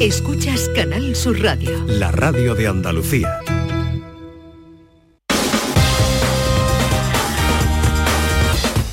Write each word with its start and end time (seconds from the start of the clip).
Escuchas 0.00 0.68
Canal 0.74 1.16
Sur 1.16 1.42
Radio. 1.42 1.82
La 1.86 2.12
radio 2.12 2.54
de 2.54 2.66
Andalucía. 2.66 3.40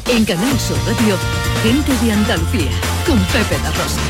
En 0.07 0.23
Canal 0.23 0.57
Sur 0.59 0.77
Radio, 0.87 1.17
gente 1.61 1.91
de 2.05 2.11
Andalucía, 2.13 2.71
con 3.05 3.19
Pepe 3.19 3.61
da 3.61 3.71
Rosa. 3.71 4.01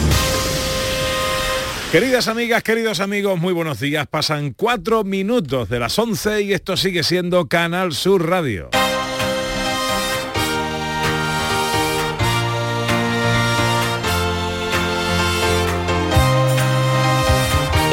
Queridas 1.91 2.27
amigas, 2.27 2.61
queridos 2.61 2.99
amigos, 2.99 3.39
muy 3.39 3.53
buenos 3.53 3.79
días. 3.79 4.05
Pasan 4.05 4.51
cuatro 4.51 5.03
minutos 5.03 5.69
de 5.69 5.79
las 5.79 5.97
11 5.97 6.43
y 6.43 6.53
esto 6.53 6.77
sigue 6.77 7.01
siendo 7.01 7.47
Canal 7.47 7.93
Sur 7.93 8.29
Radio. 8.29 8.69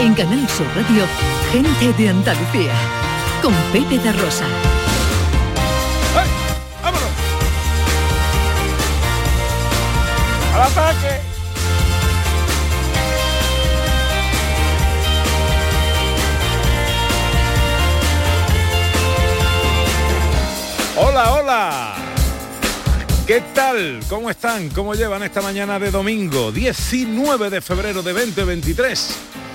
En 0.00 0.14
Canal 0.14 0.48
Sur 0.48 0.66
Radio, 0.74 1.04
gente 1.52 1.92
de 2.02 2.08
Andalucía, 2.08 2.72
con 3.42 3.52
Pepe 3.70 3.98
da 3.98 4.12
Rosa. 4.12 4.46
¡Vámonos! 6.82 7.10
¡Al 10.54 10.62
ataque! 10.62 11.20
Hola, 20.96 21.32
hola. 21.34 21.94
¿Qué 23.26 23.42
tal? 23.54 24.00
¿Cómo 24.08 24.30
están? 24.30 24.70
¿Cómo 24.70 24.94
llevan 24.94 25.22
esta 25.24 25.42
mañana 25.42 25.78
de 25.78 25.90
domingo, 25.90 26.50
19 26.52 27.50
de 27.50 27.60
febrero 27.60 28.00
de 28.02 28.14
2023? 28.14 29.39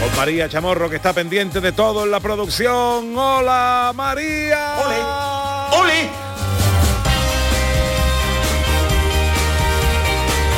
Con 0.00 0.16
María 0.16 0.48
Chamorro 0.48 0.90
que 0.90 0.96
está 0.96 1.12
pendiente 1.12 1.60
de 1.60 1.72
todo 1.72 2.04
en 2.04 2.10
la 2.10 2.20
producción. 2.20 3.16
¡Hola 3.16 3.92
María! 3.94 4.76
¡Ole! 4.84 5.80
¡Ole! 5.80 6.24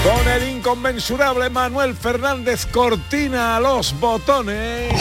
Con 0.07 0.29
el 0.29 0.49
inconmensurable 0.49 1.51
Manuel 1.51 1.97
Fernández 1.97 2.67
Cortina 2.67 3.57
a 3.57 3.61
los 3.61 3.99
botones. 3.99 4.93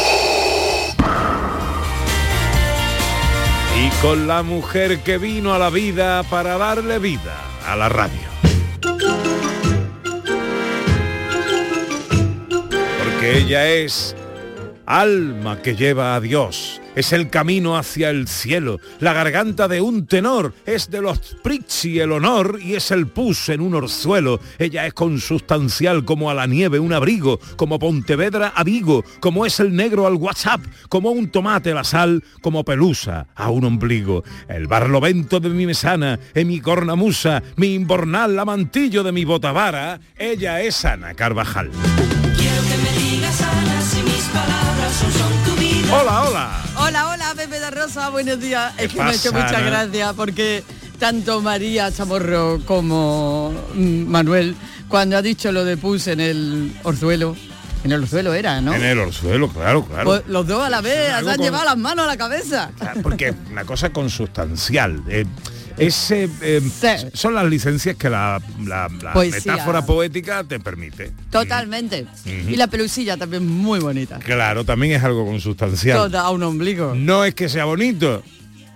Y 3.78 3.90
con 4.02 4.28
la 4.28 4.42
mujer 4.42 5.00
que 5.02 5.18
vino 5.18 5.54
a 5.54 5.60
la 5.60 5.70
vida 5.70 6.24
para 6.24 6.58
darle 6.58 6.98
vida 6.98 7.36
a 7.68 7.76
la 7.76 7.90
radio. 7.90 8.30
Porque 13.04 13.38
ella 13.38 13.68
es 13.68 14.16
alma 14.86 15.62
que 15.62 15.76
lleva 15.76 16.16
a 16.16 16.22
Dios. 16.22 16.82
Es 16.96 17.12
el 17.12 17.30
camino 17.30 17.78
hacia 17.78 18.10
el 18.10 18.28
cielo. 18.28 18.80
La 19.00 19.12
garganta 19.12 19.68
de 19.68 19.82
un 19.82 20.08
tenor 20.08 20.54
es 20.66 20.90
de 20.90 21.02
los 21.02 21.36
Prixi 21.44 22.00
el 22.00 22.14
honor 22.14 22.60
y 22.62 22.76
es 22.76 22.90
el 22.92 23.08
pus 23.08 23.50
en 23.50 23.60
un 23.60 23.76
orzuelo. 23.76 24.40
Ella 24.58 24.88
es 24.88 24.94
consustancial 24.94 26.06
como 26.06 26.30
a 26.30 26.34
la 26.34 26.48
nieve 26.48 26.80
un 26.80 26.94
abrigo, 26.94 27.40
como 27.58 27.80
Pontevedra 27.80 28.54
a 28.56 28.64
Vigo, 28.64 29.04
como 29.20 29.46
es 29.46 29.60
el 29.60 29.76
negro 29.76 30.08
al 30.08 30.16
WhatsApp, 30.16 30.62
como 30.88 31.12
un 31.12 31.30
tomate 31.30 31.74
la 31.74 31.84
sal, 31.84 32.24
como 32.42 32.64
pelusa 32.64 33.28
a 33.36 33.50
un 33.50 33.66
ombligo. 33.66 34.24
El 34.48 34.68
barlovento 34.68 35.42
de 35.42 35.50
mi 35.50 35.66
mesana, 35.66 36.20
en 36.34 36.48
mi 36.48 36.62
cornamusa, 36.62 37.44
mi 37.58 37.74
imbornal 37.74 38.40
amantillo 38.40 39.04
de 39.04 39.12
mi 39.12 39.26
botavara, 39.26 40.00
ella 40.18 40.62
es 40.62 40.86
Ana 40.86 41.14
Carvajal. 41.14 41.72
Hola, 45.92 46.24
hola. 46.24 46.62
Hola, 46.78 47.08
hola, 47.10 47.34
Pepe 47.36 47.60
de 47.60 47.70
Rosa, 47.72 48.10
buenos 48.10 48.40
días. 48.40 48.74
Es 48.78 48.92
que 48.92 48.98
me 48.98 49.04
ha 49.10 49.14
hecho 49.14 49.32
mucha 49.32 49.60
gracia 49.62 50.14
porque 50.14 50.64
tanto 51.00 51.42
María 51.42 51.92
Chamorro 51.92 52.60
como 52.66 53.54
mm, 53.76 54.06
Manuel, 54.08 54.56
cuando 54.88 55.16
ha 55.18 55.22
dicho 55.22 55.52
lo 55.52 55.64
de 55.64 55.78
pus 55.78 56.08
en 56.08 56.20
el 56.22 56.76
orzuelo, 56.84 57.36
en 57.84 57.92
el 57.92 58.02
orzuelo 58.02 58.34
era, 58.34 58.60
¿no? 58.62 58.74
En 58.74 58.84
el 58.84 58.98
orzuelo, 59.00 59.48
claro, 59.50 59.86
claro. 59.86 60.06
Pues 60.06 60.24
los 60.28 60.48
dos 60.48 60.64
a 60.66 60.70
la 60.72 60.82
vez, 60.82 61.06
se 61.08 61.12
han 61.12 61.24
con- 61.26 61.38
llevado 61.38 61.66
las 61.66 61.78
manos 61.78 62.06
a 62.06 62.08
la 62.08 62.18
cabeza. 62.18 62.72
Claro, 62.80 63.02
Porque 63.04 63.28
es 63.30 63.36
una 63.52 63.64
cosa 63.64 63.92
consustancial. 63.92 65.04
eh, 65.08 65.26
ese, 65.78 66.30
eh, 66.42 66.62
Sí. 66.62 67.08
Son 67.14 67.34
las 67.36 67.46
licencias 67.46 67.96
que 67.96 68.10
la, 68.10 68.42
la- 68.66 68.90
la 69.02 69.14
Poesía. 69.14 69.54
metáfora 69.54 69.86
poética 69.86 70.44
te 70.44 70.60
permite. 70.60 71.12
Totalmente. 71.32 72.06
Y 72.26 72.56
la 72.56 72.68
pelusilla 72.68 73.18
también 73.18 73.46
muy 73.48 73.80
bonita. 73.80 74.20
Claro, 74.20 74.64
también 74.66 74.94
es 74.94 75.04
algo 75.04 75.26
consustancial. 75.26 75.98
Toda 75.98 76.22
a 76.22 76.30
un 76.32 76.44
ombligo. 76.44 76.94
No 76.96 77.26
es 77.26 77.36
que 77.36 77.50
sea 77.50 77.66
bonito. 77.66 78.24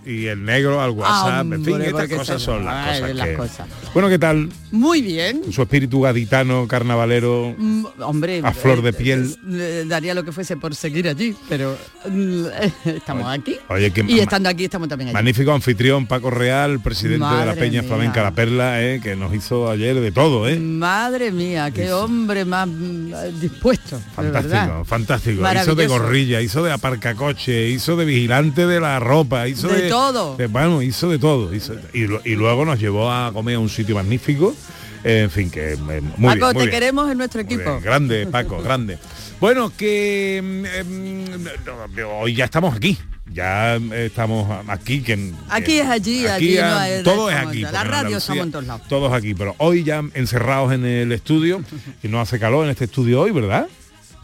Y 0.05 0.25
el 0.27 0.43
negro 0.43 0.81
al 0.81 0.91
WhatsApp, 0.91 1.51
en 1.53 1.63
fin, 1.65 1.81
estas 1.81 2.07
cosas 2.09 2.41
son 2.41 2.65
las 2.65 2.87
ay, 2.87 3.01
cosas. 3.01 3.15
las 3.15 3.27
que- 3.27 3.33
cosas. 3.35 3.67
Bueno, 3.93 4.07
¿qué 4.09 4.17
tal? 4.17 4.49
Muy 4.71 5.01
bien. 5.01 5.41
Su 5.51 5.61
espíritu 5.61 6.01
gaditano, 6.01 6.67
carnavalero. 6.67 7.53
Mm, 7.57 7.85
Hombre, 7.99 8.41
A 8.43 8.51
flor 8.53 8.81
de 8.81 8.89
eh, 8.89 8.93
piel. 8.93 9.35
eh, 9.51 9.83
daría 9.87 10.13
lo 10.13 10.23
que 10.23 10.31
fuese 10.31 10.55
por 10.57 10.73
seguir 10.73 11.07
allí, 11.09 11.35
pero 11.49 11.77
mm, 12.09 12.45
estamos 12.85 13.25
aquí. 13.27 13.57
Oye, 13.67 13.91
qué 13.91 14.05
y 14.07 14.19
estando 14.19 14.47
aquí 14.49 14.65
estamos 14.65 14.87
también 14.87 15.09
allí. 15.09 15.13
Magnífico 15.13 15.51
anfitrión, 15.51 16.07
Paco 16.07 16.29
Real, 16.31 16.79
presidente 16.79 17.25
de 17.27 17.45
la 17.45 17.53
Peña 17.55 17.81
mía. 17.81 17.89
Flamenca 17.89 18.23
La 18.23 18.31
Perla, 18.31 18.81
eh, 18.81 19.01
que 19.03 19.15
nos 19.15 19.33
hizo 19.33 19.69
ayer 19.69 19.99
de 19.99 20.11
todo, 20.11 20.47
¿eh? 20.47 20.57
Madre 20.59 21.31
mía, 21.31 21.71
qué 21.71 21.91
hombre 21.91 22.45
más 22.45 22.67
mm, 22.67 23.39
dispuesto. 23.39 23.99
Fantástico, 24.15 24.85
fantástico. 24.85 25.41
Hizo 25.61 25.75
de 25.75 25.87
gorrilla, 25.87 26.41
hizo 26.41 26.63
de 26.63 26.71
aparcacoche, 26.71 27.69
hizo 27.69 27.95
de 27.97 28.05
vigilante 28.05 28.65
de 28.65 28.79
la 28.79 28.99
ropa, 28.99 29.47
hizo 29.47 29.67
De 29.67 29.81
de, 29.83 29.88
todo. 29.89 30.37
de- 30.37 30.47
bueno, 30.47 30.81
hizo 30.81 31.09
de 31.09 31.19
todo. 31.19 31.53
hizo- 31.53 31.75
y, 31.93 32.03
y 32.29 32.35
luego 32.35 32.65
nos 32.65 32.79
llevó 32.79 33.11
a 33.11 33.31
comer 33.33 33.55
a 33.55 33.59
un 33.59 33.69
sitio 33.69 33.95
magnífico. 33.95 34.55
Eh, 35.03 35.21
en 35.23 35.29
fin, 35.31 35.49
que 35.49 35.73
eh, 35.73 35.77
muy 35.77 35.99
Paco, 36.01 36.35
bien, 36.35 36.39
muy 36.39 36.53
te 36.53 36.59
bien. 36.59 36.69
queremos 36.71 37.11
en 37.11 37.17
nuestro 37.17 37.41
equipo. 37.41 37.63
bien, 37.63 37.81
grande, 37.81 38.27
Paco, 38.27 38.61
grande. 38.61 38.97
Bueno, 39.39 39.71
que 39.75 40.41
mm, 40.43 41.95
no, 41.97 42.09
hoy 42.19 42.35
ya 42.35 42.45
estamos 42.45 42.75
aquí. 42.75 42.97
Ya 43.31 43.75
eh, 43.77 44.07
estamos 44.07 44.49
aquí. 44.67 45.01
Que, 45.01 45.31
Aquí 45.49 45.65
que- 45.65 45.79
es 45.81 45.87
allí, 45.87 46.25
aquí 46.27 46.55
no 46.57 46.63
ah, 46.63 46.81
hay- 46.81 47.03
todo 47.03 47.29
es 47.29 47.35
aquí. 47.37 47.61
la 47.61 47.83
radio 47.83 48.17
estamos 48.17 48.43
en 48.45 48.51
todos 48.51 48.65
lados. 48.65 48.87
Todos 48.89 49.13
aquí, 49.13 49.33
pero 49.35 49.55
hoy 49.59 49.83
ya 49.83 50.03
encerrados 50.15 50.73
en 50.73 50.83
el 50.83 51.11
estudio, 51.11 51.61
y 52.03 52.07
no 52.07 52.19
hace 52.19 52.39
calor 52.39 52.65
en 52.65 52.71
este 52.71 52.85
estudio 52.85 53.21
hoy, 53.21 53.31
¿verdad? 53.31 53.67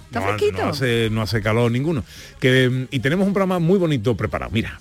Está 0.07 0.19
no, 0.21 0.37
no 0.63 0.69
hace, 0.69 1.09
no 1.11 1.21
hace 1.21 1.41
calor 1.41 1.71
ninguno. 1.71 2.03
Que, 2.39 2.69
mm, 2.69 2.87
y 2.95 2.99
tenemos 2.99 3.27
un 3.27 3.33
programa 3.33 3.59
muy 3.59 3.77
bonito 3.77 4.15
preparado. 4.17 4.51
Mira. 4.51 4.79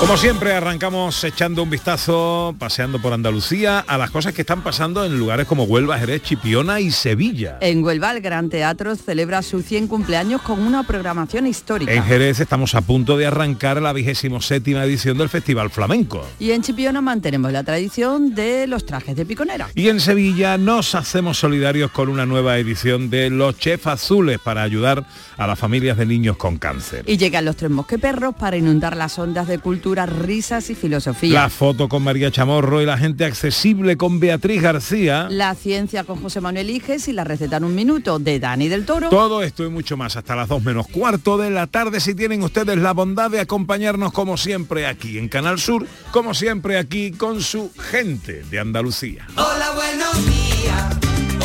Como 0.00 0.16
siempre 0.16 0.54
arrancamos 0.54 1.22
echando 1.24 1.62
un 1.62 1.68
vistazo, 1.68 2.54
paseando 2.58 3.00
por 3.02 3.12
Andalucía, 3.12 3.80
a 3.80 3.98
las 3.98 4.10
cosas 4.10 4.32
que 4.32 4.40
están 4.40 4.62
pasando 4.62 5.04
en 5.04 5.18
lugares 5.18 5.46
como 5.46 5.64
Huelva, 5.64 5.98
Jerez, 5.98 6.22
Chipiona 6.22 6.80
y 6.80 6.90
Sevilla. 6.90 7.58
En 7.60 7.84
Huelva, 7.84 8.10
el 8.12 8.22
Gran 8.22 8.48
Teatro 8.48 8.96
celebra 8.96 9.42
su 9.42 9.60
100 9.60 9.88
cumpleaños 9.88 10.40
con 10.40 10.58
una 10.58 10.84
programación 10.84 11.46
histórica. 11.46 11.92
En 11.92 12.02
Jerez 12.02 12.40
estamos 12.40 12.74
a 12.74 12.80
punto 12.80 13.18
de 13.18 13.26
arrancar 13.26 13.80
la 13.82 13.92
vigésimo 13.92 14.40
séptima 14.40 14.84
edición 14.84 15.18
del 15.18 15.28
Festival 15.28 15.68
Flamenco. 15.68 16.26
Y 16.38 16.52
en 16.52 16.62
Chipiona 16.62 17.02
mantenemos 17.02 17.52
la 17.52 17.62
tradición 17.62 18.34
de 18.34 18.66
los 18.66 18.86
trajes 18.86 19.14
de 19.14 19.26
piconera. 19.26 19.68
Y 19.74 19.90
en 19.90 20.00
Sevilla 20.00 20.56
nos 20.56 20.94
hacemos 20.94 21.38
solidarios 21.38 21.90
con 21.90 22.08
una 22.08 22.24
nueva 22.24 22.56
edición 22.56 23.10
de 23.10 23.28
Los 23.28 23.58
Chefs 23.58 23.86
Azules 23.86 24.38
para 24.38 24.62
ayudar 24.62 25.06
a 25.36 25.46
las 25.46 25.58
familias 25.58 25.98
de 25.98 26.06
niños 26.06 26.38
con 26.38 26.56
cáncer. 26.56 27.04
Y 27.06 27.18
llegan 27.18 27.44
los 27.44 27.56
tres 27.56 27.70
mosqueperros 27.70 28.34
para 28.34 28.56
inundar 28.56 28.96
las 28.96 29.18
ondas 29.18 29.46
de 29.46 29.58
cultura, 29.58 29.89
risas 29.94 30.70
y 30.70 30.74
filosofía. 30.74 31.42
La 31.42 31.50
foto 31.50 31.88
con 31.88 32.02
María 32.02 32.30
Chamorro 32.30 32.80
y 32.80 32.86
la 32.86 32.96
gente 32.96 33.24
accesible 33.24 33.96
con 33.96 34.20
Beatriz 34.20 34.62
García. 34.62 35.28
La 35.30 35.54
ciencia 35.54 36.04
con 36.04 36.20
José 36.22 36.40
Manuel 36.40 36.70
Iges 36.70 37.08
y 37.08 37.12
la 37.12 37.24
receta 37.24 37.56
en 37.56 37.64
un 37.64 37.74
minuto 37.74 38.18
de 38.18 38.38
Dani 38.38 38.68
del 38.68 38.84
Toro. 38.84 39.08
Todo 39.08 39.42
esto 39.42 39.64
y 39.64 39.68
mucho 39.68 39.96
más 39.96 40.16
hasta 40.16 40.36
las 40.36 40.48
2 40.48 40.62
menos 40.62 40.86
cuarto 40.86 41.38
de 41.38 41.50
la 41.50 41.66
tarde 41.66 42.00
si 42.00 42.14
tienen 42.14 42.42
ustedes 42.42 42.78
la 42.78 42.92
bondad 42.92 43.30
de 43.30 43.40
acompañarnos 43.40 44.12
como 44.12 44.36
siempre 44.36 44.86
aquí 44.86 45.18
en 45.18 45.28
Canal 45.28 45.58
Sur, 45.58 45.86
como 46.10 46.34
siempre 46.34 46.78
aquí 46.78 47.12
con 47.12 47.42
su 47.42 47.70
gente 47.76 48.42
de 48.50 48.58
Andalucía. 48.58 49.26
Hola, 49.36 49.72
buenos 49.74 50.26
días. 50.26 50.96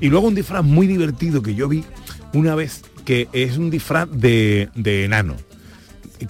y 0.00 0.08
luego 0.08 0.28
un 0.28 0.34
disfraz 0.34 0.64
muy 0.64 0.86
divertido 0.86 1.42
que 1.42 1.54
yo 1.54 1.68
vi 1.68 1.84
una 2.32 2.54
vez, 2.54 2.82
que 3.04 3.28
es 3.32 3.56
un 3.58 3.70
disfraz 3.70 4.08
de, 4.10 4.68
de 4.74 5.04
enano 5.04 5.36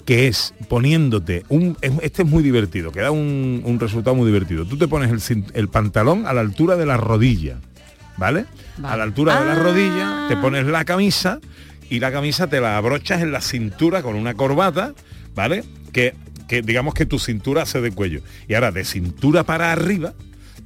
que 0.05 0.27
es 0.27 0.55
poniéndote 0.69 1.43
un 1.49 1.77
es- 1.81 1.91
este 2.01 2.23
es 2.23 2.27
muy 2.27 2.41
divertido 2.41 2.91
que 2.91 3.01
da 3.01 3.11
un, 3.11 3.61
un 3.63 3.79
resultado 3.79 4.15
muy 4.15 4.25
divertido 4.25 4.65
tú 4.65 4.77
te 4.77 4.87
pones 4.87 5.29
el, 5.29 5.43
el 5.53 5.67
pantalón 5.67 6.25
a 6.25 6.33
la 6.33 6.41
altura 6.41 6.75
de 6.77 6.85
la 6.87 6.97
rodilla 6.97 7.57
¿vale? 8.17 8.45
Vale. 8.77 8.93
a 8.93 8.97
la 8.97 9.03
altura 9.03 9.39
de 9.39 9.45
la 9.45 9.51
Ah. 9.53 9.63
rodilla 9.63 10.25
te 10.29 10.37
pones 10.37 10.65
la 10.65 10.83
camisa 10.83 11.39
y 11.89 11.99
la 11.99 12.11
camisa 12.11 12.47
te 12.47 12.59
la 12.59 12.77
abrochas 12.77 13.21
en 13.21 13.31
la 13.31 13.41
cintura 13.41 14.01
con 14.01 14.15
una 14.15 14.33
corbata 14.33 14.93
vale 15.35 15.63
que, 15.91 16.15
que 16.47 16.63
digamos 16.63 16.95
que 16.95 17.05
tu 17.05 17.19
cintura 17.19 17.61
hace 17.63 17.79
de 17.81 17.91
cuello 17.91 18.21
y 18.47 18.55
ahora 18.55 18.71
de 18.71 18.83
cintura 18.85 19.43
para 19.43 19.71
arriba 19.71 20.13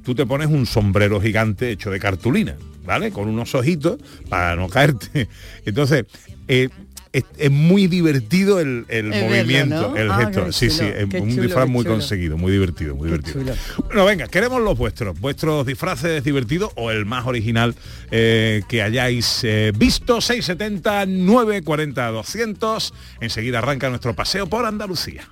tú 0.04 0.14
te 0.14 0.24
pones 0.24 0.46
un 0.48 0.64
sombrero 0.64 1.20
gigante 1.20 1.70
hecho 1.70 1.90
de 1.90 2.00
cartulina, 2.00 2.54
¿vale? 2.88 3.12
Con 3.12 3.28
unos 3.28 3.54
ojitos 3.54 3.98
para 4.30 4.56
no 4.56 4.68
caerte. 4.68 5.28
Entonces, 5.66 6.06
eh, 6.48 6.68
es, 7.12 7.24
es 7.38 7.50
muy 7.50 7.86
divertido 7.86 8.60
el, 8.60 8.84
el 8.88 9.06
El 9.06 9.10
verlo, 9.10 9.26
movimiento, 9.28 9.88
¿no? 9.90 9.96
el 9.96 10.10
Ah, 10.10 10.16
gesto. 10.24 10.52
Sí, 10.52 10.68
sí, 10.70 10.84
es 10.84 11.06
qué 11.08 11.20
un 11.20 11.30
chulo, 11.30 11.42
disfraz 11.42 11.68
muy 11.68 11.82
chulo. 11.84 11.94
conseguido, 11.96 12.36
muy 12.36 12.52
divertido, 12.52 12.94
muy 12.94 13.08
Qué 13.10 13.16
divertido. 13.18 13.54
chulo. 13.54 13.84
Bueno, 13.86 14.04
venga, 14.04 14.26
queremos 14.28 14.60
los 14.62 14.76
vuestros, 14.76 15.18
vuestros 15.20 15.64
disfraces 15.66 16.22
divertidos 16.24 16.70
o 16.76 16.90
el 16.90 17.06
más 17.06 17.26
original 17.26 17.74
eh, 18.10 18.62
que 18.68 18.82
hayáis 18.82 19.40
eh, 19.44 19.72
visto, 19.76 20.20
670 20.20 21.06
940 21.06 22.08
200. 22.10 22.94
Enseguida 23.20 23.58
arranca 23.58 23.88
nuestro 23.88 24.14
paseo 24.14 24.46
por 24.46 24.64
Andalucía. 24.66 25.28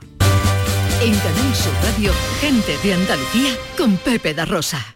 En 1.02 1.12
Canal 1.14 1.52
Radio, 1.82 2.10
gente 2.40 2.72
de 2.82 2.94
Andalucía 2.94 3.50
con 3.76 3.96
Pepe 3.98 4.32
da 4.32 4.46
Rosa. 4.46 4.95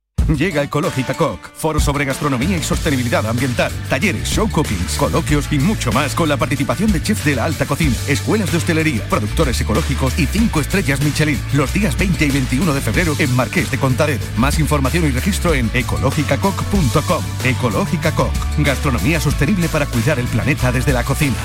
Llega 0.37 0.63
Ecológica 0.63 1.13
Coc, 1.13 1.51
foro 1.53 1.79
sobre 1.79 2.05
gastronomía 2.05 2.57
y 2.57 2.63
sostenibilidad 2.63 3.25
ambiental, 3.25 3.71
talleres, 3.89 4.29
show 4.29 4.49
cookings, 4.49 4.95
coloquios 4.95 5.47
y 5.51 5.59
mucho 5.59 5.91
más 5.91 6.15
con 6.15 6.29
la 6.29 6.37
participación 6.37 6.91
de 6.91 7.01
chefs 7.01 7.25
de 7.25 7.35
la 7.35 7.45
alta 7.45 7.65
cocina, 7.65 7.95
escuelas 8.07 8.51
de 8.51 8.57
hostelería, 8.57 9.03
productores 9.09 9.59
ecológicos 9.61 10.17
y 10.17 10.25
5 10.25 10.61
estrellas 10.61 11.01
Michelin, 11.01 11.39
los 11.53 11.73
días 11.73 11.97
20 11.97 12.25
y 12.25 12.31
21 12.31 12.73
de 12.73 12.81
febrero 12.81 13.15
en 13.19 13.35
Marqués 13.35 13.69
de 13.71 13.77
Contadero. 13.77 14.23
Más 14.37 14.59
información 14.59 15.05
y 15.05 15.11
registro 15.11 15.53
en 15.53 15.69
ecológicacoc.com. 15.73 17.23
Ecológica 17.43 18.11
Coc, 18.13 18.33
gastronomía 18.59 19.19
sostenible 19.19 19.67
para 19.69 19.85
cuidar 19.85 20.19
el 20.19 20.27
planeta 20.27 20.71
desde 20.71 20.93
la 20.93 21.03
cocina. 21.03 21.35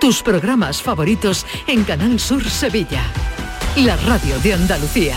Tus 0.00 0.22
programas 0.22 0.80
favoritos 0.80 1.44
en 1.66 1.82
Canal 1.84 2.20
Sur 2.20 2.48
Sevilla. 2.48 3.02
La 3.76 3.96
radio 3.96 4.38
de 4.38 4.54
Andalucía. 4.54 5.16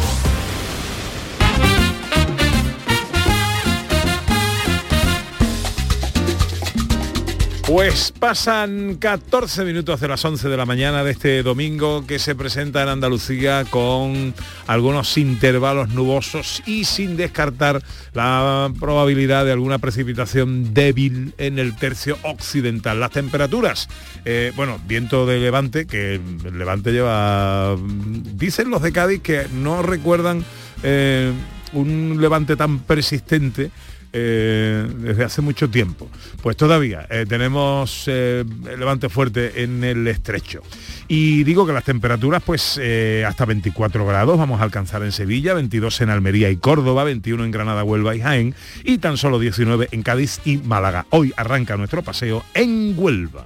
Pues 7.71 8.11
pasan 8.11 8.95
14 8.95 9.63
minutos 9.63 10.01
de 10.01 10.09
las 10.09 10.25
11 10.25 10.49
de 10.49 10.57
la 10.57 10.65
mañana 10.65 11.05
de 11.05 11.11
este 11.11 11.41
domingo 11.41 12.05
que 12.05 12.19
se 12.19 12.35
presenta 12.35 12.83
en 12.83 12.89
Andalucía 12.89 13.63
con 13.63 14.33
algunos 14.67 15.17
intervalos 15.17 15.87
nubosos 15.87 16.61
y 16.65 16.83
sin 16.83 17.15
descartar 17.15 17.81
la 18.13 18.69
probabilidad 18.77 19.45
de 19.45 19.53
alguna 19.53 19.79
precipitación 19.79 20.73
débil 20.73 21.33
en 21.37 21.59
el 21.59 21.73
tercio 21.77 22.17
occidental. 22.23 22.99
Las 22.99 23.11
temperaturas, 23.11 23.87
eh, 24.25 24.51
bueno, 24.57 24.77
viento 24.85 25.25
de 25.25 25.39
levante, 25.39 25.87
que 25.87 26.15
el 26.15 26.59
levante 26.59 26.91
lleva, 26.91 27.77
dicen 28.35 28.69
los 28.69 28.81
de 28.81 28.91
Cádiz 28.91 29.21
que 29.21 29.47
no 29.53 29.81
recuerdan 29.81 30.43
eh, 30.83 31.31
un 31.71 32.17
levante 32.19 32.57
tan 32.57 32.79
persistente 32.79 33.71
eh, 34.13 34.87
desde 34.97 35.23
hace 35.23 35.41
mucho 35.41 35.69
tiempo. 35.69 36.09
Pues 36.41 36.57
todavía 36.57 37.07
eh, 37.09 37.25
tenemos 37.27 38.03
eh, 38.07 38.43
levante 38.77 39.09
fuerte 39.09 39.63
en 39.63 39.83
el 39.83 40.07
estrecho. 40.07 40.61
Y 41.07 41.43
digo 41.43 41.65
que 41.65 41.73
las 41.73 41.83
temperaturas, 41.83 42.41
pues 42.45 42.79
hasta 43.25 43.45
24 43.45 44.05
grados 44.05 44.37
vamos 44.37 44.61
a 44.61 44.63
alcanzar 44.63 45.03
en 45.03 45.11
Sevilla, 45.11 45.53
22 45.53 46.01
en 46.01 46.09
Almería 46.09 46.49
y 46.49 46.57
Córdoba, 46.57 47.03
21 47.03 47.43
en 47.43 47.51
Granada, 47.51 47.83
Huelva 47.83 48.15
y 48.15 48.21
Jaén, 48.21 48.55
y 48.83 48.97
tan 48.99 49.17
solo 49.17 49.39
19 49.39 49.89
en 49.91 50.03
Cádiz 50.03 50.39
y 50.45 50.57
Málaga. 50.57 51.05
Hoy 51.09 51.33
arranca 51.35 51.75
nuestro 51.75 52.01
paseo 52.01 52.43
en 52.53 52.93
Huelva. 52.97 53.45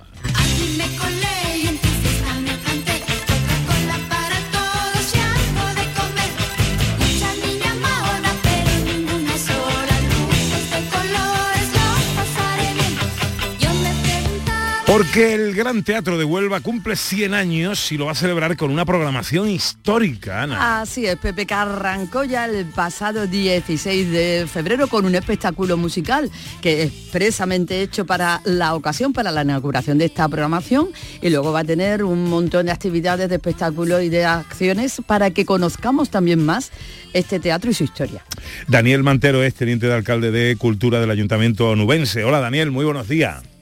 Porque 14.95 15.33
el 15.33 15.53
Gran 15.53 15.83
Teatro 15.83 16.17
de 16.17 16.23
Huelva 16.23 16.61
cumple 16.61 16.95
100 16.95 17.33
años 17.33 17.91
y 17.91 17.97
lo 17.97 18.05
va 18.05 18.13
a 18.13 18.15
celebrar 18.15 18.55
con 18.55 18.71
una 18.71 18.85
programación 18.85 19.49
histórica, 19.49 20.43
Ana. 20.43 20.79
Así 20.79 21.05
es, 21.05 21.17
Pepe, 21.17 21.45
que 21.45 21.53
arrancó 21.53 22.23
ya 22.23 22.45
el 22.45 22.65
pasado 22.67 23.27
16 23.27 24.09
de 24.09 24.47
febrero 24.49 24.87
con 24.87 25.05
un 25.05 25.13
espectáculo 25.15 25.75
musical 25.75 26.31
que 26.61 26.83
es 26.83 26.93
expresamente 26.93 27.81
hecho 27.81 28.05
para 28.05 28.39
la 28.45 28.73
ocasión, 28.73 29.11
para 29.11 29.33
la 29.33 29.41
inauguración 29.41 29.97
de 29.97 30.05
esta 30.05 30.29
programación 30.29 30.87
y 31.21 31.29
luego 31.29 31.51
va 31.51 31.59
a 31.59 31.65
tener 31.65 32.01
un 32.01 32.29
montón 32.29 32.67
de 32.67 32.71
actividades 32.71 33.27
de 33.27 33.35
espectáculos 33.35 34.01
y 34.01 34.07
de 34.07 34.23
acciones 34.23 35.01
para 35.05 35.29
que 35.31 35.43
conozcamos 35.43 36.09
también 36.09 36.41
más 36.45 36.71
este 37.11 37.41
teatro 37.41 37.69
y 37.69 37.73
su 37.73 37.83
historia. 37.83 38.23
Daniel 38.69 39.03
Mantero 39.03 39.43
es 39.43 39.55
teniente 39.55 39.87
de 39.87 39.93
alcalde 39.93 40.31
de 40.31 40.55
Cultura 40.55 41.01
del 41.01 41.11
Ayuntamiento 41.11 41.75
Nubense. 41.75 42.23
Hola 42.23 42.39
Daniel, 42.39 42.71
muy 42.71 42.85
buenos 42.85 43.09
días. 43.09 43.54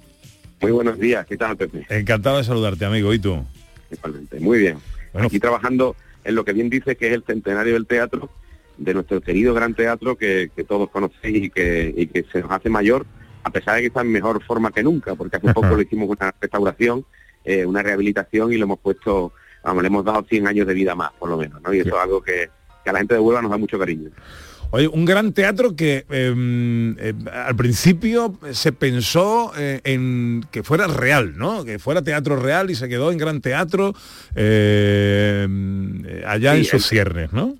Muy 0.63 0.71
buenos 0.71 0.97
días, 0.97 1.25
¿qué 1.25 1.35
tal, 1.35 1.57
Pepe? 1.57 1.85
Encantado 1.89 2.37
de 2.37 2.45
saludarte, 2.45 2.85
amigo, 2.85 3.13
¿y 3.13 3.19
tú? 3.19 3.43
Igualmente, 3.91 4.39
muy 4.39 4.59
bien. 4.59 4.77
Bueno, 5.11 5.27
Aquí 5.27 5.37
trabajando 5.37 5.93
en 6.23 6.35
lo 6.35 6.45
que 6.45 6.53
bien 6.53 6.69
dice 6.69 6.95
que 6.95 7.07
es 7.07 7.13
el 7.13 7.23
centenario 7.25 7.73
del 7.73 7.85
teatro, 7.85 8.29
de 8.77 8.93
nuestro 8.93 9.19
querido 9.19 9.53
gran 9.53 9.73
teatro 9.73 10.15
que, 10.15 10.49
todos 10.65 10.89
conocéis 10.89 11.43
y 11.43 11.49
que, 11.49 12.25
se 12.31 12.39
nos 12.39 12.49
hace 12.49 12.69
mayor, 12.69 13.05
a 13.43 13.49
pesar 13.49 13.75
de 13.75 13.81
que 13.81 13.87
está 13.87 13.99
en 13.99 14.13
mejor 14.13 14.41
forma 14.41 14.71
que 14.71 14.83
nunca, 14.83 15.15
porque 15.15 15.35
hace 15.35 15.53
poco 15.53 15.67
le 15.75 15.83
hicimos 15.83 16.07
una 16.07 16.33
restauración, 16.39 17.05
eh, 17.43 17.65
una 17.65 17.83
rehabilitación 17.83 18.53
y 18.53 18.55
lo 18.55 18.63
hemos 18.63 18.79
puesto, 18.79 19.33
vamos, 19.65 19.83
le 19.83 19.87
hemos 19.87 20.05
dado 20.05 20.23
100 20.23 20.47
años 20.47 20.65
de 20.65 20.73
vida 20.73 20.95
más, 20.95 21.11
por 21.19 21.29
lo 21.29 21.35
menos, 21.35 21.61
¿no? 21.61 21.73
Y 21.73 21.79
eso 21.81 21.89
es 21.89 22.01
algo 22.01 22.23
que, 22.23 22.49
que 22.85 22.89
a 22.89 22.93
la 22.93 22.99
gente 22.99 23.15
de 23.15 23.19
Huelva 23.19 23.41
nos 23.41 23.51
da 23.51 23.57
mucho 23.57 23.77
cariño. 23.77 24.11
Oye, 24.75 24.87
un 24.87 25.05
gran 25.05 25.33
teatro 25.33 25.75
que 25.75 26.03
em, 26.09 26.97
eh, 26.97 27.13
al 27.31 27.55
principio 27.55 28.39
se 28.53 28.71
pensó 28.71 29.51
eh, 29.55 29.81
en 29.83 30.43
que 30.49 30.63
fuera 30.63 30.87
real, 30.87 31.37
¿no? 31.37 31.63
Que 31.63 31.77
fuera 31.77 32.01
teatro 32.01 32.37
real 32.37 32.71
y 32.71 32.75
se 32.75 32.89
quedó 32.89 33.11
en 33.11 33.19
gran 33.19 33.39
teatro 33.39 33.93
em, 34.33 36.03
allá 36.25 36.55
en 36.55 36.65
sus 36.65 36.87
cierres, 36.87 37.31
¿no? 37.31 37.55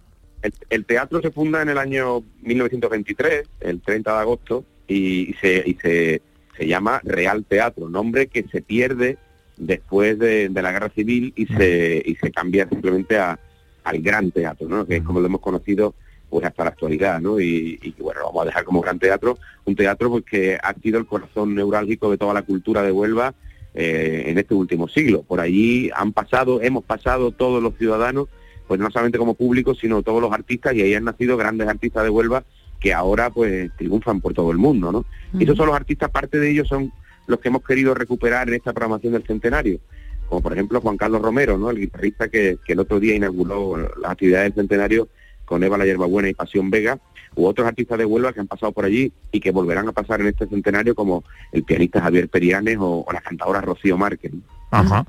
El, 0.71 0.85
teatro 0.85 1.21
se 1.21 1.29
funda 1.29 1.61
en 1.61 1.69
el 1.69 1.77
año 1.77 2.23
1923, 2.41 3.43
el 3.59 3.79
30 3.81 4.11
de 4.11 4.19
agosto, 4.19 4.65
y, 4.87 5.35
se, 5.39 5.63
se, 5.83 6.67
llama 6.67 6.99
Real 7.03 7.45
Teatro, 7.45 7.89
nombre 7.89 8.25
que 8.25 8.43
se 8.51 8.63
pierde 8.63 9.19
después 9.55 10.17
de, 10.17 10.49
la 10.49 10.71
guerra 10.71 10.89
civil 10.89 11.31
y 11.35 11.45
se, 11.45 12.01
y 12.03 12.15
se 12.15 12.31
cambia 12.31 12.67
simplemente 12.67 13.19
a, 13.19 13.39
al 13.83 14.01
Gran 14.01 14.31
Teatro, 14.31 14.67
¿no? 14.67 14.87
que 14.87 14.95
es 14.95 15.03
como 15.03 15.19
lo 15.19 15.27
hemos 15.27 15.41
conocido 15.41 15.93
pues 16.33 16.47
hasta 16.47 16.63
la 16.63 16.71
actualidad, 16.71 17.21
¿no? 17.21 17.39
Y, 17.39 17.93
bueno, 17.99 18.21
vamos 18.25 18.41
a 18.41 18.45
dejar 18.45 18.63
como 18.63 18.81
gran 18.81 18.97
teatro, 18.97 19.37
un 19.65 19.75
teatro 19.75 20.09
pues, 20.09 20.23
que 20.23 20.55
ha 20.55 20.73
sido 20.73 20.97
el 20.97 21.05
corazón 21.05 21.53
neurálgico 21.53 22.09
de 22.09 22.17
toda 22.17 22.33
la 22.33 22.41
cultura 22.41 22.81
de 22.81 22.91
Huelva 22.91 23.35
eh, 23.75 24.23
en 24.25 24.39
este 24.39 24.55
último 24.55 24.87
siglo. 24.87 25.21
Por 25.21 25.39
allí 25.39 25.91
han 25.95 26.11
pasado, 26.11 26.59
hemos 26.63 26.85
pasado 26.85 27.29
todos 27.29 27.61
los 27.61 27.77
ciudadanos, 27.77 28.29
pues 28.67 28.79
no 28.79 28.89
solamente 28.89 29.19
como 29.19 29.35
público, 29.35 29.75
sino 29.75 30.01
todos 30.01 30.23
los 30.23 30.31
artistas, 30.31 30.73
y 30.73 30.81
ahí 30.81 30.95
han 30.95 31.03
nacido 31.03 31.37
grandes 31.37 31.67
artistas 31.67 32.03
de 32.03 32.09
Huelva 32.09 32.43
que 32.79 32.95
ahora 32.95 33.29
pues 33.29 33.69
triunfan 33.77 34.19
por 34.19 34.33
todo 34.33 34.49
el 34.49 34.57
mundo, 34.57 34.91
¿no? 34.91 35.05
Y 35.39 35.43
esos 35.43 35.55
son 35.55 35.67
los 35.67 35.75
artistas, 35.75 36.09
parte 36.09 36.39
de 36.39 36.49
ellos 36.49 36.67
son 36.67 36.91
los 37.27 37.39
que 37.41 37.49
hemos 37.49 37.63
querido 37.63 37.93
recuperar 37.93 38.47
en 38.47 38.55
esta 38.55 38.73
programación 38.73 39.13
del 39.13 39.23
centenario 39.23 39.79
como 40.27 40.41
por 40.41 40.53
ejemplo 40.53 40.81
Juan 40.81 40.97
Carlos 40.97 41.21
Romero, 41.21 41.59
¿no? 41.59 41.69
el 41.69 41.77
guitarrista 41.77 42.27
que, 42.27 42.57
que 42.65 42.73
el 42.73 42.79
otro 42.79 42.99
día 42.99 43.13
inauguró 43.13 43.77
las 43.77 44.11
actividades 44.11 44.55
del 44.55 44.63
centenario 44.63 45.07
con 45.45 45.63
Eva 45.63 45.77
La 45.77 45.85
Yerbabuena 45.85 46.29
y 46.29 46.33
Pasión 46.33 46.69
Vega, 46.69 46.99
u 47.35 47.45
otros 47.45 47.67
artistas 47.67 47.97
de 47.97 48.05
Huelva 48.05 48.33
que 48.33 48.39
han 48.39 48.47
pasado 48.47 48.71
por 48.71 48.85
allí 48.85 49.11
y 49.31 49.39
que 49.39 49.51
volverán 49.51 49.87
a 49.87 49.91
pasar 49.91 50.21
en 50.21 50.27
este 50.27 50.47
centenario 50.47 50.95
como 50.95 51.23
el 51.51 51.63
pianista 51.63 52.01
Javier 52.01 52.29
Perianes 52.29 52.77
o, 52.79 53.05
la 53.11 53.21
cantadora 53.21 53.61
Rocío 53.61 53.97
Márquez. 53.97 54.31
Ajá. 54.71 55.05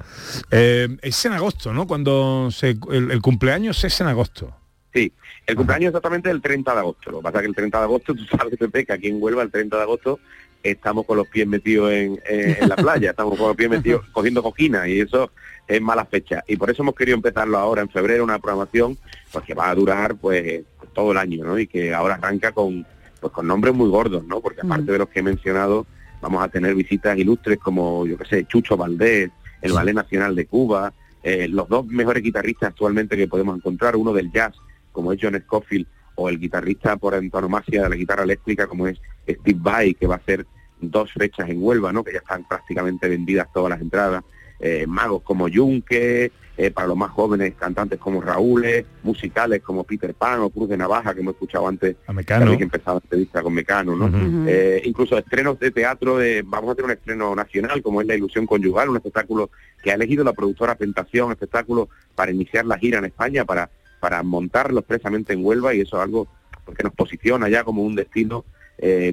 Eh, 0.51 0.89
es 1.03 1.25
en 1.25 1.33
agosto, 1.33 1.73
¿no? 1.73 1.87
Cuando 1.87 2.51
se, 2.51 2.77
el, 2.91 3.23
cumpleaños 3.23 3.83
es 3.85 4.01
en 4.01 4.09
agosto. 4.09 4.55
Sí, 4.93 5.13
el 5.47 5.57
cumpleaños 5.57 5.89
exactamente 5.89 6.31
el 6.31 6.41
30 6.41 6.73
de 6.73 6.79
agosto. 6.79 7.11
Lo 7.11 7.19
que 7.19 7.25
pasa 7.25 7.39
es 7.39 7.43
que 7.43 7.49
el 7.49 7.55
30 7.55 7.79
de 7.79 7.85
agosto, 7.85 8.15
tú 8.15 8.25
sabes, 8.25 8.57
Pepe, 8.59 8.87
que 8.87 8.93
aquí 8.93 9.09
en 9.09 9.23
Huelva 9.23 9.43
el 9.43 9.51
30 9.51 9.77
de 9.77 9.83
agosto 9.83 10.21
estamos 10.65 11.05
con 11.05 11.19
los 11.19 11.29
pies 11.29 11.47
metidos 11.47 11.93
en, 11.93 12.19
la 12.67 12.75
playa, 12.75 13.11
estamos 13.11 13.39
con 13.39 13.49
los 13.49 13.57
pies 13.57 13.71
metidos 13.71 14.03
cogiendo 14.13 14.43
coquina 14.43 14.89
y 14.89 15.01
eso 15.01 15.31
es 15.69 15.81
mala 15.81 16.07
fecha. 16.07 16.43
Y 16.49 16.57
por 16.57 16.71
eso 16.71 16.83
hemos 16.83 16.95
querido 16.95 17.17
empezarlo 17.17 17.59
ahora 17.59 17.83
en 17.83 17.91
febrero, 17.91 18.25
una 18.25 18.39
programación 18.39 18.97
pues 19.31 19.45
que 19.45 19.55
va 19.55 19.71
a 19.71 19.75
durar 19.75 20.17
pues 20.17 20.63
todo 20.95 21.13
el 21.13 21.19
año, 21.19 21.45
¿no? 21.45 21.59
Y 21.59 21.67
que 21.67 21.95
ahora 21.95 22.15
arranca 22.15 22.53
con 22.53 22.87
pues 23.21 23.33
con 23.33 23.47
nombres 23.47 23.75
muy 23.75 23.89
gordos, 23.89 24.25
¿no? 24.25 24.41
Porque 24.41 24.63
aparte 24.63 24.93
de 24.93 24.99
los 24.99 25.09
que 25.09 25.21
he 25.21 25.23
mencionado, 25.23 25.87
vamos 26.21 26.43
a 26.43 26.49
tener 26.49 26.75
visitas 26.75 27.17
ilustres 27.17 27.59
como, 27.59 28.07
yo 28.07 28.19
qué 28.19 28.25
sé, 28.25 28.45
Chucho 28.47 28.77
Valdés, 28.77 29.31
el 29.63 29.73
Ballet 29.73 29.95
Nacional 29.95 30.35
de 30.37 30.47
Cuba, 30.47 30.93
eh, 31.23 31.49
los 31.49 31.67
dos 31.69 31.87
mejores 31.87 32.23
guitarristas 32.23 32.69
actualmente 32.71 33.17
que 33.17 33.27
podemos 33.27 33.57
encontrar, 33.57 33.97
uno 33.97 34.13
del 34.13 34.31
jazz, 34.31 34.55
como 34.93 35.11
es 35.11 35.19
John 35.21 35.41
Scofield, 35.41 35.87
o 36.17 36.29
el 36.29 36.39
guitarrista 36.39 36.97
por 36.97 37.15
antonomasia 37.15 37.83
de 37.83 37.89
la 37.89 37.97
guitarra 37.97 38.25
eléctrica, 38.25 38.67
como 38.67 38.87
es 38.87 39.01
Steve 39.29 39.59
Vai, 39.61 39.95
que 39.95 40.07
va 40.07 40.17
a 40.17 40.19
hacer 40.19 40.47
dos 40.81 41.13
fechas 41.13 41.49
en 41.49 41.63
Huelva, 41.63 41.93
¿no? 41.93 42.05
Que 42.05 42.13
ya 42.13 42.19
están 42.19 42.47
prácticamente 42.47 43.09
vendidas 43.09 43.49
todas 43.53 43.71
las 43.71 43.81
entradas. 43.81 44.23
Eh, 44.61 44.87
magos 44.87 45.23
como 45.23 45.49
Yunque, 45.49 46.31
eh, 46.57 46.71
para 46.71 46.87
los 46.87 46.97
más 46.97 47.11
jóvenes 47.11 47.55
cantantes 47.59 47.99
como 47.99 48.21
Raúl, 48.21 48.65
musicales 49.03 49.61
como 49.61 49.83
Peter 49.83 50.15
Pan 50.15 50.41
o 50.41 50.51
Cruz 50.51 50.69
de 50.69 50.77
Navaja, 50.77 51.13
que 51.13 51.21
hemos 51.21 51.35
escuchado 51.35 51.67
antes, 51.67 51.97
a 52.07 52.13
Mecano. 52.13 52.57
que 52.57 52.63
empezaba 52.63 53.01
la 53.01 53.05
entrevista 53.05 53.43
con 53.43 53.53
Mecano, 53.53 53.97
¿no? 53.97 54.49
Eh, 54.49 54.81
incluso 54.85 55.19
estrenos 55.19 55.59
de 55.59 55.73
teatro, 55.73 56.19
de, 56.19 56.43
vamos 56.47 56.71
a 56.71 56.75
tener 56.77 56.87
un 56.87 56.97
estreno 56.97 57.35
nacional 57.35 57.83
como 57.83 58.01
es 58.01 58.07
La 58.07 58.15
Ilusión 58.15 58.47
Conyugal, 58.47 58.89
un 58.89 58.97
espectáculo 58.97 59.51
que 59.83 59.91
ha 59.91 59.95
elegido 59.95 60.23
la 60.23 60.33
productora 60.33 60.77
Pentación, 60.77 61.33
espectáculo 61.33 61.89
para 62.15 62.31
iniciar 62.31 62.65
la 62.65 62.79
gira 62.79 63.01
en 63.01 63.07
España, 63.07 63.45
para, 63.45 63.69
para 64.05 64.23
montarlo 64.23 64.81
expresamente 64.81 65.33
en 65.33 65.43
Huelva 65.43 65.73
y 65.73 65.81
eso 65.81 65.97
es 65.97 66.03
algo 66.03 66.29
que 66.77 66.83
nos 66.83 66.93
posiciona 66.93 67.49
ya 67.49 67.65
como 67.65 67.83
un 67.83 67.95
destino 67.95 68.45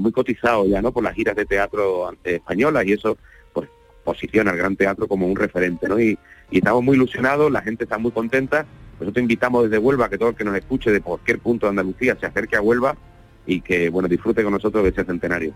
muy 0.02 0.12
cotizado 0.12 0.66
ya, 0.66 0.82
¿no? 0.82 0.92
Por 0.92 1.02
las 1.02 1.16
giras 1.16 1.34
de 1.34 1.46
teatro 1.46 2.14
españolas 2.26 2.86
y 2.86 2.92
eso 2.92 3.18
pues 3.54 3.70
posiciona 4.04 4.52
al 4.52 4.58
Gran 4.58 4.76
Teatro 4.76 5.08
como 5.08 5.28
un 5.28 5.38
referente, 5.38 5.88
¿no? 5.88 5.98
Y, 5.98 6.20
estamos 6.52 6.84
muy 6.84 6.98
ilusionados, 6.98 7.50
la 7.50 7.62
gente 7.62 7.86
está 7.86 7.98
muy 7.98 8.12
contenta. 8.12 8.66
Nosotros 9.00 9.22
invitamos 9.22 9.64
desde 9.64 9.78
Huelva 9.78 10.10
que 10.10 10.18
todo 10.18 10.30
el 10.32 10.36
que 10.36 10.44
nos 10.44 10.58
escuche 10.58 10.92
de 10.92 11.00
cualquier 11.00 11.40
punto 11.40 11.68
de 11.68 11.70
Andalucía 11.70 12.18
se 12.20 12.26
acerque 12.26 12.58
a 12.58 12.62
Huelva 12.62 12.98
y 13.46 13.62
que 13.62 13.88
bueno 13.90 14.10
disfrute 14.10 14.44
con 14.44 14.52
nosotros 14.52 14.84
de 14.84 14.90
ese 14.90 15.06
centenario. 15.06 15.54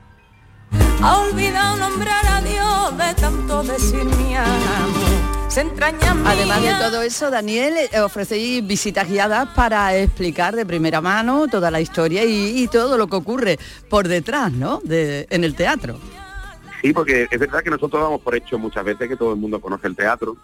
Entraña 5.58 6.14
Además 6.26 6.62
de 6.62 6.74
todo 6.82 7.02
eso, 7.02 7.32
Daniel, 7.32 7.76
eh, 7.78 8.02
ofrecéis 8.02 8.66
visitas 8.68 9.10
guiadas 9.10 9.48
para 9.56 9.96
explicar 9.96 10.54
de 10.54 10.66
primera 10.66 11.00
mano 11.00 11.48
toda 11.48 11.72
la 11.72 11.80
historia 11.80 12.26
y, 12.26 12.68
todo 12.68 12.98
lo 12.98 13.08
que 13.08 13.16
ocurre 13.16 13.58
por 13.90 14.10
detrás, 14.10 14.52
¿no? 14.52 14.82
De, 14.84 15.28
en 15.30 15.46
el 15.46 15.56
teatro. 15.56 15.98
Sí, 16.82 16.92
porque 16.92 17.28
es 17.32 17.40
verdad 17.40 17.64
que 17.64 17.70
nosotros 17.70 18.02
damos 18.02 18.20
por 18.20 18.36
hecho 18.36 18.60
muchas 18.60 18.84
veces 18.84 19.08
que 19.08 19.16
todo 19.16 19.32
el 19.32 19.40
mundo 19.40 19.62
conoce 19.62 19.88
el 19.88 19.96
teatro, 19.96 20.36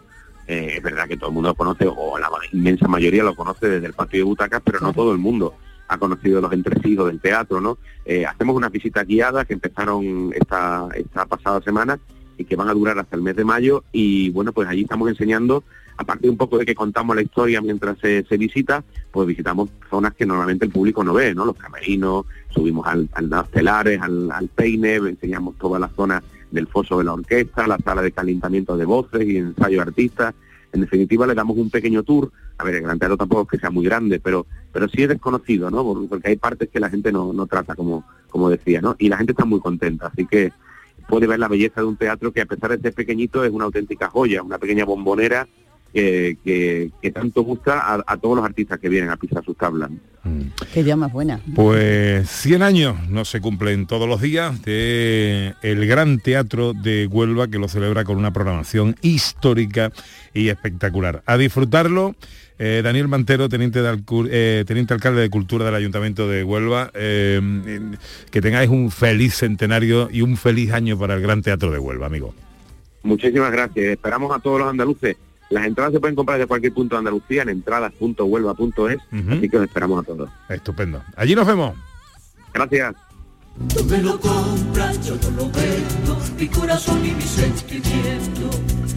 eh, 0.47 0.75
es 0.77 0.83
verdad 0.83 1.07
que 1.09 1.17
todo 1.17 1.27
el 1.27 1.33
mundo 1.33 1.49
lo 1.49 1.55
conoce, 1.55 1.85
o 1.87 2.17
la 2.17 2.29
inmensa 2.53 2.87
mayoría 2.87 3.23
lo 3.23 3.35
conoce 3.35 3.67
desde 3.67 3.87
el 3.87 3.93
patio 3.93 4.19
de 4.19 4.23
butacas, 4.23 4.61
pero 4.63 4.79
no 4.79 4.93
todo 4.93 5.11
el 5.11 5.17
mundo 5.17 5.55
ha 5.89 5.97
conocido 5.97 6.39
los 6.39 6.53
entresijos 6.53 7.07
del 7.07 7.19
teatro, 7.19 7.59
¿no? 7.59 7.77
Eh, 8.05 8.25
hacemos 8.25 8.55
unas 8.55 8.71
visitas 8.71 9.05
guiadas 9.05 9.45
que 9.45 9.53
empezaron 9.53 10.31
esta, 10.33 10.87
esta 10.95 11.25
pasada 11.25 11.61
semana 11.61 11.99
que 12.45 12.55
van 12.55 12.69
a 12.69 12.73
durar 12.73 12.97
hasta 12.99 13.15
el 13.15 13.21
mes 13.21 13.35
de 13.35 13.45
mayo 13.45 13.83
y 13.91 14.29
bueno, 14.31 14.53
pues 14.53 14.67
allí 14.67 14.81
estamos 14.81 15.09
enseñando, 15.09 15.63
aparte 15.97 16.29
un 16.29 16.37
poco 16.37 16.57
de 16.57 16.65
que 16.65 16.75
contamos 16.75 17.15
la 17.15 17.21
historia 17.21 17.61
mientras 17.61 17.97
se, 17.99 18.23
visita, 18.37 18.83
pues 19.11 19.27
visitamos 19.27 19.69
zonas 19.89 20.13
que 20.13 20.25
normalmente 20.25 20.65
el 20.65 20.71
público 20.71 21.03
no 21.03 21.13
ve, 21.13 21.33
¿no? 21.33 21.45
Los 21.45 21.57
camerinos, 21.57 22.25
subimos 22.49 22.87
al, 22.87 23.09
al 23.13 23.31
al, 23.33 24.31
al 24.31 24.47
peine, 24.49 24.95
enseñamos 24.95 25.57
toda 25.57 25.79
la 25.79 25.89
zona 25.89 26.23
del 26.51 26.67
foso 26.67 26.97
de 26.97 27.05
la 27.05 27.13
orquesta, 27.13 27.67
la 27.67 27.77
sala 27.77 28.01
de 28.01 28.11
calentamiento 28.11 28.77
de 28.77 28.85
voces 28.85 29.27
y 29.27 29.37
ensayo 29.37 29.77
de 29.77 29.81
artistas. 29.81 30.35
En 30.73 30.81
definitiva, 30.81 31.27
le 31.27 31.33
damos 31.35 31.57
un 31.57 31.69
pequeño 31.69 32.03
tour. 32.03 32.31
A 32.57 32.63
ver, 32.63 32.75
el 32.75 32.83
Gran 32.83 32.99
Teatro 32.99 33.17
tampoco 33.17 33.45
que 33.45 33.57
sea 33.57 33.69
muy 33.69 33.83
grande, 33.83 34.19
pero, 34.19 34.45
pero 34.71 34.87
sí 34.87 35.03
es 35.03 35.09
desconocido, 35.09 35.69
¿no? 35.69 36.07
Porque 36.07 36.29
hay 36.29 36.35
partes 36.37 36.69
que 36.69 36.79
la 36.79 36.89
gente 36.89 37.11
no, 37.11 37.33
no 37.33 37.45
trata, 37.47 37.75
como, 37.75 38.05
como 38.29 38.49
decía, 38.49 38.81
¿no? 38.81 38.95
Y 38.99 39.09
la 39.09 39.17
gente 39.17 39.33
está 39.33 39.45
muy 39.45 39.59
contenta, 39.59 40.07
así 40.07 40.25
que 40.25 40.53
puede 41.11 41.27
ver 41.27 41.39
la 41.39 41.49
belleza 41.49 41.81
de 41.81 41.87
un 41.87 41.97
teatro 41.97 42.31
que 42.31 42.39
a 42.39 42.45
pesar 42.45 42.71
de 42.71 42.81
ser 42.81 42.93
pequeñito 42.93 43.43
es 43.43 43.51
una 43.51 43.65
auténtica 43.65 44.07
joya, 44.07 44.41
una 44.41 44.57
pequeña 44.57 44.85
bombonera 44.85 45.45
que, 45.93 47.11
tanto 47.13 47.43
gusta 47.43 48.03
a, 48.05 48.17
todos 48.17 48.37
los 48.37 48.45
artistas 48.45 48.79
que 48.79 48.89
vienen 48.89 49.09
a 49.09 49.17
pisar 49.17 49.43
sus 49.43 49.57
tablas. 49.57 49.89
Mm. 50.23 50.41
Qué 50.73 50.83
día 50.83 50.95
más 50.95 51.11
buena. 51.11 51.41
Pues 51.55 52.29
100 52.29 52.61
años 52.61 53.09
no 53.09 53.25
se 53.25 53.41
cumplen 53.41 53.87
todos 53.87 54.07
los 54.07 54.21
días 54.21 54.61
de 54.63 55.53
el 55.61 55.85
Gran 55.87 56.19
Teatro 56.19 56.73
de 56.73 57.07
Huelva 57.07 57.47
que 57.47 57.59
lo 57.59 57.67
celebra 57.67 58.03
con 58.03 58.17
una 58.17 58.31
programación 58.31 58.95
histórica 59.01 59.91
y 60.33 60.49
espectacular. 60.49 61.23
A 61.25 61.37
disfrutarlo. 61.37 62.15
Eh, 62.63 62.81
Daniel 62.83 63.07
Mantero, 63.07 63.49
teniente, 63.49 63.81
eh, 64.29 64.63
teniente 64.67 64.93
alcalde 64.93 65.21
de 65.21 65.31
Cultura 65.31 65.65
del 65.65 65.73
Ayuntamiento 65.73 66.27
de 66.27 66.43
Huelva, 66.43 66.91
eh, 66.93 67.41
que 68.29 68.39
tengáis 68.39 68.69
un 68.69 68.91
feliz 68.91 69.33
centenario 69.33 70.09
y 70.11 70.21
un 70.21 70.37
feliz 70.37 70.71
año 70.71 70.95
para 70.95 71.15
el 71.15 71.21
Gran 71.23 71.41
Teatro 71.41 71.71
de 71.71 71.79
Huelva, 71.79 72.05
amigo. 72.05 72.35
Muchísimas 73.01 73.51
gracias. 73.51 73.87
Esperamos 73.87 74.31
a 74.35 74.39
todos 74.39 74.59
los 74.59 74.69
andaluces 74.69 75.17
las 75.51 75.65
entradas 75.65 75.93
se 75.93 75.99
pueden 75.99 76.15
comprar 76.15 76.39
de 76.39 76.47
cualquier 76.47 76.73
punto 76.73 76.95
de 76.95 76.99
Andalucía 76.99 77.43
en 77.43 77.49
entradas.huelva.es, 77.49 78.99
así 79.29 79.49
que 79.49 79.57
os 79.57 79.63
esperamos 79.63 80.01
a 80.01 80.07
todos. 80.07 80.29
Estupendo. 80.49 81.03
Allí 81.15 81.35
nos 81.35 81.45
vemos. 81.45 81.75
Gracias. 82.53 82.95
Tú 83.75 83.83
me 83.83 83.97
lo 83.97 84.17
compras, 84.19 85.05
yo 85.05 85.15
no 85.15 85.29
lo 85.37 85.51
vendo, 85.51 86.17
mi 86.39 86.47
corazón 86.47 87.05
y 87.05 87.11
mi 87.11 87.21
sentimiento. 87.21 88.49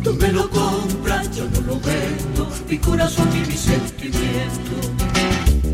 Tú 0.03 0.15
me 0.15 0.33
lo 0.33 0.49
compras, 0.49 1.37
yo 1.37 1.45
no 1.51 1.61
lo 1.63 1.81
vendo, 1.81 2.49
mi 2.71 2.79
corazón 2.79 3.29
y 3.35 3.47
mi 3.49 3.57
sentimiento. 3.57 4.95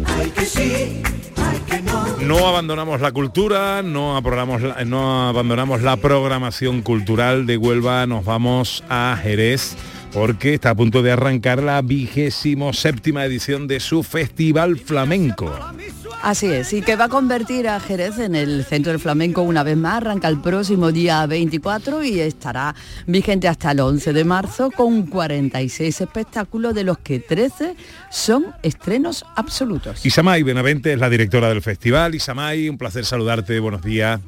Ay 0.07 0.31
que 0.31 0.45
sí, 0.47 1.03
ay 1.37 1.61
que 1.69 1.83
no. 1.83 2.17
No 2.27 2.49
abandonamos 2.49 3.03
la 3.03 3.13
cultura, 3.13 3.83
no, 3.83 4.19
no 4.87 5.29
abandonamos 5.29 5.83
la 5.83 5.97
programación 5.99 6.81
cultural 6.81 7.47
de 7.47 7.59
Huelva, 7.59 8.07
nos 8.07 8.25
vamos 8.25 8.83
a 8.89 9.17
Jerez 9.23 9.77
porque 10.13 10.55
está 10.55 10.71
a 10.71 10.75
punto 10.75 11.03
de 11.03 11.13
arrancar 11.13 11.63
la 11.63 11.81
vigésimo 11.83 12.73
séptima 12.73 13.25
edición 13.25 13.67
de 13.67 13.81
su 13.81 14.03
Festival 14.03 14.79
Flamenco. 14.79 15.53
Así 16.23 16.47
es, 16.47 16.73
y 16.75 16.83
que 16.83 16.97
va 16.97 17.05
a 17.05 17.09
convertir 17.09 17.67
a 17.67 17.81
Jerez 17.81 18.19
en 18.19 18.35
el 18.35 18.65
centro 18.65 18.93
del 18.93 19.01
flamenco 19.01 19.41
una 19.41 19.63
vez 19.63 19.77
más, 19.77 19.95
arranca 19.95 20.29
el 20.29 20.39
próximo 20.39 20.93
día 20.93 21.25
24 21.27 22.05
y 22.05 22.21
estará 22.21 22.75
vigente 23.07 23.49
hasta 23.49 23.71
el 23.71 23.81
11 23.81 24.13
de 24.13 24.25
marzo 24.25 24.71
con 24.71 25.07
46 25.07 26.01
espectáculos 26.01 26.75
de 26.75 26.85
los 26.85 26.99
que 26.99 27.21
13 27.21 27.75
son 28.11 28.47
estrenos 28.63 29.25
absolutos. 29.35 30.05
Isamay 30.05 30.43
Benavente 30.43 30.93
es 30.93 30.99
la 30.99 31.09
directora 31.09 31.49
del 31.49 31.63
festival. 31.63 32.15
Isamay, 32.15 32.69
un 32.69 32.77
placer 32.77 33.07
saludarte, 33.07 33.59
buenos 33.59 33.83
días. 33.83 34.21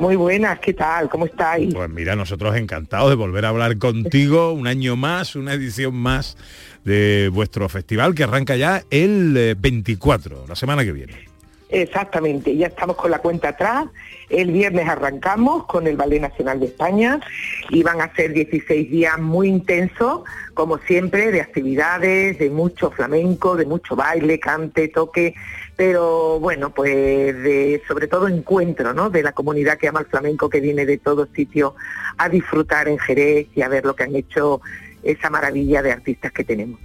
Muy 0.00 0.16
buenas, 0.16 0.58
¿qué 0.60 0.72
tal? 0.72 1.10
¿Cómo 1.10 1.26
estáis? 1.26 1.74
Pues 1.74 1.90
mira, 1.90 2.16
nosotros 2.16 2.56
encantados 2.56 3.10
de 3.10 3.16
volver 3.16 3.44
a 3.44 3.50
hablar 3.50 3.76
contigo 3.76 4.50
un 4.50 4.66
año 4.66 4.96
más, 4.96 5.36
una 5.36 5.52
edición 5.52 5.94
más 5.94 6.38
de 6.86 7.28
vuestro 7.30 7.68
festival 7.68 8.14
que 8.14 8.24
arranca 8.24 8.56
ya 8.56 8.82
el 8.88 9.54
24, 9.58 10.36
eh, 10.36 10.38
la 10.48 10.56
semana 10.56 10.84
que 10.84 10.92
viene. 10.92 11.12
Exactamente, 11.68 12.56
ya 12.56 12.68
estamos 12.68 12.96
con 12.96 13.10
la 13.10 13.18
cuenta 13.18 13.50
atrás. 13.50 13.88
El 14.30 14.52
viernes 14.52 14.88
arrancamos 14.88 15.66
con 15.66 15.86
el 15.86 15.98
Ballet 15.98 16.22
Nacional 16.22 16.60
de 16.60 16.66
España 16.66 17.20
y 17.68 17.82
van 17.82 18.00
a 18.00 18.10
ser 18.14 18.32
16 18.32 18.90
días 18.90 19.18
muy 19.18 19.48
intensos, 19.48 20.22
como 20.54 20.78
siempre, 20.78 21.30
de 21.30 21.42
actividades, 21.42 22.38
de 22.38 22.48
mucho 22.48 22.90
flamenco, 22.90 23.54
de 23.54 23.66
mucho 23.66 23.96
baile, 23.96 24.40
cante, 24.40 24.88
toque, 24.88 25.34
pero 25.80 26.38
bueno, 26.38 26.74
pues 26.74 26.92
de, 26.92 27.82
sobre 27.88 28.06
todo 28.06 28.28
encuentro, 28.28 28.92
¿no? 28.92 29.08
De 29.08 29.22
la 29.22 29.32
comunidad 29.32 29.78
que 29.78 29.88
ama 29.88 30.00
el 30.00 30.06
flamenco, 30.08 30.50
que 30.50 30.60
viene 30.60 30.84
de 30.84 30.98
todos 30.98 31.30
sitios 31.34 31.72
a 32.18 32.28
disfrutar 32.28 32.86
en 32.86 32.98
Jerez 32.98 33.46
y 33.54 33.62
a 33.62 33.68
ver 33.68 33.86
lo 33.86 33.96
que 33.96 34.02
han 34.02 34.14
hecho 34.14 34.60
esa 35.02 35.30
maravilla 35.30 35.80
de 35.80 35.90
artistas 35.90 36.32
que 36.32 36.44
tenemos. 36.44 36.78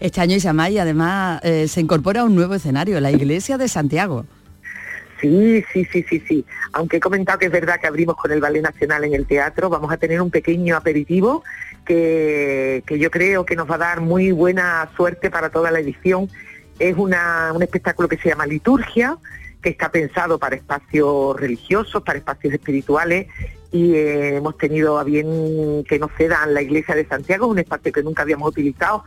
Este 0.00 0.20
año 0.20 0.36
Isamay 0.36 0.76
además 0.76 1.40
eh, 1.42 1.66
se 1.66 1.80
incorpora 1.80 2.24
un 2.24 2.34
nuevo 2.34 2.52
escenario, 2.52 3.00
la 3.00 3.10
iglesia 3.10 3.56
de 3.56 3.68
Santiago. 3.68 4.26
Sí, 5.22 5.64
sí, 5.72 5.86
sí, 5.90 6.04
sí, 6.06 6.22
sí. 6.28 6.44
Aunque 6.74 6.98
he 6.98 7.00
comentado 7.00 7.38
que 7.38 7.46
es 7.46 7.52
verdad 7.52 7.80
que 7.80 7.86
abrimos 7.86 8.16
con 8.16 8.32
el 8.32 8.40
Ballet 8.42 8.60
Nacional 8.60 9.04
en 9.04 9.14
el 9.14 9.24
teatro, 9.24 9.70
vamos 9.70 9.90
a 9.90 9.96
tener 9.96 10.20
un 10.20 10.30
pequeño 10.30 10.76
aperitivo 10.76 11.42
que, 11.86 12.82
que 12.86 12.98
yo 12.98 13.10
creo 13.10 13.46
que 13.46 13.56
nos 13.56 13.70
va 13.70 13.76
a 13.76 13.78
dar 13.78 14.02
muy 14.02 14.30
buena 14.30 14.90
suerte 14.94 15.30
para 15.30 15.48
toda 15.48 15.70
la 15.70 15.80
edición 15.80 16.28
es 16.82 16.96
un 16.96 17.14
espectáculo 17.62 18.08
que 18.08 18.16
se 18.16 18.28
llama 18.28 18.44
Liturgia, 18.44 19.16
que 19.62 19.70
está 19.70 19.92
pensado 19.92 20.38
para 20.40 20.56
espacios 20.56 21.38
religiosos, 21.38 22.02
para 22.02 22.18
espacios 22.18 22.52
espirituales 22.54 23.28
y 23.70 23.94
eh, 23.94 24.36
hemos 24.36 24.58
tenido 24.58 24.98
a 24.98 25.04
bien 25.04 25.84
que 25.84 26.00
nos 26.00 26.10
cedan 26.18 26.52
la 26.52 26.60
iglesia 26.60 26.96
de 26.96 27.06
Santiago, 27.06 27.46
un 27.46 27.60
espacio 27.60 27.92
que 27.92 28.02
nunca 28.02 28.22
habíamos 28.22 28.48
utilizado 28.48 29.04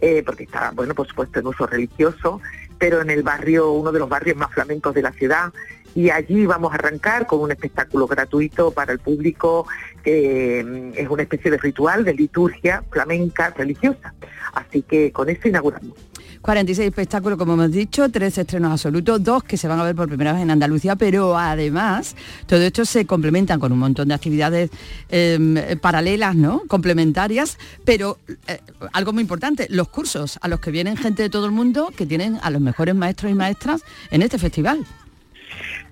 eh, 0.00 0.22
porque 0.24 0.44
está, 0.44 0.72
bueno, 0.74 0.94
por 0.94 1.06
supuesto 1.06 1.38
en 1.38 1.46
uso 1.46 1.66
religioso, 1.66 2.40
pero 2.78 3.02
en 3.02 3.10
el 3.10 3.22
barrio, 3.22 3.72
uno 3.72 3.92
de 3.92 3.98
los 3.98 4.08
barrios 4.08 4.36
más 4.38 4.50
flamencos 4.50 4.94
de 4.94 5.02
la 5.02 5.12
ciudad 5.12 5.52
y 5.94 6.08
allí 6.08 6.46
vamos 6.46 6.72
a 6.72 6.76
arrancar 6.76 7.26
con 7.26 7.40
un 7.40 7.50
espectáculo 7.50 8.06
gratuito 8.06 8.70
para 8.70 8.92
el 8.92 9.00
público 9.00 9.66
que 10.02 10.64
mm, 10.64 10.98
es 10.98 11.08
una 11.10 11.24
especie 11.24 11.50
de 11.50 11.58
ritual 11.58 12.04
de 12.04 12.14
liturgia 12.14 12.82
flamenca 12.90 13.50
religiosa. 13.50 14.14
Así 14.54 14.80
que 14.80 15.12
con 15.12 15.28
eso 15.28 15.46
inauguramos. 15.46 16.07
46 16.40 16.88
espectáculos, 16.88 17.38
como 17.38 17.54
hemos 17.54 17.72
dicho, 17.72 18.08
tres 18.08 18.38
estrenos 18.38 18.72
absolutos, 18.72 19.22
dos 19.22 19.42
que 19.42 19.56
se 19.56 19.68
van 19.68 19.80
a 19.80 19.84
ver 19.84 19.94
por 19.94 20.06
primera 20.06 20.32
vez 20.32 20.42
en 20.42 20.50
Andalucía, 20.50 20.96
pero 20.96 21.36
además 21.36 22.16
todo 22.46 22.60
esto 22.60 22.84
se 22.84 23.06
complementan 23.06 23.60
con 23.60 23.72
un 23.72 23.78
montón 23.78 24.08
de 24.08 24.14
actividades 24.14 24.70
em, 25.08 25.56
paralelas, 25.80 26.34
¿no? 26.34 26.62
Complementarias, 26.68 27.58
pero 27.84 28.18
eh, 28.46 28.60
algo 28.92 29.12
muy 29.12 29.22
importante, 29.22 29.66
los 29.70 29.88
cursos 29.88 30.38
a 30.40 30.48
los 30.48 30.60
que 30.60 30.70
vienen 30.70 30.96
gente 30.96 31.22
de 31.22 31.30
todo 31.30 31.46
el 31.46 31.52
mundo 31.52 31.92
que 31.96 32.06
tienen 32.06 32.38
a 32.42 32.50
los 32.50 32.60
mejores 32.60 32.94
maestros 32.94 33.32
y 33.32 33.34
maestras 33.34 33.82
en 34.10 34.22
este 34.22 34.38
festival. 34.38 34.84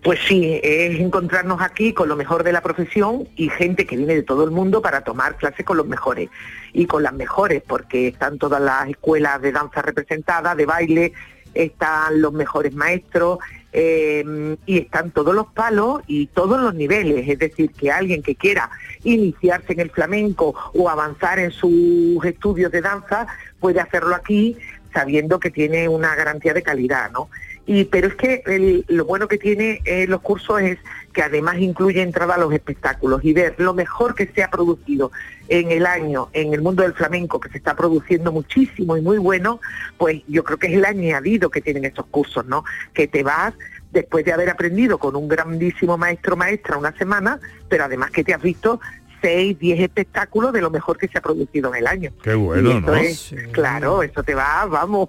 Pues 0.03 0.21
sí, 0.29 0.61
es 0.63 1.01
encontrarnos 1.01 1.61
aquí 1.61 1.93
con 1.93 2.09
lo 2.09 2.17
mejor 2.17 2.45
de 2.45 2.53
la 2.53 2.61
profesión 2.61 3.29
y 3.35 3.49
gente 3.49 3.87
que 3.87 3.97
viene 3.97 4.15
de 4.15 4.23
todo 4.23 4.45
el 4.45 4.51
mundo 4.51 4.81
para 4.81 5.03
tomar 5.03 5.37
clases 5.37 5.65
con 5.65 5.77
los 5.77 5.87
mejores 5.87 6.29
y 6.73 6.87
con 6.87 7.03
las 7.03 7.13
mejores, 7.13 7.63
porque 7.67 8.09
están 8.09 8.39
todas 8.39 8.61
las 8.61 8.89
escuelas 8.89 9.41
de 9.43 9.53
danza 9.53 9.83
representadas, 9.83 10.57
de 10.57 10.67
baile, 10.67 11.13
están 11.55 12.21
los 12.21 12.33
mejores 12.33 12.75
maestros 12.75 13.39
em, 13.73 14.57
y 14.67 14.79
están 14.79 15.11
todos 15.11 15.35
los 15.35 15.47
palos 15.49 16.03
y 16.07 16.27
todos 16.29 16.61
los 16.61 16.75
niveles. 16.75 17.29
Es 17.29 17.39
decir, 17.39 17.71
que 17.73 17.91
alguien 17.91 18.23
que 18.23 18.37
quiera 18.37 18.71
iniciarse 19.05 19.73
en 19.73 19.81
el 19.81 19.91
flamenco 19.91 20.55
o 20.75 20.89
avanzar 20.89 21.39
en 21.39 21.51
sus 21.51 22.25
estudios 22.25 22.71
de 22.71 22.83
danza 22.83 23.27
puede 23.59 23.81
hacerlo 23.81 24.15
aquí 24.15 24.57
sabiendo 24.93 25.41
que 25.41 25.51
tiene 25.51 25.89
una 25.89 26.15
garantía 26.15 26.55
de 26.55 26.63
calidad, 26.63 27.11
¿no? 27.11 27.29
Y, 27.67 27.85
pero 27.85 28.07
es 28.07 28.15
que 28.15 28.85
lo 28.87 29.05
bueno 29.05 29.27
que 29.27 29.39
tiene 29.39 29.81
eh, 29.85 30.07
los 30.07 30.21
cursos 30.21 30.61
es 30.63 30.79
que 31.13 31.23
además 31.23 31.59
incluye 31.59 32.01
entrada 32.01 32.35
a 32.35 32.39
los 32.39 32.53
espectáculos 32.53 33.25
y 33.25 33.33
ver 33.33 33.57
lo 33.59 33.75
mejor 33.75 34.15
que 34.15 34.27
se 34.29 34.45
ha 34.45 34.51
producido 34.51 35.11
en 35.49 35.73
el 35.73 35.85
año 35.85 36.29
en 36.33 36.55
el 36.55 36.63
mundo 36.63 36.83
del 36.83 36.95
flamenco, 36.95 37.41
que 37.41 37.49
se 37.49 37.59
está 37.59 37.75
produciendo 37.75 38.31
muchísimo 38.31 38.97
y 38.97 39.01
muy 39.01 39.19
bueno, 39.19 39.61
pues 39.99 40.23
yo 40.29 40.45
creo 40.45 40.59
que 40.59 40.69
es 40.69 40.75
el 40.75 40.85
añadido 40.85 41.51
que 41.51 41.61
tienen 41.61 41.85
estos 41.85 42.07
cursos, 42.07 42.47
¿no? 42.47 42.65
Que 42.95 43.09
te 43.09 43.23
vas 43.23 43.55
después 43.93 44.25
de 44.25 44.33
haber 44.33 44.51
aprendido 44.51 44.99
con 44.99 45.17
un 45.17 45.27
grandísimo 45.27 45.97
maestro 45.97 46.37
maestra 46.37 46.77
una 46.77 46.97
semana, 46.97 47.41
pero 47.69 47.85
además 47.85 48.11
que 48.11 48.23
te 48.23 48.35
has 48.35 48.43
visto 48.43 48.81
6, 49.21 49.59
10 49.59 49.81
espectáculos 49.81 50.53
de 50.53 50.61
lo 50.61 50.71
mejor 50.71 50.99
que 50.99 51.09
se 51.09 51.19
ha 51.19 51.21
producido 51.21 51.71
en 51.75 51.81
el 51.81 51.87
año. 51.87 52.13
Qué 52.23 52.35
bueno, 52.35 52.81
¿no? 52.81 52.93
Claro, 53.53 54.03
eso 54.03 54.23
te 54.23 54.35
va, 54.35 54.67
vamos. 54.67 55.09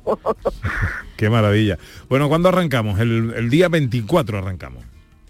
Qué 1.17 1.29
maravilla. 1.29 1.77
Bueno, 2.09 2.29
¿cuándo 2.29 2.49
arrancamos? 2.49 2.99
El, 2.99 3.49
día 3.49 3.69
24 3.69 4.37
arrancamos. 4.37 4.83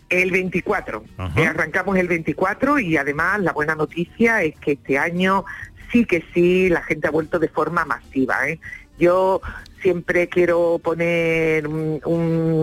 El 0.09 0.31
24. 0.31 1.03
Eh, 1.35 1.45
arrancamos 1.45 1.97
el 1.97 2.07
24 2.07 2.79
y 2.79 2.97
además 2.97 3.41
la 3.41 3.51
buena 3.51 3.75
noticia 3.75 4.41
es 4.43 4.55
que 4.59 4.73
este 4.73 4.97
año 4.97 5.45
sí 5.91 6.05
que 6.05 6.23
sí, 6.33 6.69
la 6.69 6.81
gente 6.81 7.07
ha 7.07 7.11
vuelto 7.11 7.39
de 7.39 7.49
forma 7.49 7.85
masiva. 7.85 8.47
¿eh? 8.47 8.59
Yo 8.97 9.41
siempre 9.81 10.27
quiero 10.27 10.79
poner 10.83 11.67
una 11.67 12.57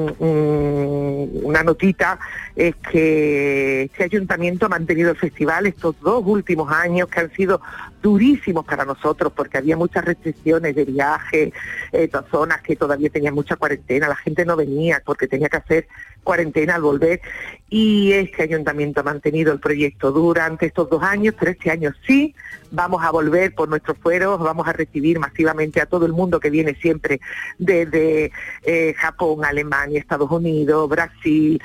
una 1.44 1.62
notita 1.62 2.18
es 2.57 2.74
que 2.77 3.83
este 3.85 4.05
ayuntamiento 4.05 4.66
ha 4.66 4.68
mantenido 4.68 5.11
el 5.11 5.16
festival 5.16 5.66
estos 5.66 5.98
dos 6.00 6.22
últimos 6.27 6.70
años 6.72 7.09
que 7.09 7.20
han 7.20 7.31
sido 7.33 7.61
durísimos 8.03 8.64
para 8.64 8.85
nosotros 8.85 9.33
porque 9.35 9.59
había 9.59 9.77
muchas 9.77 10.05
restricciones 10.05 10.74
de 10.74 10.85
viaje, 10.85 11.53
eh, 11.92 12.11
zonas 12.31 12.61
que 12.62 12.77
todavía 12.77 13.09
tenían 13.11 13.35
mucha 13.35 13.57
cuarentena, 13.57 14.09
la 14.09 14.16
gente 14.16 14.44
no 14.44 14.57
venía 14.57 15.03
porque 15.05 15.27
tenía 15.27 15.48
que 15.48 15.57
hacer 15.57 15.88
cuarentena 16.25 16.75
al 16.75 16.83
volver 16.83 17.21
y 17.69 18.13
este 18.13 18.43
ayuntamiento 18.43 19.01
ha 19.01 19.05
mantenido 19.05 19.53
el 19.53 19.61
proyecto 19.61 20.13
durante 20.13 20.67
estos 20.67 20.89
dos 20.91 21.03
años, 21.03 21.35
pero 21.39 21.51
este 21.51 21.71
año 21.71 21.93
sí 22.07 22.35
vamos 22.71 23.03
a 23.05 23.11
volver 23.11 23.55
por 23.55 23.69
nuestros 23.69 23.99
fueros, 23.99 24.39
vamos 24.41 24.67
a 24.67 24.73
recibir 24.73 25.19
masivamente 25.19 25.81
a 25.81 25.87
todo 25.87 26.07
el 26.07 26.13
mundo 26.13 26.41
que 26.41 26.51
viene 26.51 26.75
siempre 26.75 27.21
desde 27.59 28.33
eh, 28.63 28.95
Japón, 28.97 29.45
Alemania, 29.45 30.01
Estados 30.01 30.31
Unidos, 30.31 30.89
Brasil, 30.89 31.61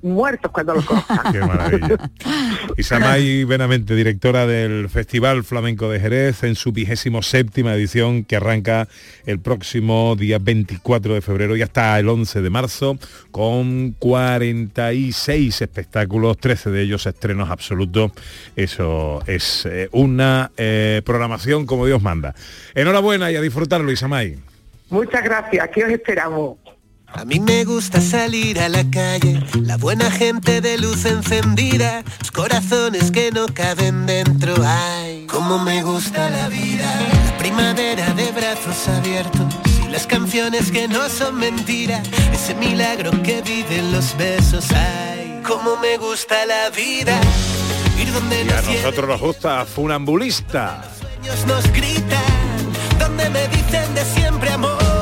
muertos 0.07 0.51
cuando 0.51 0.75
los 0.75 0.85
conozcan. 0.85 1.33
Qué 1.33 1.41
maravilla. 1.41 2.11
Isamay 2.77 3.45
Benamente, 3.45 3.95
directora 3.95 4.47
del 4.47 4.89
Festival 4.89 5.45
Flamenco 5.45 5.91
de 5.91 6.01
Jerez, 6.01 6.43
en 6.43 6.55
su 6.55 6.73
vigésimo 6.73 7.23
séptima 7.23 7.75
edición 7.75 8.25
que 8.25 8.37
arranca 8.37 8.89
el 9.27 9.41
próximo 9.41 10.17
día 10.17 10.39
24 10.39 11.15
de 11.15 11.21
febrero 11.21 11.57
y 11.57 11.63
hasta 11.63 11.99
el 11.99 12.09
11 12.09 12.43
de 12.43 12.51
marzo, 12.51 12.99
con 13.31 13.93
46 13.99 15.63
espectáculos, 15.63 16.39
13 16.39 16.71
de 16.71 16.83
ellos 16.83 17.07
estrenos 17.07 17.51
absolutos. 17.51 18.13
Eso 18.55 19.23
es 19.27 19.67
eh, 19.67 19.89
una 19.93 20.51
eh, 20.57 21.03
programación 21.05 21.67
como 21.67 21.87
Dios 21.87 22.03
manda. 22.03 22.35
Enhorabuena 22.75 23.31
y 23.31 23.37
a 23.37 23.41
disfrutarlo, 23.41 23.91
Isamay. 23.91 24.39
Muchas 24.89 25.23
gracias, 25.25 25.65
aquí 25.65 25.83
os 25.83 25.91
esperamos. 25.91 26.59
A 27.17 27.25
mí 27.25 27.41
me 27.41 27.65
gusta 27.65 28.03
salir 28.03 28.61
a 28.61 28.69
la 28.69 28.85
calle, 28.91 29.43
la 29.63 29.79
buena 29.79 30.11
gente 30.11 30.61
de 30.61 30.77
luz 30.77 31.07
encendida, 31.07 32.05
los 32.21 32.31
corazones 32.31 33.11
que 33.11 33.31
no 33.33 33.47
caben 33.47 34.05
dentro. 34.05 34.55
Ay, 34.63 35.27
cómo 35.27 35.59
me 35.59 35.83
gusta 35.83 36.29
la 36.29 36.49
vida, 36.51 36.85
la 36.85 37.39
primavera 37.39 38.13
de 38.13 38.31
brazos 38.33 38.87
abiertos 38.89 39.47
y 39.83 39.89
las 39.89 40.07
canciones 40.07 40.71
que 40.71 40.89
no 40.89 41.09
son 41.09 41.37
mentira, 41.37 42.03
ese 42.35 42.55
milagro 42.55 43.11
que 43.23 43.41
viven 43.41 43.93
los 43.93 44.15
besos. 44.19 44.67
Ay, 44.73 45.41
cómo 45.43 45.79
me 45.79 45.97
gusta 45.97 46.45
la 46.45 46.69
vida. 46.69 47.19
Ir 47.99 48.13
donde 48.13 48.45
y 48.45 48.51
a 48.51 48.61
nosotros 48.61 49.09
nos 49.09 49.21
gusta 49.23 49.65
funambulista. 49.65 50.85
Los 51.25 51.47
nos 51.47 51.65
gritan, 51.73 52.99
donde 52.99 53.31
me 53.31 53.49
dicen 53.49 53.95
de 53.95 54.05
siempre 54.05 54.51
amor. 54.51 54.96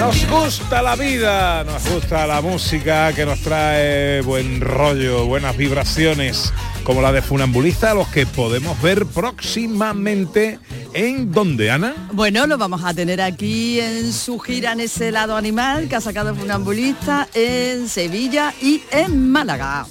Nos 0.00 0.26
gusta 0.30 0.80
la 0.80 0.96
vida, 0.96 1.62
nos 1.62 1.86
gusta 1.86 2.26
la 2.26 2.40
música 2.40 3.12
que 3.12 3.26
nos 3.26 3.38
trae 3.40 4.22
buen 4.22 4.62
rollo, 4.62 5.26
buenas 5.26 5.54
vibraciones, 5.58 6.54
como 6.84 7.02
la 7.02 7.12
de 7.12 7.20
Funambulista, 7.20 7.92
los 7.92 8.08
que 8.08 8.24
podemos 8.24 8.80
ver 8.80 9.04
próximamente 9.04 10.58
en 10.94 11.30
donde, 11.30 11.70
Ana. 11.70 12.08
Bueno, 12.12 12.46
lo 12.46 12.56
vamos 12.56 12.82
a 12.82 12.94
tener 12.94 13.20
aquí 13.20 13.78
en 13.78 14.10
su 14.14 14.38
gira 14.38 14.72
en 14.72 14.80
ese 14.80 15.12
lado 15.12 15.36
animal 15.36 15.86
que 15.86 15.96
ha 15.96 16.00
sacado 16.00 16.34
Funambulista 16.34 17.28
en 17.34 17.86
Sevilla 17.86 18.54
y 18.62 18.82
en 18.90 19.30
Málaga. 19.30 19.86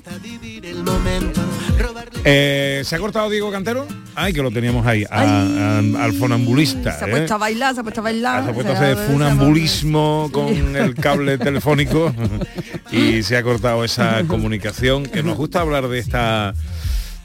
Eh, 2.24 2.82
¿Se 2.86 2.96
ha 2.96 3.00
cortado 3.00 3.30
Diego 3.30 3.52
Cantero? 3.52 3.88
Ay, 4.16 4.34
que 4.34 4.42
lo 4.42 4.52
teníamos 4.52 4.86
ahí, 4.86 5.06
al 5.10 6.14
funambulista. 6.14 6.98
Se 6.98 7.06
ha 7.06 7.08
puesto 7.08 7.34
a 7.34 7.38
¿eh? 7.38 7.40
bailar, 7.40 7.74
se 7.74 7.80
ha 7.82 7.84
puesto 7.84 8.02
a 8.02 8.04
bailar. 8.04 8.44
Se 8.44 8.50
ha 8.50 8.54
puesto 8.54 8.72
a 8.72 8.76
hacer 8.76 8.98
funambulismo 8.98 10.30
con 10.32 10.76
el 10.76 10.96
cable 10.96 11.38
telefónico 11.38 12.14
y 12.92 13.24
se 13.24 13.38
ha 13.38 13.44
cortado 13.44 13.84
esa 13.84 14.24
comunicación, 14.28 15.06
que 15.06 15.24
nos 15.24 15.38
gusta 15.38 15.62
hablar 15.62 15.88
de 15.88 16.00
esta 16.00 16.54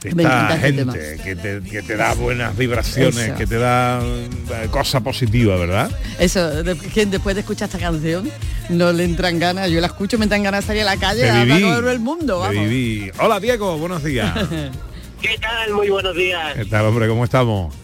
esta 0.05 0.55
este 0.55 0.67
gente 0.67 1.17
que 1.23 1.37
te, 1.37 1.61
que 1.63 1.83
te, 1.83 1.97
da 1.97 2.15
buenas 2.15 2.57
vibraciones, 2.57 3.33
que 3.33 3.47
te 3.47 3.59
da 3.59 4.01
eh, 4.03 4.69
cosa 4.71 5.01
positiva, 5.01 5.57
¿verdad? 5.57 5.91
Eso, 6.19 6.63
de, 6.63 6.75
después 7.07 7.35
de 7.35 7.41
escuchar 7.41 7.67
esta 7.67 7.79
canción 7.79 8.31
no 8.69 8.93
le 8.93 9.05
entran 9.05 9.39
ganas, 9.39 9.71
yo 9.71 9.81
la 9.81 9.89
escucho, 9.89 10.19
me 10.19 10.25
entran 10.25 10.43
ganas 10.43 10.65
de 10.65 10.67
salir 10.67 10.83
a 10.83 10.87
la 10.87 10.97
calle 10.97 11.29
a 11.29 11.47
todo 11.47 11.91
el 11.91 12.01
mundo. 12.01 12.41
Vamos. 12.41 12.67
Hola 13.19 13.41
Diego, 13.41 13.79
buenos 13.79 14.05
días. 14.05 14.33
¿Qué 15.21 15.39
tal? 15.41 15.73
Muy 15.73 15.89
buenos 15.89 16.15
días. 16.15 16.55
¿Qué 16.55 16.65
tal, 16.67 16.85
hombre? 16.87 17.09
¿Cómo 17.09 17.25
estamos? 17.25 17.75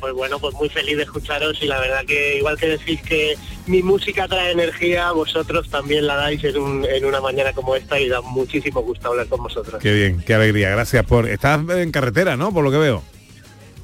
Pues 0.00 0.14
bueno, 0.14 0.38
pues 0.38 0.54
muy 0.54 0.68
feliz 0.68 0.96
de 0.96 1.02
escucharos 1.02 1.62
y 1.62 1.66
la 1.66 1.78
verdad 1.78 2.04
que 2.06 2.38
igual 2.38 2.58
que 2.58 2.68
decís 2.68 3.00
que 3.02 3.36
mi 3.66 3.82
música 3.82 4.26
trae 4.26 4.52
energía, 4.52 5.12
vosotros 5.12 5.68
también 5.68 6.06
la 6.06 6.16
dais 6.16 6.42
en, 6.42 7.04
una 7.04 7.20
mañana 7.20 7.52
como 7.52 7.76
esta 7.76 8.00
y 8.00 8.08
da 8.08 8.20
muchísimo 8.20 8.80
gusto 8.82 9.08
hablar 9.08 9.26
con 9.26 9.42
vosotros. 9.42 9.80
Qué 9.82 9.92
bien, 9.92 10.22
qué 10.26 10.34
alegría, 10.34 10.70
gracias 10.70 11.04
por... 11.04 11.28
Estás 11.28 11.60
en 11.68 11.92
carretera, 11.92 12.36
¿no? 12.36 12.52
Por 12.52 12.64
lo 12.64 12.70
que 12.70 12.78
veo. 12.78 13.02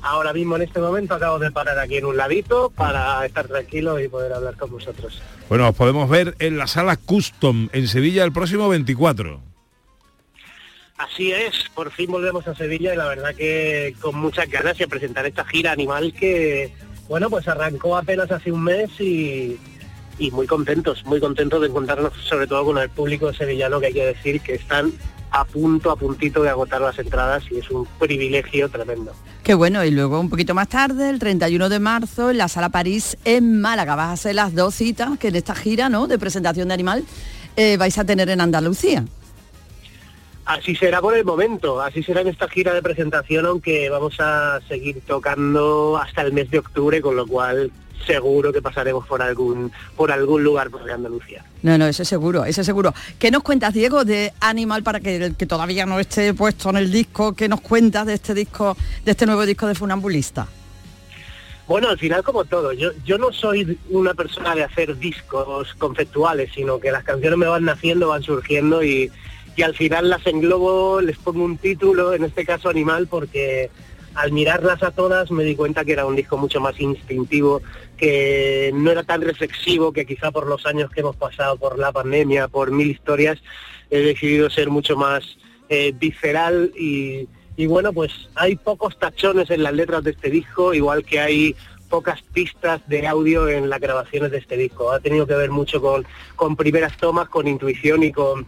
Ahora 0.03 0.33
mismo 0.33 0.57
en 0.57 0.63
este 0.63 0.81
momento 0.81 1.15
acabo 1.15 1.39
de 1.39 1.51
parar 1.51 1.79
aquí 1.79 1.97
en 1.97 2.05
un 2.05 2.17
ladito 2.17 2.71
para 2.71 3.27
estar 3.27 3.49
tranquilo 3.49 4.01
y 4.01 4.09
poder 4.09 4.33
hablar 4.33 4.57
con 4.57 4.71
vosotros. 4.71 5.21
Bueno, 5.49 5.69
os 5.69 5.75
podemos 5.75 6.09
ver 6.09 6.37
en 6.39 6.59
la 6.59 6.67
sala 6.67 6.97
Custom 6.97 7.69
en 7.73 7.89
Sevilla 7.89 8.25
el 8.25 8.33
próximo 8.33 8.69
24. 8.69 9.56
Así 10.99 11.31
es, 11.31 11.69
por 11.75 11.91
fin 11.91 12.11
volvemos 12.11 12.47
a 12.49 12.55
Sevilla 12.55 12.95
y 12.95 12.97
la 12.97 13.09
verdad 13.09 13.35
que 13.35 13.95
con 14.01 14.17
muchas 14.17 14.49
ganas 14.49 14.79
de 14.79 14.89
presentar 14.89 15.27
esta 15.27 15.45
gira 15.45 15.73
animal 15.73 16.15
que, 16.15 16.73
bueno, 17.09 17.29
pues 17.29 17.47
arrancó 17.49 17.97
apenas 17.97 18.31
hace 18.31 18.51
un 18.51 18.65
mes 18.65 18.91
y, 18.99 19.59
muy 20.33 20.47
contentos, 20.47 21.05
muy 21.05 21.21
contentos 21.21 21.61
de 21.61 21.67
encontrarnos 21.69 22.15
sobre 22.25 22.47
todo 22.47 22.65
con 22.65 22.79
el 22.79 22.89
público 22.89 23.31
sevillano 23.35 23.79
que 23.79 23.87
hay 23.87 23.93
que 23.93 24.07
decir 24.07 24.41
que 24.41 24.55
están 24.55 24.91
a 25.33 25.45
punto, 25.45 25.91
a 25.91 25.97
puntito 25.97 26.43
de 26.43 26.49
agotar 26.49 26.81
las 26.81 26.99
entradas 26.99 27.45
y 27.51 27.59
es 27.59 27.71
un 27.71 27.87
privilegio 27.99 28.71
tremendo. 28.71 29.13
Qué 29.43 29.53
bueno, 29.53 29.85
y 29.85 29.91
luego 29.91 30.19
un 30.19 30.31
poquito 30.31 30.55
más 30.55 30.69
tarde, 30.69 31.11
el 31.11 31.19
31 31.19 31.69
de 31.69 31.79
marzo, 31.79 32.31
en 32.31 32.39
la 32.39 32.49
Sala 32.49 32.71
París 32.71 33.19
en 33.27 33.61
Málaga, 33.61 33.97
vas 33.97 34.09
a 34.09 34.13
hacer 34.13 34.35
las 34.35 34.55
dos 34.55 34.75
citas 34.75 35.19
que 35.19 35.29
en 35.29 35.37
esta 35.37 35.55
gira 35.55 35.91
¿no? 35.91 36.07
de 36.07 36.19
presentación 36.19 36.69
de 36.69 36.75
animal 36.75 37.05
eh, 37.57 37.77
vais 37.77 37.99
a 37.99 38.05
tener 38.05 38.31
en 38.31 38.41
Andalucía. 38.41 39.05
Así 40.47 40.77
será 40.77 41.01
por 41.01 41.17
el 41.17 41.25
momento, 41.25 41.81
así 41.81 42.05
será 42.05 42.21
en 42.21 42.29
esta 42.29 42.49
gira 42.49 42.73
de 42.73 42.81
presentación, 42.81 43.47
aunque 43.47 43.91
vamos 43.91 44.15
a 44.21 44.61
seguir 44.69 45.01
tocando 45.05 45.99
hasta 46.01 46.23
el 46.23 46.33
mes 46.33 46.49
de 46.53 46.61
octubre, 46.61 47.01
con 47.01 47.17
lo 47.17 47.27
cual 47.27 47.73
seguro 48.07 48.53
que 48.53 48.63
pasaremos 48.63 49.05
por 49.09 49.21
algún 49.23 49.73
por 49.97 50.13
algún 50.13 50.45
lugar 50.45 50.71
por 50.71 50.89
Andalucía. 50.89 51.45
No, 51.65 51.77
no, 51.77 51.87
eso 51.87 52.05
es 52.05 52.09
seguro, 52.09 52.45
eso 52.45 52.61
es 52.61 52.67
seguro. 52.67 52.95
¿Qué 53.19 53.33
nos 53.33 53.43
cuentas, 53.43 53.75
Diego, 53.75 54.05
de 54.05 54.33
Animal 54.39 54.85
para 54.85 55.01
que, 55.01 55.33
que 55.37 55.47
todavía 55.47 55.85
no 55.85 55.99
esté 55.99 56.33
puesto 56.33 56.71
en 56.71 56.77
el 56.77 56.93
disco? 56.93 57.35
¿Qué 57.35 57.49
nos 57.49 57.61
cuentas 57.61 58.07
de 58.07 58.15
este 58.15 58.33
disco, 58.33 58.77
de 59.05 59.11
este 59.11 59.27
nuevo 59.27 59.45
disco 59.45 59.67
de 59.67 59.75
Funambulista? 59.75 60.47
Bueno, 61.67 61.89
al 61.89 61.99
final 61.99 62.23
como 62.23 62.45
todo, 62.45 62.73
yo, 62.73 62.93
yo 63.05 63.19
no 63.19 63.33
soy 63.33 63.77
una 63.91 64.15
persona 64.15 64.55
de 64.55 64.63
hacer 64.63 64.97
discos 64.97 65.75
conceptuales, 65.75 66.53
sino 66.55 66.79
que 66.79 66.93
las 66.93 67.03
canciones 67.03 67.37
me 67.37 67.47
van 67.47 67.65
naciendo, 67.65 68.11
van 68.11 68.23
surgiendo 68.23 68.85
y, 68.85 69.11
y 69.57 69.63
al 69.63 69.75
final 69.75 70.11
las 70.11 70.27
englobo, 70.27 71.01
les 71.01 71.17
pongo 71.17 71.43
un 71.43 71.57
título, 71.57 72.13
en 72.13 72.25
este 72.25 72.45
caso 72.45 72.69
Animal, 72.69 73.07
porque 73.09 73.71
al 74.15 74.33
mirarlas 74.33 74.83
a 74.83 74.91
todas 74.91 75.31
me 75.31 75.45
di 75.45 75.57
cuenta 75.57 75.85
que 75.85 75.93
era 75.93 76.07
un 76.07 76.15
disco 76.15 76.37
mucho 76.37 76.61
más 76.61 76.79
instintivo, 76.79 77.63
que 77.97 78.71
no 78.75 78.91
era 78.91 79.03
tan 79.03 79.23
reflexivo, 79.23 79.93
que 79.93 80.07
quizá 80.07 80.31
por 80.31 80.47
los 80.47 80.67
años 80.67 80.91
que 80.91 81.01
hemos 81.01 81.17
pasado, 81.17 81.57
por 81.57 81.79
la 81.79 81.91
pandemia, 81.91 82.49
por 82.49 82.71
mil 82.71 82.91
historias, 82.91 83.39
he 83.91 84.01
decidido 84.01 84.51
ser 84.51 84.69
mucho 84.69 84.97
más 84.97 85.39
eh, 85.71 85.93
visceral 85.99 86.73
y, 86.79 87.27
y 87.57 87.67
bueno, 87.67 87.93
pues 87.93 88.13
hay 88.35 88.57
pocos 88.57 88.99
tachones 88.99 89.51
en 89.51 89.63
las 89.63 89.73
letras 89.73 90.05
de 90.05 90.11
este 90.11 90.31
disco, 90.31 90.75
igual 90.75 91.05
que 91.05 91.21
hay 91.21 91.57
pocas 91.89 92.21
pistas 92.21 92.87
de 92.89 93.07
audio 93.07 93.49
en 93.49 93.71
las 93.71 93.81
grabaciones 93.81 94.31
de 94.33 94.39
este 94.39 94.57
disco. 94.57 94.93
Ha 94.93 95.01
tenido 95.01 95.27
que 95.27 95.35
ver 95.35 95.51
mucho 95.51 95.81
con, 95.81 96.05
con 96.35 96.57
primeras 96.57 96.97
tomas, 96.99 97.29
con 97.29 97.47
intuición 97.47 98.03
y 98.03 98.13
con 98.13 98.47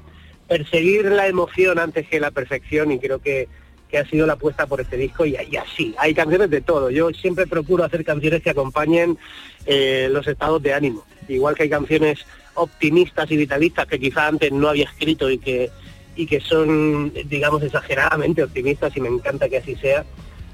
perseguir 0.49 1.05
la 1.07 1.29
emoción 1.29 1.79
antes 1.79 2.09
que 2.09 2.19
la 2.19 2.31
perfección 2.31 2.91
y 2.91 2.99
creo 2.99 3.21
que, 3.21 3.49
que 3.89 3.99
ha 3.99 4.07
sido 4.07 4.27
la 4.27 4.33
apuesta 4.35 4.67
por 4.67 4.81
este 4.81 4.97
disco 4.97 5.25
y, 5.25 5.37
y 5.51 5.57
así, 5.57 5.95
hay 5.99 6.15
canciones 6.15 6.51
de 6.51 6.61
todo. 6.61 6.91
Yo 6.91 7.11
siempre 7.11 7.47
procuro 7.47 7.85
hacer 7.85 8.05
canciones 8.05 8.43
que 8.43 8.51
acompañen 8.51 9.19
eh, 9.67 10.09
los 10.11 10.27
estados 10.27 10.63
de 10.63 10.75
ánimo. 10.75 11.05
Igual 11.29 11.55
que 11.55 11.65
hay 11.65 11.71
canciones 11.71 12.25
optimistas 12.55 13.31
y 13.31 13.37
vitalistas 13.37 13.87
que 13.87 14.01
quizá 14.01 14.27
antes 14.27 14.51
no 14.51 14.69
había 14.69 14.85
escrito 14.85 15.31
y 15.31 15.39
que, 15.39 15.71
y 16.17 16.27
que 16.27 16.41
son, 16.41 17.13
digamos, 17.27 17.63
exageradamente 17.63 18.43
optimistas 18.43 18.97
y 18.97 19.01
me 19.01 19.09
encanta 19.09 19.49
que 19.49 19.59
así 19.59 19.77
sea. 19.77 20.05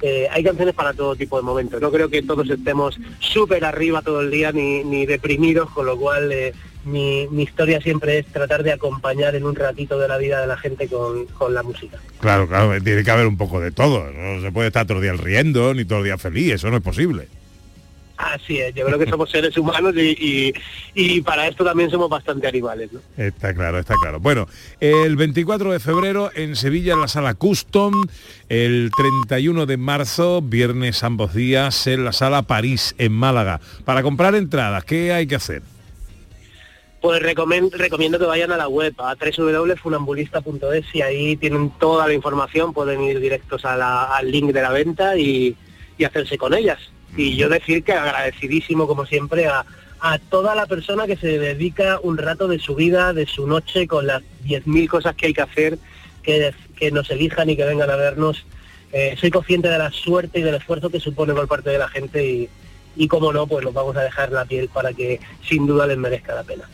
Eh, 0.03 0.29
hay 0.31 0.45
canciones 0.45 0.75
para 0.75 0.93
todo 0.93 1.17
tipo 1.17 1.37
de 1.37 1.45
momentos. 1.45 1.81
No 1.81 1.91
creo 1.91 2.11
que 2.11 2.23
todos 2.23 2.51
estemos 2.51 2.99
súper 3.21 3.65
arriba 3.65 4.03
todo 4.03 4.21
el 4.21 4.31
día 4.31 4.53
ni, 4.53 4.85
ni 4.85 5.07
deprimidos, 5.07 5.71
con 5.71 5.87
lo 5.87 5.97
cual 5.97 6.31
eh, 6.31 6.53
mi, 6.85 7.27
mi 7.31 7.43
historia 7.45 7.81
siempre 7.81 8.19
es 8.19 8.27
tratar 8.27 8.63
de 8.63 8.73
acompañar 8.73 9.35
en 9.35 9.45
un 9.45 9.55
ratito 9.55 9.99
de 9.99 10.09
la 10.09 10.19
vida 10.19 10.41
de 10.41 10.47
la 10.47 10.57
gente 10.57 10.89
con, 10.89 11.27
con 11.27 11.55
la 11.55 11.63
música. 11.63 11.99
Claro, 12.21 12.47
claro, 12.49 12.81
tiene 12.83 13.03
que 13.05 13.11
haber 13.11 13.27
un 13.27 13.37
poco 13.37 13.61
de 13.61 13.71
todo. 13.71 14.11
No 14.13 14.41
se 14.41 14.53
puede 14.53 14.69
estar 14.69 14.87
todo 14.87 14.99
el 14.99 15.03
día 15.03 15.13
riendo, 15.15 15.75
ni 15.75 15.85
todo 15.85 15.99
el 15.99 16.05
día 16.05 16.19
feliz, 16.19 16.55
eso 16.55 16.71
no 16.71 16.77
es 16.79 16.83
posible. 16.83 17.29
Así 18.17 18.59
es, 18.61 18.73
yo 18.77 18.87
creo 18.87 18.97
que 18.97 19.11
somos 19.11 19.29
seres 19.29 19.57
humanos 19.59 19.93
y, 19.97 20.11
y- 20.17 20.55
y 20.95 21.21
para 21.23 21.49
esto 21.49 21.65
también 21.65 21.91
somos 21.91 22.09
bastante 22.09 22.47
animales, 22.47 22.91
¿no? 22.93 23.01
Está 23.17 23.53
claro, 23.53 23.81
está 23.81 23.95
claro. 24.01 24.21
Bueno, 24.21 24.47
el 24.79 25.17
24 25.17 25.73
de 25.73 25.81
febrero 25.81 26.31
en 26.33 26.55
Sevilla 26.55 26.93
en 26.95 27.01
la 27.01 27.09
sala 27.09 27.35
Custom, 27.35 27.93
el 28.49 28.93
31 28.97 29.67
de 29.67 29.77
marzo, 29.79 30.41
viernes 30.43 31.03
ambos 31.03 31.35
días, 31.35 31.89
en 31.89 32.05
la 32.05 32.13
sala 32.13 32.43
París 32.43 32.95
en 32.99 33.11
Málaga. 33.13 33.61
Para 33.85 34.05
comprar 34.05 34.37
entradas, 34.37 34.85
¿qué 34.85 35.13
hay 35.13 35.27
que 35.27 35.35
hacer? 35.35 35.63
Pues 37.05 37.21
recomiendo 37.21 38.19
que 38.19 38.25
vayan 38.25 38.51
a 38.51 38.57
la 38.57 38.67
web, 38.67 38.95
a 38.97 39.15
www.funambulista.es 39.15 40.87
y 40.95 41.03
ahí 41.03 41.37
tienen 41.37 41.69
toda 41.79 42.07
la 42.09 42.15
información, 42.15 42.73
pueden 42.73 43.03
ir 43.03 43.21
directos 43.21 43.67
al 43.67 44.31
link 44.31 44.55
de 44.55 44.63
la 44.63 44.71
venta 44.71 45.15
y, 45.15 45.55
hacerse 46.03 46.39
con 46.39 46.55
ellas. 46.55 46.79
Y 47.15 47.37
yo 47.37 47.51
decir 47.51 47.85
que 47.85 47.93
agradecidísimo, 47.93 48.87
como 48.87 49.05
siempre, 49.05 49.47
a, 49.49 49.67
toda 50.31 50.55
la 50.55 50.65
persona 50.65 51.07
que 51.07 51.19
se 51.19 51.39
dedica 51.39 52.01
un 52.03 52.17
rato 52.17 52.49
de 52.49 52.59
su 52.59 52.75
vida, 52.75 53.13
de 53.13 53.27
su 53.27 53.47
noche, 53.47 53.87
con 53.87 54.07
las 54.07 54.23
10.000 54.47 54.89
cosas 54.89 55.15
que 55.15 55.27
hay 55.27 55.35
que 55.35 55.43
hacer, 55.43 55.79
que, 56.23 56.55
que 56.75 56.91
nos 56.91 57.11
elijan 57.11 57.51
y 57.51 57.57
que 57.57 57.67
vengan 57.67 57.91
a 57.91 57.97
vernos. 57.97 58.47
Eh, 58.93 59.15
soy 59.21 59.31
consciente 59.31 59.69
de 59.69 59.77
la 59.77 59.91
suerte 59.91 60.39
y 60.39 60.43
del 60.43 60.55
esfuerzo 60.55 60.89
que 60.89 61.01
supone 61.01 61.35
por 61.35 61.49
parte 61.49 61.69
de 61.69 61.77
la 61.77 61.89
gente 61.89 62.27
y, 62.27 62.49
y 62.97 63.09
como 63.09 63.31
no, 63.31 63.47
pues 63.47 63.63
los 63.63 63.75
vamos 63.75 63.95
a 63.95 64.03
dejar 64.03 64.33
la 64.33 64.47
piel 64.47 64.71
para 64.71 64.95
que 64.95 65.21
sin 65.47 65.67
duda 65.67 65.87
les 65.87 65.99
merezca 65.99 66.35
la 66.35 66.45
pena. 66.45 66.67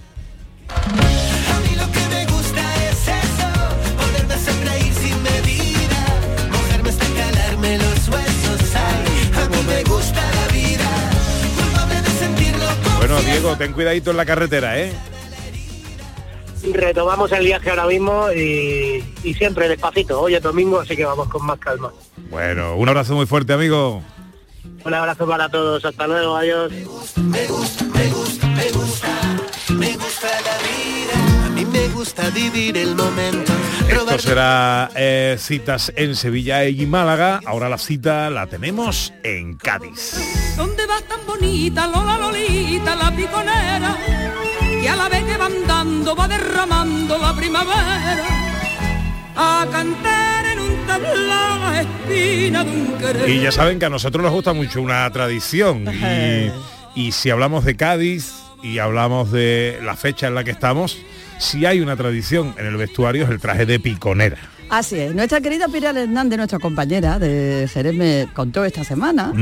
Bueno, 12.98 13.22
Diego, 13.22 13.56
ten 13.56 13.72
cuidadito 13.72 14.10
en 14.12 14.16
la 14.16 14.24
carretera, 14.24 14.78
¿eh? 14.78 14.92
Retomamos 16.72 17.32
el 17.32 17.44
viaje 17.44 17.70
ahora 17.70 17.86
mismo 17.86 18.30
y, 18.30 19.02
y 19.24 19.34
siempre 19.34 19.68
despacito. 19.68 20.20
Hoy 20.20 20.34
es 20.34 20.42
domingo, 20.42 20.80
así 20.80 20.94
que 20.94 21.04
vamos 21.04 21.28
con 21.28 21.44
más 21.44 21.58
calma. 21.58 21.90
Bueno, 22.30 22.76
un 22.76 22.88
abrazo 22.88 23.14
muy 23.14 23.26
fuerte, 23.26 23.52
amigo. 23.52 24.02
Un 24.84 24.94
abrazo 24.94 25.26
para 25.26 25.48
todos. 25.48 25.84
Hasta 25.84 26.06
luego. 26.06 26.36
Adiós. 26.36 26.70
Me 26.70 27.46
gusta, 27.46 27.84
me 27.84 28.08
gusta, 28.08 28.46
me 28.46 28.70
gusta, 28.70 29.08
gusta 32.00 32.30
vivir 32.30 32.78
el 32.78 32.96
momento, 32.96 33.52
Esto 33.86 34.18
será 34.18 34.90
eh, 34.96 35.36
citas 35.38 35.92
en 35.96 36.16
Sevilla 36.16 36.64
y 36.64 36.86
Málaga. 36.86 37.42
Ahora 37.44 37.68
la 37.68 37.76
cita 37.76 38.30
la 38.30 38.46
tenemos 38.46 39.12
en 39.22 39.56
Cádiz. 39.56 40.14
¿Dónde 40.56 40.86
vas 40.86 41.02
tan 41.02 41.18
bonita, 41.26 41.86
Lola 41.86 42.16
Lolita, 42.16 42.96
la 42.96 43.14
piconera? 43.14 43.98
Que 44.80 44.88
a 44.88 44.96
la 44.96 45.10
vez 45.10 45.24
que 45.24 45.36
van 45.36 45.52
dando 45.66 46.16
va 46.16 46.26
derramando 46.26 47.18
la 47.18 47.36
primavera. 47.36 48.24
A 49.36 49.66
cantar 49.70 50.46
en 50.46 50.58
un 50.58 50.86
tablao 50.86 51.70
la 51.70 51.80
espina 51.82 52.64
de 52.64 52.70
un 52.70 52.98
querer. 52.98 53.28
Y 53.28 53.40
ya 53.40 53.52
saben 53.52 53.78
que 53.78 53.84
a 53.84 53.90
nosotros 53.90 54.24
nos 54.24 54.32
gusta 54.32 54.54
mucho 54.54 54.80
una 54.80 55.10
tradición. 55.10 55.84
Y, 55.86 56.50
y 57.08 57.12
si 57.12 57.28
hablamos 57.28 57.66
de 57.66 57.76
Cádiz 57.76 58.32
y 58.62 58.78
hablamos 58.78 59.30
de 59.30 59.78
la 59.82 59.96
fecha 59.96 60.28
en 60.28 60.34
la 60.34 60.44
que 60.44 60.50
estamos, 60.50 60.96
si 61.40 61.66
hay 61.66 61.80
una 61.80 61.96
tradición 61.96 62.54
en 62.58 62.66
el 62.66 62.76
vestuario 62.76 63.24
es 63.24 63.30
el 63.30 63.40
traje 63.40 63.66
de 63.66 63.80
piconera. 63.80 64.36
Así 64.70 65.00
es. 65.00 65.12
Nuestra 65.16 65.40
querida 65.40 65.66
Piral 65.66 65.96
Hernández, 65.96 66.36
nuestra 66.36 66.60
compañera 66.60 67.18
de 67.18 67.68
Jerez, 67.72 67.92
me 67.92 68.28
contó 68.32 68.64
esta 68.64 68.84
semana 68.84 69.32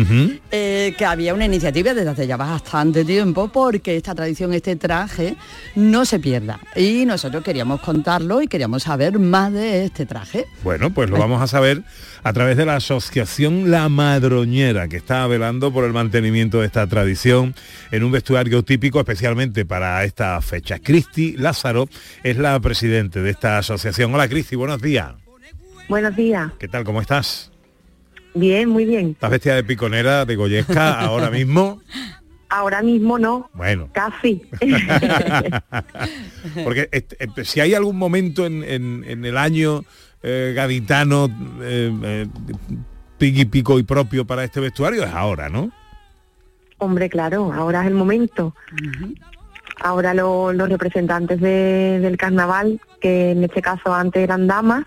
eh, 0.50 0.94
que 0.96 1.04
había 1.04 1.34
una 1.34 1.44
iniciativa 1.44 1.92
desde 1.92 2.08
hace 2.08 2.26
ya 2.26 2.38
bastante 2.38 3.04
tiempo 3.04 3.48
porque 3.48 3.94
esta 3.94 4.14
tradición, 4.14 4.54
este 4.54 4.76
traje, 4.76 5.36
no 5.76 6.06
se 6.06 6.18
pierda. 6.18 6.58
Y 6.74 7.04
nosotros 7.04 7.44
queríamos 7.44 7.82
contarlo 7.82 8.40
y 8.40 8.48
queríamos 8.48 8.84
saber 8.84 9.18
más 9.18 9.52
de 9.52 9.84
este 9.84 10.06
traje. 10.06 10.46
Bueno, 10.64 10.94
pues 10.94 11.10
lo 11.10 11.18
vamos 11.18 11.42
a 11.42 11.46
saber 11.46 11.82
a 12.22 12.32
través 12.32 12.56
de 12.56 12.64
la 12.64 12.76
asociación 12.76 13.70
La 13.70 13.90
Madroñera, 13.90 14.88
que 14.88 14.96
está 14.96 15.26
velando 15.26 15.70
por 15.70 15.84
el 15.84 15.92
mantenimiento 15.92 16.60
de 16.60 16.66
esta 16.66 16.86
tradición 16.86 17.54
en 17.90 18.02
un 18.02 18.12
vestuario 18.12 18.62
típico 18.62 18.98
especialmente 18.98 19.66
para 19.66 20.02
esta 20.04 20.40
fecha. 20.40 20.78
Cristi 20.78 21.36
Lázaro 21.36 21.86
es 22.22 22.38
la 22.38 22.58
presidente 22.60 23.20
de 23.20 23.30
esta 23.30 23.58
asociación. 23.58 24.14
Hola 24.14 24.26
Cristi, 24.26 24.56
buenos 24.56 24.80
días. 24.80 25.17
Buenos 25.88 26.16
días. 26.16 26.52
¿Qué 26.58 26.68
tal? 26.68 26.84
¿Cómo 26.84 27.00
estás? 27.00 27.50
Bien, 28.34 28.68
muy 28.68 28.84
bien. 28.84 29.10
¿Estás 29.10 29.30
vestida 29.30 29.54
de 29.54 29.64
piconera, 29.64 30.24
de 30.24 30.36
goyesca 30.36 31.00
ahora 31.00 31.30
mismo? 31.30 31.80
Ahora 32.50 32.80
mismo 32.82 33.18
no, 33.18 33.50
Bueno, 33.52 33.90
casi. 33.92 34.40
porque 36.64 36.88
este, 36.92 37.22
eh, 37.22 37.44
si 37.44 37.60
hay 37.60 37.74
algún 37.74 37.96
momento 37.98 38.46
en, 38.46 38.62
en- 38.64 39.04
en 39.06 39.24
el 39.26 39.36
año 39.36 39.84
eh, 40.22 40.54
gaditano, 40.56 41.26
eh, 41.60 41.92
eh, 42.02 42.26
pico 43.50 43.78
y 43.78 43.82
propio 43.82 44.26
para 44.26 44.44
este 44.44 44.60
vestuario, 44.60 45.04
es 45.04 45.12
ahora, 45.12 45.50
¿no? 45.50 45.70
Hombre, 46.78 47.10
claro, 47.10 47.52
ahora 47.52 47.82
es 47.82 47.88
el 47.88 47.94
momento. 47.94 48.54
Ahora 49.82 50.14
lo- 50.14 50.52
los 50.54 50.70
representantes 50.70 51.40
de- 51.42 51.98
del 52.00 52.16
carnaval, 52.16 52.80
que 53.00 53.32
en 53.32 53.44
este 53.44 53.60
caso 53.60 53.92
antes 53.92 54.22
eran 54.22 54.46
damas. 54.46 54.86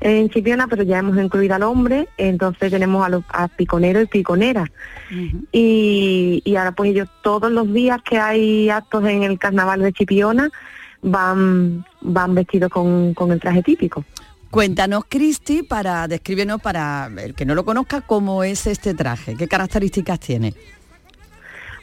En 0.00 0.28
Chipiona, 0.30 0.68
pero 0.68 0.82
ya 0.82 0.98
hemos 0.98 1.16
incluido 1.18 1.54
al 1.54 1.62
hombre, 1.62 2.08
entonces 2.16 2.70
tenemos 2.70 3.04
a 3.04 3.08
los 3.08 3.24
a 3.28 3.48
piconero 3.48 4.00
y 4.00 4.06
piconera. 4.06 4.70
y, 5.52 6.42
y 6.44 6.56
ahora 6.56 6.72
pues 6.72 6.90
ellos 6.90 7.08
todos 7.22 7.50
los 7.50 7.72
días 7.72 8.00
que 8.02 8.18
hay 8.18 8.70
actos 8.70 9.04
en 9.04 9.22
el 9.22 9.38
carnaval 9.38 9.80
de 9.80 9.92
Chipiona 9.92 10.50
van, 11.02 11.84
van 12.00 12.34
vestidos 12.34 12.70
con, 12.70 13.14
con 13.14 13.32
el 13.32 13.40
traje 13.40 13.62
típico. 13.62 14.04
Cuéntanos, 14.50 15.04
Cristi, 15.08 15.62
para 15.62 16.08
describirnos, 16.08 16.60
para 16.62 17.10
el 17.18 17.34
que 17.34 17.44
no 17.44 17.54
lo 17.54 17.64
conozca, 17.64 18.00
cómo 18.00 18.42
es 18.44 18.66
este 18.66 18.94
traje, 18.94 19.36
qué 19.36 19.46
características 19.46 20.20
tiene. 20.20 20.54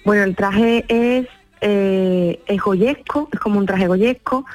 Bueno, 0.04 0.24
el 0.24 0.36
traje 0.36 0.84
es, 0.88 1.28
eh, 1.62 2.40
es 2.48 2.62
goyesco, 2.62 3.30
es 3.32 3.40
como 3.40 3.60
un 3.60 3.66
traje 3.68 3.88
goyesco. 3.88 4.46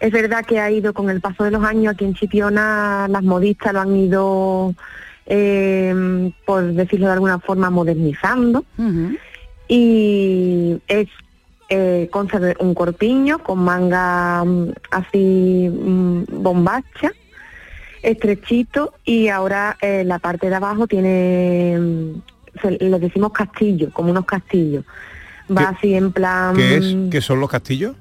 Es 0.00 0.12
verdad 0.12 0.44
que 0.44 0.60
ha 0.60 0.70
ido 0.70 0.92
con 0.92 1.08
el 1.10 1.20
paso 1.20 1.44
de 1.44 1.50
los 1.50 1.64
años 1.64 1.94
aquí 1.94 2.04
en 2.04 2.14
Chipiona, 2.14 3.06
las 3.08 3.22
modistas 3.22 3.72
lo 3.72 3.80
han 3.80 3.96
ido, 3.96 4.74
eh, 5.26 6.30
por 6.44 6.64
decirlo 6.72 7.06
de 7.06 7.12
alguna 7.14 7.38
forma, 7.38 7.70
modernizando. 7.70 8.64
Y 9.68 10.76
es 10.86 11.08
eh, 11.68 12.08
consta 12.12 12.38
de 12.38 12.56
un 12.60 12.74
corpiño 12.74 13.38
con 13.40 13.58
manga 13.58 14.44
mm, 14.44 14.68
así 14.92 15.68
mm, 15.68 16.22
bombacha, 16.42 17.10
estrechito, 18.02 18.94
y 19.04 19.28
ahora 19.28 19.76
eh, 19.80 20.04
la 20.04 20.18
parte 20.20 20.48
de 20.48 20.54
abajo 20.54 20.86
tiene, 20.86 21.76
mm, 21.78 22.22
se- 22.62 22.78
le 22.78 22.98
decimos 23.00 23.32
castillo, 23.32 23.90
como 23.92 24.10
unos 24.10 24.24
castillos. 24.26 24.84
Va 25.50 25.56
¿Qué- 25.70 25.76
así 25.76 25.94
en 25.94 26.12
plan... 26.12 26.54
¿Qué 26.54 26.76
es? 26.76 26.96
¿Qué 27.10 27.20
son 27.20 27.40
los 27.40 27.50
castillos? 27.50 27.96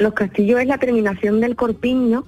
Los 0.00 0.14
castillos 0.14 0.58
es 0.60 0.66
la 0.66 0.78
terminación 0.78 1.40
del 1.40 1.54
corpiño, 1.54 2.24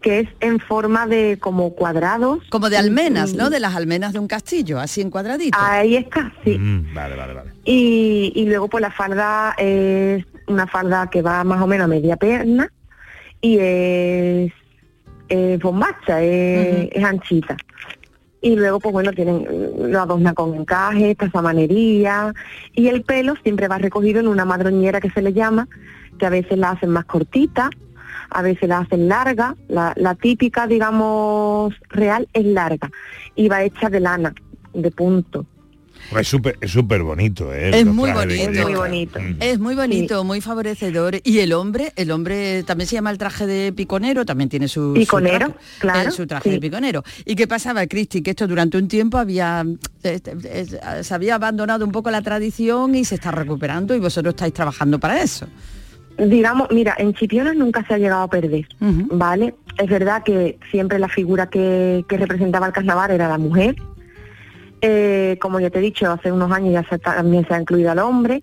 que 0.00 0.20
es 0.20 0.28
en 0.40 0.58
forma 0.60 1.06
de 1.06 1.38
como 1.38 1.74
cuadrados. 1.74 2.38
Como 2.48 2.70
de 2.70 2.76
almenas, 2.78 3.34
¿no? 3.34 3.50
De 3.50 3.60
las 3.60 3.74
almenas 3.76 4.12
de 4.12 4.18
un 4.20 4.28
castillo, 4.28 4.78
así 4.78 5.00
en 5.00 5.10
cuadradito. 5.10 5.58
Ahí 5.60 5.96
está, 5.96 6.32
sí. 6.44 6.56
Mm, 6.56 6.94
vale, 6.94 7.16
vale, 7.16 7.34
vale. 7.34 7.50
Y, 7.64 8.32
y 8.34 8.46
luego 8.46 8.68
pues 8.68 8.80
la 8.80 8.90
falda 8.92 9.54
es 9.58 10.24
una 10.46 10.66
falda 10.66 11.10
que 11.10 11.20
va 11.20 11.42
más 11.44 11.60
o 11.60 11.66
menos 11.66 11.84
a 11.86 11.88
media 11.88 12.16
pierna 12.16 12.70
y 13.40 13.58
es, 13.58 14.52
es 15.28 15.60
bombacha, 15.60 16.22
es, 16.22 16.88
es 16.92 17.04
anchita. 17.04 17.56
y 18.40 18.54
luego 18.54 18.78
pues 18.78 18.92
bueno 18.92 19.12
tienen 19.12 19.44
lo 19.90 20.00
adorna 20.00 20.32
con 20.32 20.54
encaje, 20.54 21.14
tazamanería 21.16 22.32
y 22.74 22.86
el 22.88 23.02
pelo 23.02 23.34
siempre 23.42 23.66
va 23.66 23.78
recogido 23.78 24.20
en 24.20 24.28
una 24.28 24.44
madroñera 24.44 25.00
que 25.00 25.10
se 25.10 25.22
le 25.22 25.32
llama, 25.32 25.66
que 26.16 26.26
a 26.26 26.30
veces 26.30 26.58
la 26.58 26.70
hacen 26.70 26.90
más 26.90 27.04
cortita, 27.04 27.70
a 28.30 28.42
veces 28.42 28.68
la 28.68 28.78
hacen 28.78 29.08
larga, 29.08 29.56
la, 29.68 29.92
la 29.96 30.14
típica 30.14 30.66
digamos 30.66 31.74
real 31.90 32.28
es 32.32 32.44
larga 32.44 32.90
y 33.34 33.48
va 33.48 33.62
hecha 33.62 33.88
de 33.88 34.00
lana, 34.00 34.34
de 34.72 34.90
punto. 34.90 35.46
Es 36.18 36.28
súper 36.28 36.56
es 36.60 36.70
súper 36.70 37.02
bonito, 37.02 37.52
¿eh? 37.52 37.80
Es 37.80 37.86
muy 37.86 38.12
trajes 38.12 38.52
de 38.52 38.64
bonito. 38.64 39.18
Iniesta. 39.18 39.20
Mm. 39.20 39.36
Es 39.40 39.58
muy 39.58 39.74
bonito, 39.74 40.24
muy 40.24 40.40
favorecedor. 40.40 41.20
Y 41.24 41.40
el 41.40 41.52
hombre, 41.52 41.92
el 41.96 42.10
hombre 42.10 42.62
también 42.62 42.86
se 42.86 42.94
llama 42.94 43.10
el 43.10 43.18
traje 43.18 43.46
de 43.46 43.72
piconero, 43.72 44.24
también 44.24 44.48
tiene 44.48 44.68
su, 44.68 44.88
su 44.88 44.94
Piconero, 44.94 45.48
traje, 45.48 45.58
claro, 45.80 46.08
eh, 46.08 46.12
su 46.12 46.26
traje 46.26 46.48
sí. 46.48 46.54
de 46.54 46.60
piconero. 46.60 47.02
¿Y 47.24 47.34
qué 47.34 47.48
pasaba, 47.48 47.86
Cristi? 47.86 48.22
Que 48.22 48.30
esto 48.30 48.46
durante 48.46 48.78
un 48.78 48.86
tiempo 48.86 49.18
había 49.18 49.64
eh, 50.04 50.20
eh, 50.24 50.66
se 51.02 51.14
había 51.14 51.34
abandonado 51.34 51.84
un 51.84 51.92
poco 51.92 52.10
la 52.10 52.22
tradición 52.22 52.94
y 52.94 53.04
se 53.04 53.16
está 53.16 53.32
recuperando 53.32 53.94
y 53.94 53.98
vosotros 53.98 54.32
estáis 54.34 54.54
trabajando 54.54 55.00
para 55.00 55.20
eso. 55.20 55.46
Digamos, 56.18 56.68
mira, 56.70 56.94
en 56.98 57.12
Chipiona 57.14 57.52
nunca 57.52 57.84
se 57.86 57.94
ha 57.94 57.98
llegado 57.98 58.22
a 58.22 58.28
perder, 58.28 58.66
¿vale? 59.10 59.54
Es 59.78 59.88
verdad 59.90 60.22
que 60.22 60.58
siempre 60.70 60.98
la 60.98 61.08
figura 61.08 61.48
que, 61.48 62.04
que 62.08 62.16
representaba 62.16 62.66
el 62.66 62.72
carnaval 62.72 63.10
era 63.10 63.28
la 63.28 63.38
mujer. 63.38 63.76
Eh, 64.82 65.38
como 65.40 65.58
ya 65.58 65.70
te 65.70 65.78
he 65.78 65.82
dicho, 65.82 66.10
hace 66.10 66.30
unos 66.30 66.52
años 66.52 66.72
ya 66.72 66.84
se- 66.88 66.98
también 66.98 67.46
se 67.48 67.54
ha 67.54 67.60
incluido 67.60 67.90
al 67.90 67.98
hombre, 67.98 68.42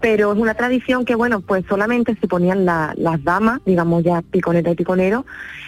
pero 0.00 0.32
es 0.32 0.38
una 0.38 0.54
tradición 0.54 1.04
que, 1.04 1.14
bueno, 1.14 1.40
pues 1.42 1.64
solamente 1.68 2.16
se 2.20 2.26
ponían 2.26 2.64
la- 2.64 2.94
las 2.96 3.22
damas, 3.22 3.60
digamos 3.66 4.02
ya 4.02 4.22
piconeta 4.22 4.70
y 4.70 4.74
piconero, 4.74 5.24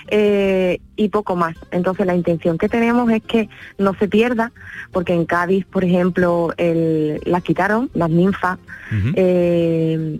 eh, 0.09 0.81
y 0.97 1.09
poco 1.11 1.37
más. 1.37 1.55
Entonces 1.71 2.07
la 2.07 2.15
intención 2.17 2.57
que 2.59 2.69
tenemos 2.69 3.11
es 3.11 3.23
que 3.23 3.49
no 3.79 3.95
se 3.95 4.09
pierda, 4.09 4.53
porque 4.91 5.13
en 5.15 5.27
Cádiz, 5.27 5.67
por 5.67 5.85
ejemplo, 5.85 6.53
el, 6.57 7.21
las 7.25 7.43
quitaron, 7.43 7.91
las 7.95 8.11
ninfas, 8.11 8.59
eh, 9.17 10.19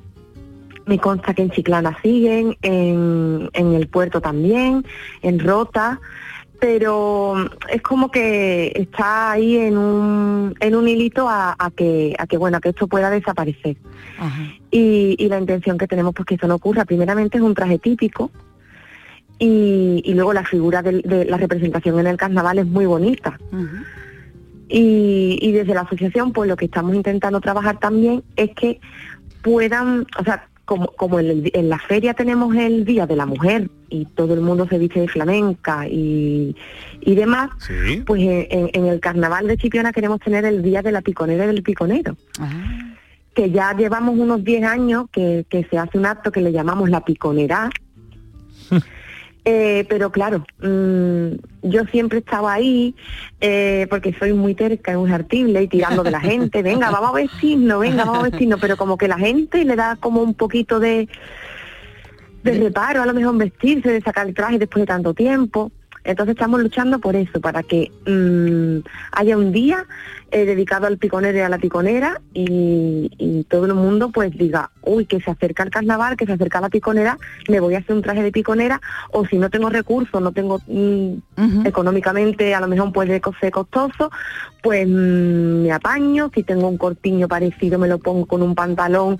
me 0.87 0.99
consta 0.99 1.35
que 1.35 1.43
en 1.43 1.51
Chiclana 1.51 1.99
siguen, 2.03 2.57
en, 2.63 3.51
en 3.53 3.75
el 3.75 3.89
puerto 3.89 4.21
también, 4.21 4.85
en 5.23 5.39
Rota, 5.41 6.01
pero 6.59 7.35
es 7.71 7.83
como 7.83 8.11
que 8.11 8.73
está 8.75 9.33
ahí 9.33 9.57
en 9.59 9.77
un, 9.77 10.55
en 10.59 10.75
un 10.75 10.89
hilito 10.89 11.29
a, 11.29 11.55
a 11.59 11.71
que, 11.71 12.15
a 12.19 12.27
que 12.27 12.39
bueno, 12.39 12.57
a 12.57 12.61
que 12.61 12.71
esto 12.71 12.87
pueda 12.87 13.11
desaparecer. 13.11 13.77
Y, 14.71 15.17
y 15.19 15.29
la 15.29 15.39
intención 15.39 15.77
que 15.77 15.87
tenemos 15.87 16.15
pues 16.15 16.25
que 16.27 16.37
eso 16.37 16.47
no 16.47 16.55
ocurra, 16.55 16.85
primeramente 16.87 17.37
es 17.37 17.43
un 17.45 17.55
traje 17.55 17.79
típico 17.79 18.31
y, 19.39 20.01
y 20.05 20.15
luego 20.15 20.33
la 20.33 20.45
figura 20.45 20.81
del- 20.83 21.03
de, 21.03 21.27
la 21.27 21.37
representación 21.37 21.99
en 22.01 22.07
el 22.07 22.17
carnaval 22.17 22.59
es 22.59 22.67
muy 22.67 22.87
bonita. 22.87 23.39
Y, 24.69 25.39
y 25.43 25.53
desde 25.53 25.75
la 25.75 25.83
asociación, 25.83 26.33
pues 26.33 26.49
lo 26.49 26.57
que 26.57 26.65
estamos 26.65 26.95
intentando 26.95 27.41
trabajar 27.41 27.79
también 27.79 28.23
es 28.35 28.51
que 28.55 28.81
puedan, 29.43 30.07
o 30.19 30.25
sea, 30.25 30.49
como, 30.67 30.89
como 30.89 31.19
en, 31.19 31.51
en 31.55 31.69
la 31.71 31.79
feria 31.79 32.13
tenemos 32.13 32.55
el 32.55 32.85
Día 32.85 33.07
de 33.07 33.17
la 33.17 33.25
Mujer 33.25 33.71
y 33.89 34.05
todo 34.05 34.35
el 34.35 34.41
mundo 34.43 34.67
se 34.69 34.79
viste 34.79 35.01
de 35.01 35.09
flamenca 35.09 35.89
y, 35.89 36.55
y 37.01 37.15
demás, 37.15 37.51
pues 38.05 38.21
en, 38.21 38.69
en- 38.75 38.87
el 38.87 39.01
carnaval 39.01 39.47
de 39.47 39.57
Chipiona 39.57 39.93
queremos 39.93 40.21
tener 40.21 40.45
el 40.45 40.63
Día 40.63 40.83
de 40.83 40.93
la 40.93 41.01
Piconera 41.01 41.45
y 41.45 41.47
del 41.47 41.63
Piconero. 41.63 42.17
Que 43.35 43.51
ya 43.51 43.75
llevamos 43.77 44.19
unos 44.19 44.43
10 44.45 44.65
años 44.65 45.07
que, 45.13 45.47
que 45.49 45.65
se 45.71 45.79
hace 45.79 45.99
un 45.99 46.07
acto 46.07 46.31
que 46.33 46.41
le 46.41 46.53
llamamos 46.53 46.89
la 46.91 47.05
piconera, 47.05 47.69
eh, 49.49 49.87
pero 49.89 50.11
claro, 50.11 50.45
mm, 50.59 51.37
yo 51.63 51.85
siempre 51.93 52.19
estaba 52.19 52.53
ahí 52.53 52.97
eh, 53.41 53.87
porque 53.89 54.13
soy 54.13 54.33
muy 54.33 54.57
terca 54.57 54.93
y 54.93 54.97
muy 54.97 55.13
artible 55.13 55.63
y 55.63 55.69
tirando 55.69 56.03
de 56.03 56.11
la 56.11 56.19
gente, 56.19 56.63
venga, 56.63 56.91
vamos 56.91 57.11
a 57.11 57.13
vestirnos, 57.13 57.79
venga, 57.79 58.05
vamos 58.05 58.25
a 58.25 58.31
vestirnos, 58.31 58.59
pero 58.61 58.77
como 58.77 58.99
que 58.99 59.07
la 59.07 59.19
gente 59.19 59.65
le 59.65 59.77
da 59.77 59.95
como 59.95 60.21
un 60.21 60.35
poquito 60.35 60.81
de, 60.81 61.09
de 62.43 62.59
reparo 62.59 63.03
a 63.03 63.07
lo 63.07 63.15
mejor 63.15 63.35
en 63.35 63.39
vestirse, 63.39 63.93
de 63.93 64.01
sacar 64.01 64.27
el 64.27 64.35
traje 64.35 64.59
después 64.59 64.83
de 64.83 64.87
tanto 64.87 65.15
tiempo. 65.15 65.71
Entonces 66.07 66.35
estamos 66.37 66.61
luchando 66.63 66.99
por 66.99 67.17
eso, 67.17 67.41
para 67.41 67.63
que 67.63 67.91
mm, 68.07 68.87
haya 69.13 69.37
un 69.37 69.53
día 69.53 69.85
eh, 70.31 70.45
dedicado 70.45 70.87
al 70.87 70.99
piconero 70.99 71.39
y 71.39 71.41
a 71.41 71.49
la 71.49 71.59
piconera 71.59 72.21
y, 72.35 73.11
y 73.19 73.45
todo 73.45 73.67
el 73.67 73.75
mundo 73.75 74.11
pues 74.11 74.31
diga, 74.37 74.71
uy, 74.83 75.07
que 75.07 75.21
se 75.21 75.31
acerca 75.31 75.63
el 75.63 75.71
carnaval, 75.71 76.17
que 76.17 76.27
se 76.27 76.33
acerca 76.33 76.61
la 76.61 76.69
piconera, 76.69 77.19
me 77.49 77.61
voy 77.61 77.75
a 77.75 77.79
hacer 77.79 77.95
un 77.97 78.03
traje 78.03 78.23
de 78.23 78.33
piconera 78.33 78.81
o 79.13 79.27
si 79.27 79.37
no 79.39 79.51
tengo 79.51 79.69
recursos, 79.69 80.21
no 80.23 80.33
tengo 80.33 80.61
mm, 80.67 81.13
económicamente, 81.67 82.55
a 82.55 82.61
lo 82.61 82.69
mejor 82.69 82.93
puede 82.93 83.21
co- 83.21 83.35
ser 83.41 83.51
costoso, 83.53 84.11
pues 84.63 84.87
mm, 84.89 85.63
me 85.63 85.73
apaño, 85.73 86.31
si 86.35 86.43
tengo 86.43 86.69
un 86.69 86.79
corpiño 86.79 87.29
parecido 87.29 87.79
me 87.79 87.89
lo 87.89 87.99
pongo 87.99 88.27
con 88.27 88.43
un 88.43 88.55
pantalón 88.55 89.19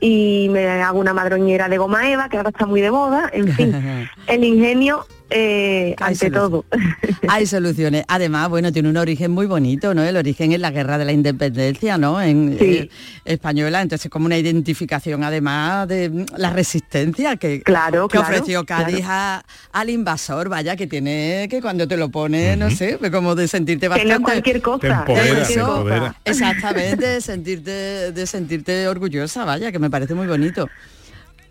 y 0.00 0.48
me 0.50 0.66
hago 0.68 0.98
una 1.00 1.14
madroñera 1.14 1.68
de 1.68 1.78
goma 1.78 2.10
eva, 2.10 2.28
que 2.28 2.36
ahora 2.36 2.50
está 2.50 2.66
muy 2.66 2.80
de 2.80 2.90
moda, 2.90 3.30
en 3.32 3.48
fin, 3.48 3.74
el 4.28 4.44
ingenio 4.44 5.06
eh, 5.30 5.94
ante 5.98 6.30
todo. 6.30 6.64
Hay 7.28 7.46
soluciones. 7.46 8.04
Además, 8.08 8.48
bueno, 8.48 8.70
tiene 8.72 8.88
un 8.88 8.96
origen 8.96 9.30
muy 9.32 9.46
bonito, 9.46 9.92
¿no? 9.94 10.02
El 10.04 10.16
origen 10.16 10.52
es 10.52 10.60
la 10.60 10.70
guerra 10.70 10.98
de 10.98 11.04
la 11.04 11.12
independencia, 11.12 11.98
¿no? 11.98 12.20
En 12.22 12.56
eh, 12.60 12.88
española, 13.24 13.82
entonces 13.82 14.10
como 14.10 14.26
una 14.26 14.38
identificación 14.38 15.24
además 15.24 15.88
de 15.88 16.10
mm, 16.10 16.26
la 16.36 16.50
resistencia 16.50 17.36
que, 17.36 17.62
Claro, 17.62 18.06
que 18.08 18.18
claro, 18.18 18.34
ofreció 18.34 18.64
Cádiz 18.64 19.04
claro. 19.04 19.42
a- 19.42 19.44
al 19.80 19.90
invasor, 19.90 20.48
vaya, 20.48 20.76
que 20.76 20.86
tiene 20.86 21.48
que 21.50 21.60
cuando 21.60 21.88
te 21.88 21.96
lo 21.96 22.08
pone, 22.08 22.56
no 22.56 22.70
sé, 22.70 22.98
como 23.10 23.34
de 23.34 23.48
sentirte 23.48 23.86
Que 23.88 24.04
no 24.04 24.20
bastante. 24.20 24.22
cualquier 24.22 24.62
cosa, 24.62 24.80
Te 24.80 24.88
empodera, 25.12 25.42
Eso, 25.42 25.52
te 25.54 25.60
empodera. 25.60 26.16
Exactamente, 26.24 27.06
de 27.06 27.20
sentirte, 27.20 28.12
de 28.12 28.26
sentirte 28.26 28.86
orgullosa, 28.88 29.44
vaya, 29.44 29.72
que 29.72 29.78
me 29.78 29.90
parece 29.90 30.14
muy 30.14 30.26
bonito. 30.26 30.68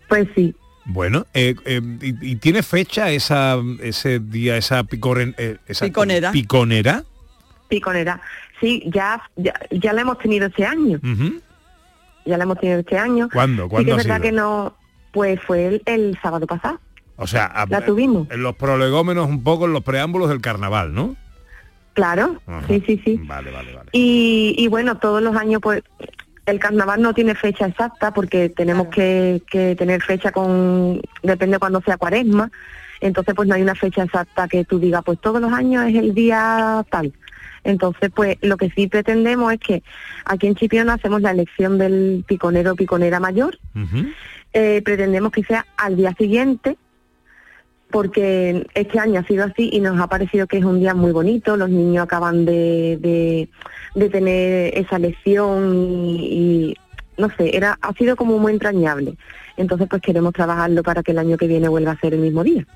Pues 0.08 0.28
sí. 0.34 0.54
Bueno, 0.86 1.26
eh, 1.34 1.54
eh, 1.64 1.80
y, 2.00 2.30
y 2.32 2.36
tiene 2.36 2.62
fecha 2.62 3.10
esa 3.10 3.56
ese 3.80 4.20
día, 4.20 4.56
esa, 4.56 4.84
picoren- 4.84 5.34
eh, 5.36 5.56
esa 5.66 5.84
Piconera. 5.84 6.30
piconera? 6.32 7.04
Piconera. 7.68 8.20
Sí, 8.60 8.82
ya, 8.86 9.20
ya, 9.36 9.52
ya 9.70 9.92
la 9.92 10.02
hemos 10.02 10.18
tenido 10.18 10.46
este 10.46 10.64
año. 10.64 11.00
Ya 12.24 12.36
la 12.38 12.44
hemos 12.44 12.58
tenido 12.60 12.80
este 12.80 12.96
año. 12.98 13.28
¿Cuándo? 13.32 13.64
Sí 13.64 13.68
¿Cuándo 13.70 13.96
que 13.96 14.00
es 14.00 14.06
ha 14.06 14.08
verdad 14.08 14.16
sido? 14.16 14.30
que 14.30 14.32
no, 14.32 14.76
pues 15.12 15.40
fue 15.46 15.66
el, 15.66 15.82
el 15.86 16.18
sábado 16.22 16.46
pasado. 16.46 16.80
O 17.16 17.26
sea, 17.26 17.46
a- 17.46 17.66
La 17.66 17.84
tuvimos. 17.84 18.30
en 18.30 18.42
los 18.42 18.54
prolegómenos 18.56 19.28
un 19.28 19.42
poco 19.42 19.66
en 19.66 19.72
los 19.72 19.82
preámbulos 19.82 20.28
del 20.28 20.40
carnaval, 20.40 20.94
¿no? 20.94 21.16
Claro, 21.94 22.40
Ajá. 22.46 22.66
sí, 22.68 22.82
sí, 22.86 23.00
sí. 23.04 23.20
Vale, 23.24 23.50
vale, 23.50 23.74
vale. 23.74 23.88
Y, 23.92 24.54
y 24.58 24.68
bueno, 24.68 24.98
todos 24.98 25.22
los 25.22 25.34
años 25.34 25.60
pues 25.62 25.82
el 26.46 26.60
carnaval 26.60 27.02
no 27.02 27.12
tiene 27.12 27.34
fecha 27.34 27.66
exacta 27.66 28.12
porque 28.14 28.48
tenemos 28.48 28.88
que, 28.88 29.42
que 29.50 29.74
tener 29.76 30.02
fecha 30.02 30.30
con, 30.30 31.02
depende 31.22 31.58
cuando 31.58 31.80
sea 31.80 31.96
cuaresma, 31.96 32.50
entonces 33.00 33.34
pues 33.34 33.48
no 33.48 33.54
hay 33.54 33.62
una 33.62 33.74
fecha 33.74 34.04
exacta 34.04 34.48
que 34.48 34.64
tú 34.64 34.78
digas, 34.78 35.02
pues 35.04 35.20
todos 35.20 35.40
los 35.40 35.52
años 35.52 35.84
es 35.86 35.96
el 35.96 36.14
día 36.14 36.84
tal. 36.88 37.12
Entonces 37.64 38.10
pues 38.14 38.38
lo 38.42 38.56
que 38.56 38.70
sí 38.70 38.86
pretendemos 38.86 39.52
es 39.52 39.58
que 39.58 39.82
aquí 40.24 40.46
en 40.46 40.54
Chipiona 40.54 40.94
hacemos 40.94 41.20
la 41.20 41.32
elección 41.32 41.78
del 41.78 42.24
piconero 42.26 42.72
o 42.72 42.76
piconera 42.76 43.18
mayor, 43.18 43.58
eh, 44.52 44.82
pretendemos 44.84 45.32
que 45.32 45.42
sea 45.42 45.66
al 45.76 45.96
día 45.96 46.14
siguiente, 46.16 46.76
porque 47.90 48.66
este 48.74 48.98
año 48.98 49.20
ha 49.20 49.24
sido 49.24 49.44
así 49.44 49.70
y 49.72 49.80
nos 49.80 50.00
ha 50.00 50.08
parecido 50.08 50.46
que 50.46 50.58
es 50.58 50.64
un 50.64 50.80
día 50.80 50.94
muy 50.94 51.12
bonito, 51.12 51.56
los 51.56 51.70
niños 51.70 52.04
acaban 52.04 52.44
de, 52.44 52.98
de, 53.00 53.48
de 53.96 54.10
tener 54.10 54.78
esa 54.78 54.98
lección 54.98 56.14
y, 56.20 56.76
no 57.16 57.30
sé, 57.36 57.56
era, 57.56 57.78
ha 57.80 57.92
sido 57.94 58.14
como 58.14 58.38
muy 58.38 58.52
entrañable. 58.52 59.16
Entonces 59.56 59.88
pues 59.88 60.02
queremos 60.02 60.34
trabajarlo 60.34 60.82
para 60.82 61.02
que 61.02 61.12
el 61.12 61.18
año 61.18 61.38
que 61.38 61.46
viene 61.46 61.66
vuelva 61.66 61.92
a 61.92 62.00
ser 62.00 62.12
el 62.12 62.20
mismo 62.20 62.44
día. 62.44 62.66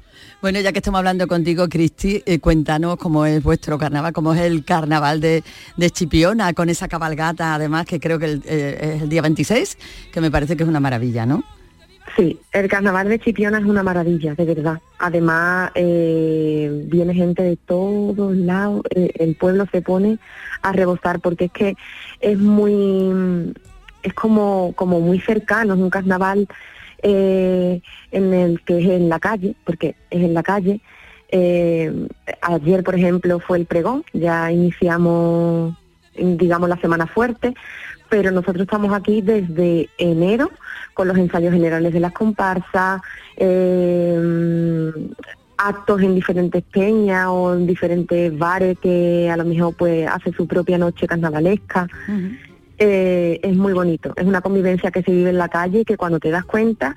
Bueno, 0.41 0.59
ya 0.61 0.73
que 0.73 0.79
estamos 0.79 0.97
hablando 0.97 1.29
contigo, 1.29 1.69
Cristi, 1.69 2.23
eh, 2.25 2.41
cuéntanos 2.41 2.97
cómo 2.97 3.27
es 3.27 3.43
vuestro 3.43 3.79
carnaval, 3.79 4.15
cómo 4.15 4.33
es 4.33 4.41
el 4.41 4.65
carnaval 4.65 5.21
de, 5.21 5.45
de 5.77 5.91
Chipiona, 5.91 6.55
con 6.55 6.71
esa 6.71 6.89
cabalgata, 6.89 7.55
además, 7.55 7.85
que 7.85 8.01
creo 8.01 8.19
que 8.19 8.41
eh, 8.47 8.95
es 8.97 9.03
el 9.03 9.11
día 9.11 9.21
26, 9.21 9.77
que 10.11 10.21
me 10.23 10.31
parece 10.31 10.57
que 10.57 10.63
es 10.63 10.69
una 10.69 10.81
maravilla, 10.81 11.27
¿no? 11.27 11.45
Sí, 12.17 12.39
el 12.53 12.69
carnaval 12.69 13.09
de 13.09 13.19
Chipiona 13.19 13.59
es 13.59 13.65
una 13.65 13.83
maravilla, 13.83 14.35
de 14.35 14.45
verdad. 14.45 14.81
Además, 14.99 15.71
eh, 15.75 16.85
viene 16.87 17.15
gente 17.15 17.43
de 17.43 17.57
todos 17.57 18.37
lados, 18.37 18.83
eh, 18.91 19.13
el 19.17 19.37
pueblo 19.37 19.67
se 19.71 19.83
pone 19.83 20.19
a 20.63 20.73
rebosar 20.73 21.21
porque 21.21 21.47
es 21.47 21.53
que 21.53 21.77
es 22.21 22.39
muy, 22.39 23.53
es 24.03 24.15
como, 24.15 24.73
como 24.75 25.01
muy 25.01 25.21
cercano, 25.21 25.75
es 25.75 25.81
un 25.81 25.91
carnaval 25.91 26.49
eh, 27.03 27.81
en 28.11 28.35
el 28.35 28.61
que 28.63 28.79
es 28.79 28.87
en 28.87 29.09
la 29.09 29.21
calle, 29.21 29.55
porque 29.65 29.95
es 30.11 30.23
en 30.23 30.35
la 30.35 30.43
calle. 30.43 30.81
Eh, 31.31 32.09
ayer, 32.43 32.83
por 32.83 32.97
ejemplo, 32.97 33.39
fue 33.39 33.59
el 33.59 33.67
pregón, 33.67 34.05
ya 34.13 34.51
iniciamos, 34.51 35.77
digamos, 36.17 36.69
la 36.69 36.81
semana 36.81 37.07
fuerte, 37.07 37.55
pero 38.11 38.31
nosotros 38.33 38.63
estamos 38.63 38.93
aquí 38.93 39.23
desde 39.23 39.89
enero 39.97 40.51
con 40.93 41.09
los 41.09 41.17
ensayos 41.17 41.55
generales 41.55 41.93
de 41.93 42.01
las 42.01 42.13
comparsas, 42.13 43.01
eh, 43.37 44.93
actos 45.57 46.03
en 46.03 46.15
diferentes 46.15 46.63
peñas 46.65 47.29
o 47.29 47.55
en 47.55 47.67
diferentes 47.67 48.37
bares 48.37 48.77
que 48.79 49.31
a 49.31 49.37
lo 49.37 49.45
mejor 49.45 49.75
pues 49.77 50.07
hace 50.09 50.33
su 50.33 50.47
propia 50.47 50.77
noche 50.77 51.07
carnavalesca. 51.07 51.87
Eh, 52.83 53.39
es 53.43 53.57
muy 53.57 53.75
bonito, 53.75 54.13
es 54.17 54.25
una 54.25 54.41
convivencia 54.41 54.91
que 54.91 55.03
se 55.03 55.13
vive 55.13 55.31
en 55.31 55.39
la 55.39 55.49
calle 55.49 55.81
y 55.81 55.85
que 55.85 55.99
cuando 55.99 56.19
te 56.19 56.31
das 56.31 56.45
cuenta 56.45 56.95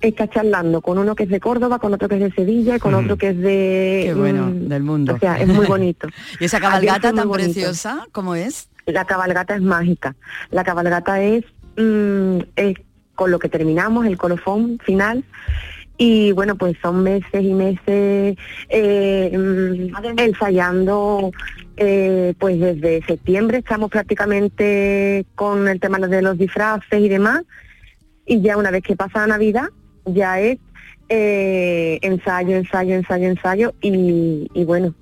estás 0.00 0.30
charlando 0.30 0.80
con 0.80 0.98
uno 0.98 1.14
que 1.14 1.24
es 1.24 1.28
de 1.28 1.40
Córdoba, 1.40 1.78
con 1.78 1.92
otro 1.92 2.08
que 2.08 2.14
es 2.16 2.20
de 2.20 2.32
Sevilla 2.32 2.76
y 2.76 2.78
con 2.78 2.94
otro 2.94 3.16
que 3.16 3.30
es 3.30 3.38
de... 3.38 4.02
Qué 4.06 4.14
bueno, 4.14 4.46
mm, 4.46 4.68
del 4.68 4.82
mundo. 4.82 5.14
O 5.14 5.18
sea, 5.18 5.36
es 5.40 5.48
muy 5.48 5.66
bonito. 5.66 6.08
¿Y 6.40 6.44
esa 6.44 6.60
cabalgata 6.60 7.12
tan 7.12 7.28
bonito. 7.28 7.52
preciosa 7.52 8.06
cómo 8.12 8.34
es? 8.34 8.68
La 8.86 9.04
cabalgata 9.04 9.56
es 9.56 9.62
mágica. 9.62 10.14
La 10.50 10.64
cabalgata 10.64 11.20
es, 11.20 11.44
mm, 11.76 12.38
es 12.54 12.76
con 13.14 13.30
lo 13.30 13.38
que 13.38 13.48
terminamos, 13.48 14.06
el 14.06 14.16
colofón 14.16 14.78
final. 14.84 15.24
Y 15.98 16.32
bueno, 16.32 16.56
pues 16.56 16.76
son 16.82 17.02
meses 17.02 17.42
y 17.42 17.52
meses 17.52 18.36
eh, 18.68 19.36
mm, 19.36 20.18
ensayando, 20.18 21.32
eh, 21.76 22.34
pues 22.38 22.60
desde 22.60 23.04
septiembre 23.06 23.58
estamos 23.58 23.90
prácticamente 23.90 25.24
con 25.34 25.66
el 25.68 25.80
tema 25.80 25.98
de 25.98 26.22
los 26.22 26.38
disfraces 26.38 27.00
y 27.00 27.08
demás. 27.08 27.42
Y 28.26 28.40
ya 28.40 28.56
una 28.56 28.70
vez 28.70 28.82
que 28.82 28.94
pasa 28.94 29.26
Navidad, 29.26 29.68
ya 30.04 30.38
es 30.40 30.58
eh, 31.08 31.98
ensayo, 32.02 32.56
ensayo, 32.56 32.94
ensayo, 32.94 33.28
ensayo. 33.28 33.74
Y, 33.80 34.48
y 34.52 34.64
bueno, 34.64 34.94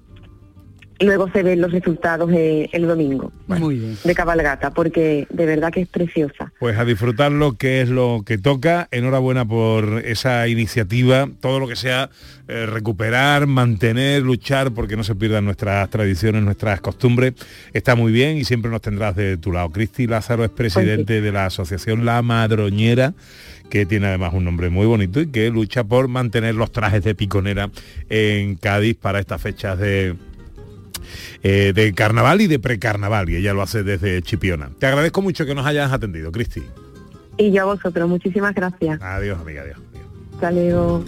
luego 1.04 1.30
se 1.30 1.42
ven 1.42 1.60
los 1.60 1.72
resultados 1.72 2.30
eh, 2.32 2.68
el 2.72 2.86
domingo 2.86 3.32
Muy 3.46 3.78
bien. 3.78 3.98
de 4.02 4.14
cabalgata, 4.14 4.70
porque 4.70 5.26
de 5.30 5.46
verdad 5.46 5.72
que 5.72 5.82
es 5.82 5.88
preciosa. 5.88 6.52
Pues 6.58 6.78
a 6.78 6.84
disfrutarlo, 6.84 7.54
que 7.54 7.80
es 7.80 7.88
lo 7.88 8.22
que 8.24 8.38
toca. 8.38 8.88
Enhorabuena 8.90 9.44
por 9.44 10.02
esa 10.04 10.46
iniciativa. 10.48 11.28
Todo 11.40 11.60
lo 11.60 11.68
que 11.68 11.76
sea 11.76 12.10
eh, 12.48 12.66
recuperar, 12.66 13.46
mantener, 13.46 14.22
luchar, 14.22 14.72
porque 14.72 14.96
no 14.96 15.04
se 15.04 15.14
pierdan 15.14 15.44
nuestras 15.44 15.88
tradiciones, 15.90 16.42
nuestras 16.42 16.80
costumbres, 16.80 17.34
está 17.72 17.94
muy 17.94 18.12
bien 18.12 18.36
y 18.36 18.44
siempre 18.44 18.70
nos 18.70 18.80
tendrás 18.80 19.16
de 19.16 19.36
tu 19.36 19.52
lado. 19.52 19.70
Cristi 19.70 20.06
Lázaro 20.06 20.44
es 20.44 20.50
presidente 20.50 21.20
de 21.20 21.32
la 21.32 21.46
Asociación 21.46 22.04
La 22.04 22.22
Madroñera 22.22 23.14
que 23.70 23.86
tiene 23.86 24.06
además 24.06 24.34
un 24.34 24.44
nombre 24.44 24.68
muy 24.68 24.86
bonito 24.86 25.20
y 25.20 25.26
que 25.28 25.48
lucha 25.50 25.84
por 25.84 26.06
mantener 26.08 26.54
los 26.54 26.70
trajes 26.70 27.02
de 27.02 27.14
piconera 27.14 27.70
en 28.08 28.56
Cádiz 28.56 28.96
para 28.96 29.18
estas 29.18 29.40
fechas 29.40 29.78
de, 29.78 30.14
eh, 31.42 31.72
de 31.74 31.92
carnaval 31.94 32.40
y 32.40 32.46
de 32.46 32.58
precarnaval, 32.58 33.30
y 33.30 33.36
ella 33.36 33.52
lo 33.52 33.62
hace 33.62 33.82
desde 33.82 34.22
Chipiona. 34.22 34.70
Te 34.78 34.86
agradezco 34.86 35.22
mucho 35.22 35.46
que 35.46 35.54
nos 35.54 35.66
hayas 35.66 35.92
atendido, 35.92 36.32
Cristi. 36.32 36.62
Y 37.36 37.50
yo 37.52 37.62
a 37.62 37.64
vosotros, 37.66 38.08
muchísimas 38.08 38.54
gracias. 38.54 39.00
Adiós, 39.02 39.40
amiga, 39.40 39.62
adiós. 39.62 39.78
Hasta 40.34 40.50
luego. 40.50 41.04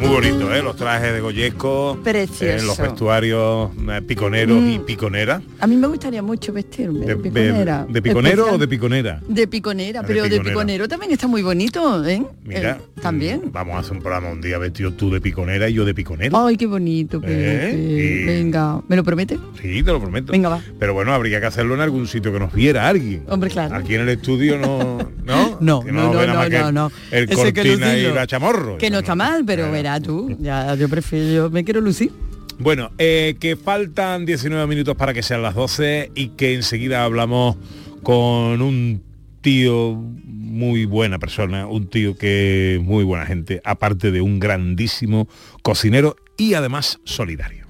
Muy 0.00 0.08
bonito, 0.08 0.54
¿eh? 0.54 0.62
Los 0.62 0.76
trajes 0.76 1.12
de 1.12 1.20
Goyesco, 1.20 1.98
Precioso. 2.02 2.44
eh, 2.44 2.62
los 2.62 2.78
vestuarios 2.78 3.70
eh, 3.90 4.02
piconeros 4.06 4.56
y 4.62 4.78
Mm. 4.78 4.84
piconeras. 4.86 5.42
A 5.60 5.66
mí 5.66 5.76
me 5.76 5.86
gustaría 5.88 6.22
mucho 6.22 6.52
vestirme 6.52 7.00
de, 7.00 7.14
De, 7.14 7.16
piconera. 7.16 7.84
de- 7.86 7.92
de 7.92 8.02
piconero 8.02 8.42
Especial- 8.44 8.54
o 8.54 8.58
de 8.58 8.68
piconera? 8.68 9.20
De 9.28 9.46
piconera, 9.46 10.02
pero 10.02 10.22
de 10.24 10.40
piconero 10.40 10.88
también 10.88 11.12
está 11.12 11.26
muy 11.26 11.42
bonito, 11.42 12.04
¿eh? 12.06 12.22
Mira, 12.44 12.78
Eh, 12.80 13.00
también. 13.02 13.42
mm, 13.46 13.52
vamos 13.52 13.76
a 13.76 13.78
hacer 13.80 13.92
un 13.92 14.00
programa 14.00 14.30
un 14.30 14.40
día 14.40 14.56
vestido 14.58 14.92
tú 14.94 15.10
de 15.10 15.20
piconera 15.20 15.68
y 15.68 15.74
yo 15.74 15.84
de 15.84 15.94
piconero. 15.94 16.46
Ay, 16.46 16.56
qué 16.56 16.66
bonito. 16.66 17.20
Eh, 17.24 18.22
y- 18.22 18.24
Venga, 18.26 18.80
¿me 18.88 18.96
lo 18.96 19.04
promete? 19.04 19.38
Sí, 19.60 19.82
te 19.82 19.92
lo 19.92 20.00
prometo. 20.00 20.32
Venga, 20.32 20.48
va. 20.48 20.60
Pero 20.78 20.94
bueno, 20.94 21.12
habría 21.12 21.40
que 21.40 21.46
hacerlo 21.46 21.74
en 21.74 21.80
algún 21.82 22.06
sitio 22.06 22.32
que 22.32 22.38
nos 22.40 22.52
viera 22.52 22.88
alguien. 22.88 23.22
Hombre, 23.28 23.50
claro. 23.50 23.74
Aquí 23.76 23.94
en 23.94 24.02
el 24.02 24.08
estudio 24.08 24.56
no, 24.58 24.98
¿no? 25.24 25.39
No, 25.60 25.82
no, 25.84 26.12
no, 26.12 26.26
no, 26.26 26.48
no, 26.48 26.72
no. 26.72 26.92
El 27.10 27.28
cortina 27.28 27.96
y 27.96 28.12
la 28.12 28.26
chamorro. 28.26 28.78
Que 28.78 28.90
no 28.90 28.98
está 28.98 29.14
mal, 29.14 29.44
pero 29.46 29.70
verás 29.70 30.02
tú, 30.02 30.36
ya 30.40 30.74
yo 30.74 30.88
prefiero, 30.88 31.32
yo 31.32 31.50
me 31.50 31.64
quiero 31.64 31.80
lucir. 31.80 32.12
Bueno, 32.58 32.90
eh, 32.98 33.36
que 33.40 33.56
faltan 33.56 34.26
19 34.26 34.66
minutos 34.66 34.94
para 34.94 35.14
que 35.14 35.22
sean 35.22 35.42
las 35.42 35.54
12 35.54 36.12
y 36.14 36.28
que 36.28 36.54
enseguida 36.54 37.04
hablamos 37.04 37.56
con 38.02 38.60
un 38.60 39.02
tío 39.40 39.94
muy 39.94 40.84
buena 40.84 41.18
persona, 41.18 41.66
un 41.66 41.88
tío 41.88 42.16
que 42.18 42.74
es 42.74 42.82
muy 42.82 43.04
buena 43.04 43.24
gente, 43.24 43.62
aparte 43.64 44.10
de 44.10 44.20
un 44.20 44.38
grandísimo 44.40 45.26
cocinero 45.62 46.16
y 46.36 46.54
además 46.54 46.98
solidario. 47.04 47.66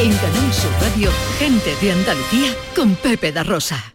En 0.00 0.12
Canal 0.16 0.52
Sur 0.52 0.72
Radio, 0.80 1.10
gente 1.38 1.70
de 1.80 1.92
Andalucía 1.92 2.52
con 2.74 2.96
Pepe 2.96 3.30
da 3.30 3.44
Rosa. 3.44 3.94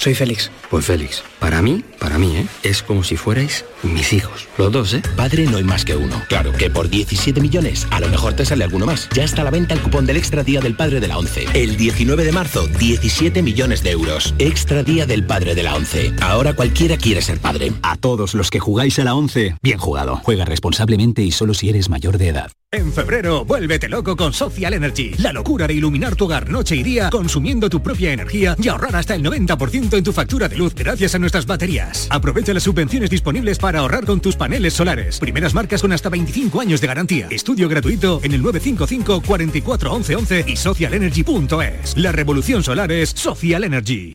Soy 0.00 0.14
Félix. 0.14 0.50
Pues 0.70 0.86
Félix, 0.86 1.22
para 1.40 1.60
mí, 1.60 1.84
para 1.98 2.16
mí, 2.16 2.34
¿eh? 2.34 2.46
Es 2.62 2.82
como 2.82 3.04
si 3.04 3.18
fuerais 3.18 3.66
mis 3.82 4.14
hijos. 4.14 4.48
Los 4.56 4.72
dos, 4.72 4.94
¿eh? 4.94 5.02
Padre 5.14 5.44
no 5.44 5.58
hay 5.58 5.62
más 5.62 5.84
que 5.84 5.94
uno. 5.94 6.22
Claro 6.26 6.52
que 6.52 6.70
por 6.70 6.88
17 6.88 7.38
millones 7.38 7.86
a 7.90 8.00
lo 8.00 8.08
mejor 8.08 8.32
te 8.32 8.46
sale 8.46 8.64
alguno 8.64 8.86
más. 8.86 9.10
Ya 9.14 9.24
está 9.24 9.42
a 9.42 9.44
la 9.44 9.50
venta 9.50 9.74
el 9.74 9.80
cupón 9.82 10.06
del 10.06 10.16
Extra 10.16 10.42
Día 10.42 10.62
del 10.62 10.74
Padre 10.74 11.00
de 11.00 11.08
la 11.08 11.18
ONCE. 11.18 11.44
El 11.52 11.76
19 11.76 12.24
de 12.24 12.32
marzo, 12.32 12.66
17 12.66 13.42
millones 13.42 13.82
de 13.82 13.90
euros. 13.90 14.34
Extra 14.38 14.82
Día 14.82 15.04
del 15.04 15.26
Padre 15.26 15.54
de 15.54 15.64
la 15.64 15.74
ONCE. 15.74 16.14
Ahora 16.22 16.54
cualquiera 16.54 16.96
quiere 16.96 17.20
ser 17.20 17.38
padre. 17.38 17.70
A 17.82 17.96
todos 17.96 18.32
los 18.32 18.50
que 18.50 18.58
jugáis 18.58 18.98
a 19.00 19.04
la 19.04 19.14
11, 19.14 19.56
bien 19.62 19.78
jugado. 19.78 20.16
Juega 20.24 20.46
responsablemente 20.46 21.20
y 21.20 21.30
solo 21.30 21.52
si 21.52 21.68
eres 21.68 21.90
mayor 21.90 22.16
de 22.16 22.28
edad. 22.28 22.50
En 22.72 22.92
febrero, 22.92 23.44
vuélvete 23.44 23.88
loco 23.88 24.16
con 24.16 24.32
Social 24.32 24.72
Energy. 24.74 25.14
La 25.18 25.32
locura 25.32 25.66
de 25.66 25.74
iluminar 25.74 26.14
tu 26.14 26.26
hogar 26.26 26.48
noche 26.48 26.76
y 26.76 26.84
día 26.84 27.10
consumiendo 27.10 27.68
tu 27.68 27.82
propia 27.82 28.12
energía 28.12 28.54
y 28.62 28.68
ahorrar 28.68 28.94
hasta 28.94 29.16
el 29.16 29.24
90% 29.24 29.89
en 29.96 30.04
tu 30.04 30.12
factura 30.12 30.48
de 30.48 30.56
luz 30.56 30.74
gracias 30.74 31.14
a 31.14 31.18
nuestras 31.18 31.46
baterías. 31.46 32.06
Aprovecha 32.10 32.54
las 32.54 32.62
subvenciones 32.62 33.10
disponibles 33.10 33.58
para 33.58 33.80
ahorrar 33.80 34.06
con 34.06 34.20
tus 34.20 34.36
paneles 34.36 34.74
solares. 34.74 35.18
Primeras 35.18 35.54
marcas 35.54 35.82
con 35.82 35.92
hasta 35.92 36.08
25 36.08 36.60
años 36.60 36.80
de 36.80 36.86
garantía. 36.86 37.28
Estudio 37.30 37.68
gratuito 37.68 38.20
en 38.22 38.32
el 38.32 38.42
955 38.42 39.22
44 39.26 39.92
11 39.92 40.16
11 40.16 40.44
y 40.46 40.56
socialenergy.es. 40.56 41.96
La 41.96 42.12
revolución 42.12 42.62
solar 42.62 42.92
es 42.92 43.10
Social 43.10 43.64
Energy. 43.64 44.14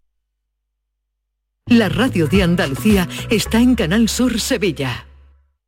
La 1.68 1.90
radio 1.90 2.28
de 2.28 2.44
Andalucía 2.44 3.10
está 3.32 3.60
en 3.60 3.74
Canal 3.74 4.08
Sur 4.08 4.40
Sevilla. 4.40 5.08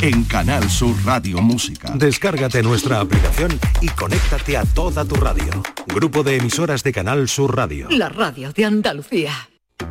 en 0.00 0.24
Canal 0.24 0.68
Sur 0.68 0.94
Radio 1.06 1.40
Música. 1.40 1.92
Descárgate 1.94 2.62
nuestra 2.62 3.00
aplicación 3.00 3.58
y 3.80 3.88
conéctate 3.88 4.58
a 4.58 4.64
toda 4.64 5.06
tu 5.06 5.14
radio. 5.14 5.62
Grupo 5.86 6.22
de 6.22 6.36
emisoras 6.36 6.82
de 6.82 6.92
Canal 6.92 7.28
Sur 7.28 7.56
Radio. 7.56 7.86
La 7.88 8.10
radio 8.10 8.52
de 8.52 8.64
Andalucía. 8.66 9.32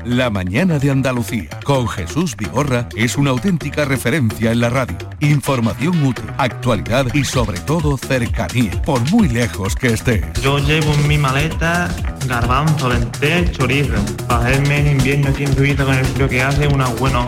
La 0.05 0.29
mañana 0.29 0.77
de 0.77 0.91
Andalucía 0.91 1.49
con 1.63 1.87
Jesús 1.87 2.35
Vigorra 2.37 2.87
es 2.95 3.17
una 3.17 3.31
auténtica 3.31 3.85
referencia 3.85 4.51
en 4.51 4.59
la 4.59 4.69
radio. 4.69 4.97
Información 5.21 6.05
útil, 6.05 6.25
actualidad 6.37 7.07
y 7.15 7.23
sobre 7.23 7.59
todo 7.61 7.97
cercanía, 7.97 8.79
por 8.83 9.01
muy 9.09 9.27
lejos 9.27 9.75
que 9.75 9.87
estés. 9.87 10.23
Yo 10.43 10.59
llevo 10.59 10.93
en 10.93 11.07
mi 11.07 11.17
maleta 11.17 11.89
garbanzo, 12.27 12.89
lentejas, 12.89 13.51
chorizo. 13.53 13.93
Para 14.27 14.45
hacerme 14.45 14.79
en 14.81 14.97
invierno 14.97 15.29
aquí 15.29 15.45
en 15.45 15.55
Suiza 15.55 15.83
con 15.83 15.95
el 15.95 16.05
frío 16.05 16.29
que 16.29 16.43
hace, 16.43 16.67
unas 16.67 16.99
buenas 16.99 17.27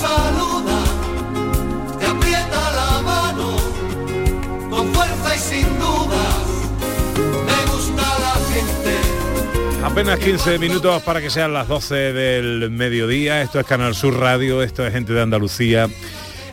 Saluda 0.00 0.78
te 1.98 2.06
aprieta 2.06 2.60
la 2.80 3.02
mano 3.02 3.56
con 4.70 4.92
fuerza 4.94 5.36
y 5.36 5.38
sin 5.38 5.78
dudas. 5.78 6.36
Me 7.46 7.72
gusta 7.72 8.02
la 8.02 8.34
gente. 8.54 9.84
Apenas 9.84 10.18
15 10.18 10.58
minutos 10.58 11.02
para 11.02 11.20
que 11.20 11.30
sean 11.30 11.52
las 11.52 11.68
12 11.68 11.94
del 12.12 12.70
mediodía. 12.70 13.42
Esto 13.42 13.60
es 13.60 13.66
Canal 13.66 13.94
Sur 13.94 14.18
Radio, 14.18 14.62
esto 14.62 14.86
es 14.86 14.92
gente 14.92 15.12
de 15.12 15.22
Andalucía. 15.22 15.88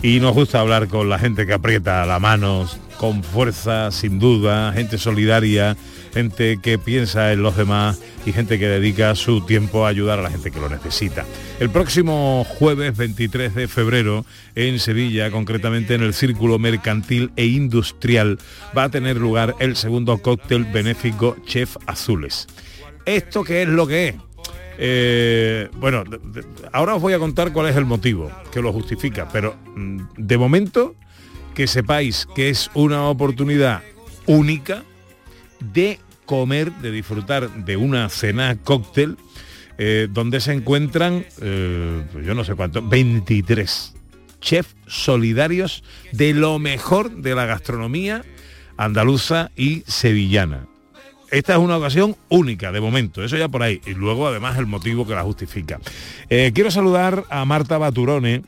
Y 0.02 0.20
nos 0.20 0.34
gusta 0.34 0.60
hablar 0.60 0.88
con 0.88 1.10
la 1.10 1.18
gente 1.18 1.46
que 1.46 1.54
aprieta 1.54 2.06
la 2.06 2.20
mano 2.20 2.68
con 2.98 3.24
fuerza, 3.24 3.92
sin 3.92 4.20
duda, 4.20 4.74
gente 4.74 4.98
solidaria, 4.98 5.78
gente 6.18 6.58
que 6.60 6.80
piensa 6.80 7.32
en 7.32 7.44
los 7.44 7.56
demás 7.56 8.02
y 8.26 8.32
gente 8.34 8.58
que 8.58 8.68
dedica 8.68 9.14
su 9.14 9.42
tiempo 9.42 9.86
a 9.86 9.90
ayudar 9.90 10.18
a 10.18 10.24
la 10.24 10.32
gente 10.32 10.50
que 10.50 10.60
lo 10.60 10.68
necesita. 10.68 11.26
El 11.60 11.70
próximo 11.70 12.44
jueves 12.44 12.98
23 12.98 13.54
de 13.54 13.68
febrero 13.68 14.26
en 14.56 14.80
Sevilla, 14.80 15.30
concretamente 15.30 15.94
en 15.94 16.02
el 16.02 16.16
Círculo 16.16 16.58
Mercantil 16.58 17.32
e 17.36 17.46
Industrial, 17.46 18.40
va 18.76 18.86
a 18.86 18.90
tener 18.90 19.18
lugar 19.18 19.54
el 19.60 19.76
segundo 19.76 20.18
cóctel 20.18 20.66
benéfico 20.66 21.38
Chef 21.46 21.78
Azules. 21.86 22.48
¿Esto 23.06 23.44
qué 23.44 23.62
es 23.62 23.68
lo 23.68 23.86
que 23.86 24.08
es? 24.08 24.16
Eh, 24.80 25.70
bueno, 25.76 26.04
ahora 26.72 26.96
os 26.96 27.02
voy 27.02 27.14
a 27.14 27.20
contar 27.20 27.54
cuál 27.54 27.68
es 27.68 27.76
el 27.76 27.86
motivo 27.86 28.32
que 28.52 28.60
lo 28.60 28.74
justifica, 28.74 29.28
pero 29.32 29.56
mm, 29.76 30.00
de 30.18 30.38
momento 30.40 30.96
que 31.54 31.68
sepáis 31.68 32.28
que 32.36 32.50
es 32.50 32.72
una 32.74 33.04
oportunidad 33.04 33.84
única 34.26 34.84
de 35.60 36.00
comer, 36.28 36.72
de 36.74 36.92
disfrutar 36.92 37.50
de 37.66 37.78
una 37.78 38.08
cena 38.10 38.56
cóctel 38.64 39.18
eh, 39.80 40.08
donde 40.12 40.40
se 40.40 40.54
encuentran, 40.54 41.26
eh, 41.42 42.04
pues 42.14 42.26
yo 42.26 42.36
no 42.36 42.44
sé 42.44 42.54
cuántos, 42.54 42.88
23 42.88 43.96
chefs 44.40 44.76
solidarios 44.86 45.84
de 46.12 46.36
lo 46.36 46.60
mejor 46.60 47.12
de 47.12 47.34
la 47.34 47.48
gastronomía 47.48 48.24
andaluza 48.78 49.50
y 49.56 49.84
sevillana. 49.88 50.68
Esta 51.32 51.54
es 51.54 51.60
una 51.60 51.78
ocasión 51.78 52.16
única 52.30 52.72
de 52.72 52.80
momento, 52.80 53.24
eso 53.24 53.36
ya 53.36 53.50
por 53.50 53.64
ahí. 53.64 53.82
Y 53.86 53.94
luego 53.94 54.28
además 54.28 54.58
el 54.58 54.66
motivo 54.66 55.06
que 55.06 55.14
la 55.14 55.24
justifica. 55.24 55.80
Eh, 56.30 56.52
quiero 56.54 56.72
saludar 56.72 57.26
a 57.30 57.44
Marta 57.46 57.78
Baturone 57.78 58.44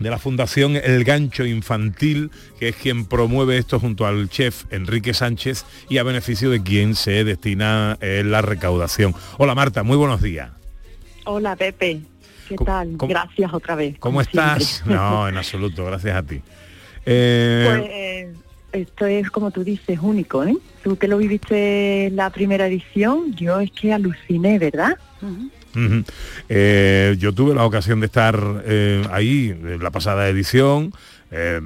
de 0.00 0.10
la 0.10 0.18
Fundación 0.18 0.76
El 0.76 1.04
Gancho 1.04 1.44
Infantil, 1.44 2.30
que 2.58 2.68
es 2.70 2.76
quien 2.76 3.04
promueve 3.04 3.58
esto 3.58 3.78
junto 3.78 4.06
al 4.06 4.28
chef 4.28 4.64
Enrique 4.70 5.14
Sánchez 5.14 5.64
y 5.88 5.98
a 5.98 6.02
beneficio 6.02 6.50
de 6.50 6.62
quien 6.62 6.94
se 6.96 7.22
destina 7.22 7.96
eh, 8.00 8.22
la 8.24 8.42
recaudación. 8.42 9.14
Hola 9.38 9.54
Marta, 9.54 9.82
muy 9.82 9.96
buenos 9.96 10.22
días. 10.22 10.50
Hola 11.26 11.54
Pepe, 11.54 12.00
¿qué 12.48 12.56
¿Cómo- 12.56 12.66
tal? 12.66 12.96
cómo- 12.96 13.10
Gracias 13.10 13.52
otra 13.52 13.74
vez. 13.76 13.92
¿Cómo 13.98 14.14
como 14.14 14.20
estás? 14.22 14.64
siempre. 14.64 14.94
No, 14.96 15.28
en 15.28 15.36
absoluto, 15.36 15.84
gracias 15.84 16.16
a 16.16 16.22
ti. 16.22 16.40
Eh, 17.06 18.32
Pues 18.72 18.82
esto 18.88 19.04
es 19.06 19.30
como 19.30 19.50
tú 19.50 19.64
dices, 19.64 19.98
único, 20.00 20.44
¿eh? 20.44 20.56
Tú 20.82 20.96
que 20.96 21.08
lo 21.08 21.18
viviste 21.18 22.06
en 22.06 22.16
la 22.16 22.30
primera 22.30 22.66
edición, 22.66 23.34
yo 23.34 23.60
es 23.60 23.70
que 23.72 23.92
aluciné, 23.92 24.58
¿verdad? 24.58 24.96
Eh, 26.48 27.16
yo 27.18 27.32
tuve 27.32 27.54
la 27.54 27.64
ocasión 27.64 28.00
de 28.00 28.06
estar 28.06 28.62
eh, 28.64 29.04
ahí 29.10 29.50
en 29.50 29.82
la 29.82 29.90
pasada 29.90 30.28
edición. 30.28 30.92
eh, 31.30 31.60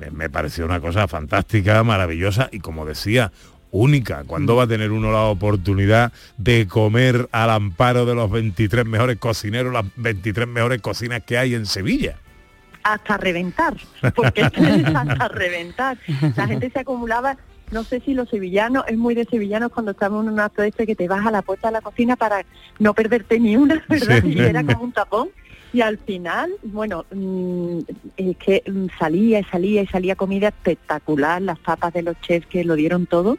me, 0.00 0.10
me 0.10 0.30
pareció 0.30 0.64
una 0.64 0.80
cosa 0.80 1.06
fantástica, 1.08 1.82
maravillosa 1.82 2.48
y 2.52 2.60
como 2.60 2.86
decía, 2.86 3.32
única. 3.70 4.24
¿Cuándo 4.26 4.56
va 4.56 4.64
a 4.64 4.66
tener 4.66 4.90
uno 4.90 5.12
la 5.12 5.22
oportunidad 5.24 6.12
de 6.36 6.66
comer 6.66 7.28
al 7.32 7.50
amparo 7.50 8.06
de 8.06 8.14
los 8.14 8.30
23 8.30 8.86
mejores 8.86 9.18
cocineros, 9.18 9.72
las 9.72 9.84
23 9.96 10.48
mejores 10.48 10.80
cocinas 10.80 11.22
que 11.24 11.38
hay 11.38 11.54
en 11.54 11.66
Sevilla? 11.66 12.16
Hasta 12.82 13.18
reventar, 13.18 13.74
porque 14.14 14.40
esto 14.40 14.62
es 14.64 14.84
hasta 14.86 15.28
reventar. 15.28 15.98
La 16.34 16.46
gente 16.46 16.70
se 16.70 16.78
acumulaba, 16.80 17.36
no 17.70 17.84
sé 17.84 18.00
si 18.00 18.14
los 18.14 18.28
sevillanos, 18.28 18.84
es 18.88 18.96
muy 18.96 19.14
de 19.14 19.24
sevillanos 19.24 19.72
cuando 19.72 19.92
estamos 19.92 20.24
en 20.24 20.32
un 20.32 20.40
acto 20.40 20.62
este 20.62 20.86
que 20.86 20.96
te 20.96 21.08
vas 21.08 21.26
a 21.26 21.30
la 21.30 21.42
puerta 21.42 21.68
de 21.68 21.72
la 21.72 21.80
cocina 21.80 22.16
para 22.16 22.44
no 22.78 22.94
perderte 22.94 23.38
ni 23.38 23.56
una, 23.56 23.84
¿verdad? 23.88 24.22
Sí. 24.22 24.34
Y 24.34 24.40
era 24.40 24.64
como 24.64 24.84
un 24.84 24.92
tapón. 24.92 25.28
Y 25.72 25.82
al 25.82 25.98
final, 25.98 26.50
bueno, 26.64 27.04
mm, 27.12 27.78
es 28.16 28.36
que 28.38 28.64
mm, 28.66 28.86
salía 28.98 29.38
y 29.38 29.44
salía 29.44 29.82
y 29.82 29.86
salía 29.86 30.16
comida 30.16 30.48
espectacular, 30.48 31.40
las 31.40 31.60
tapas 31.60 31.92
de 31.92 32.02
los 32.02 32.20
chefs 32.20 32.46
que 32.48 32.64
lo 32.64 32.74
dieron 32.74 33.06
todo. 33.06 33.38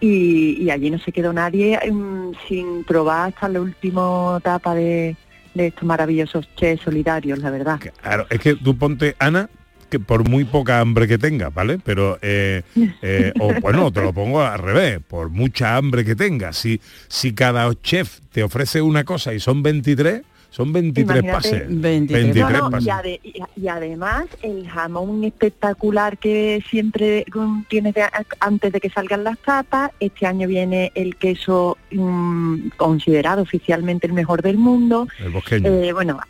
Y, 0.00 0.62
y 0.62 0.70
allí 0.70 0.90
no 0.90 0.98
se 0.98 1.12
quedó 1.12 1.32
nadie 1.32 1.78
mm, 1.90 2.32
sin 2.48 2.84
probar 2.84 3.28
hasta 3.28 3.48
la 3.48 3.60
última 3.60 4.40
tapa 4.42 4.74
de, 4.74 5.14
de 5.54 5.66
estos 5.68 5.84
maravillosos 5.84 6.48
chefs 6.56 6.82
solidarios, 6.82 7.38
la 7.38 7.50
verdad. 7.50 7.78
Claro, 8.02 8.26
es 8.30 8.40
que 8.40 8.54
tú 8.54 8.76
ponte, 8.76 9.14
Ana, 9.18 9.48
que 9.90 10.00
por 10.00 10.28
muy 10.28 10.44
poca 10.44 10.80
hambre 10.80 11.06
que 11.06 11.18
tenga, 11.18 11.50
¿vale? 11.50 11.78
Pero, 11.84 12.18
eh, 12.22 12.62
eh, 13.02 13.32
o 13.38 13.52
bueno, 13.60 13.92
te 13.92 14.00
lo 14.00 14.12
pongo 14.12 14.42
al 14.42 14.58
revés, 14.58 15.00
por 15.06 15.28
mucha 15.28 15.76
hambre 15.76 16.04
que 16.04 16.16
tenga, 16.16 16.52
si, 16.52 16.80
si 17.08 17.34
cada 17.34 17.70
chef 17.82 18.20
te 18.32 18.42
ofrece 18.42 18.80
una 18.80 19.04
cosa 19.04 19.34
y 19.34 19.40
son 19.40 19.62
23, 19.62 20.22
son 20.50 20.72
23 20.72 21.04
Imagínate, 21.22 21.32
pases. 21.50 21.62
23 21.68 22.36
No, 22.36 22.50
no, 22.50 22.70
pases. 22.70 22.86
y, 22.86 22.90
ade- 22.90 23.20
y- 23.22 23.42
y 23.62 23.68
además 23.68 24.24
el 24.42 24.68
jamón 24.68 25.22
espectacular 25.24 26.18
que 26.18 26.62
siempre 26.68 27.24
mm, 27.32 27.62
tienes 27.68 27.94
de- 27.94 28.02
antes 28.40 28.72
de 28.72 28.80
que 28.80 28.90
salgan 28.90 29.22
las 29.24 29.38
tapas. 29.38 29.92
Este 30.00 30.26
año 30.26 30.48
viene 30.48 30.90
el 30.94 31.16
queso 31.16 31.78
mm, 31.92 32.70
considerado 32.76 33.42
oficialmente 33.42 34.06
el 34.06 34.12
mejor 34.12 34.42
del 34.42 34.58
mundo. 34.58 35.06
El 35.18 35.30
bosqueño. 35.30 35.68
Eh, 35.68 35.92
bueno, 35.92 36.20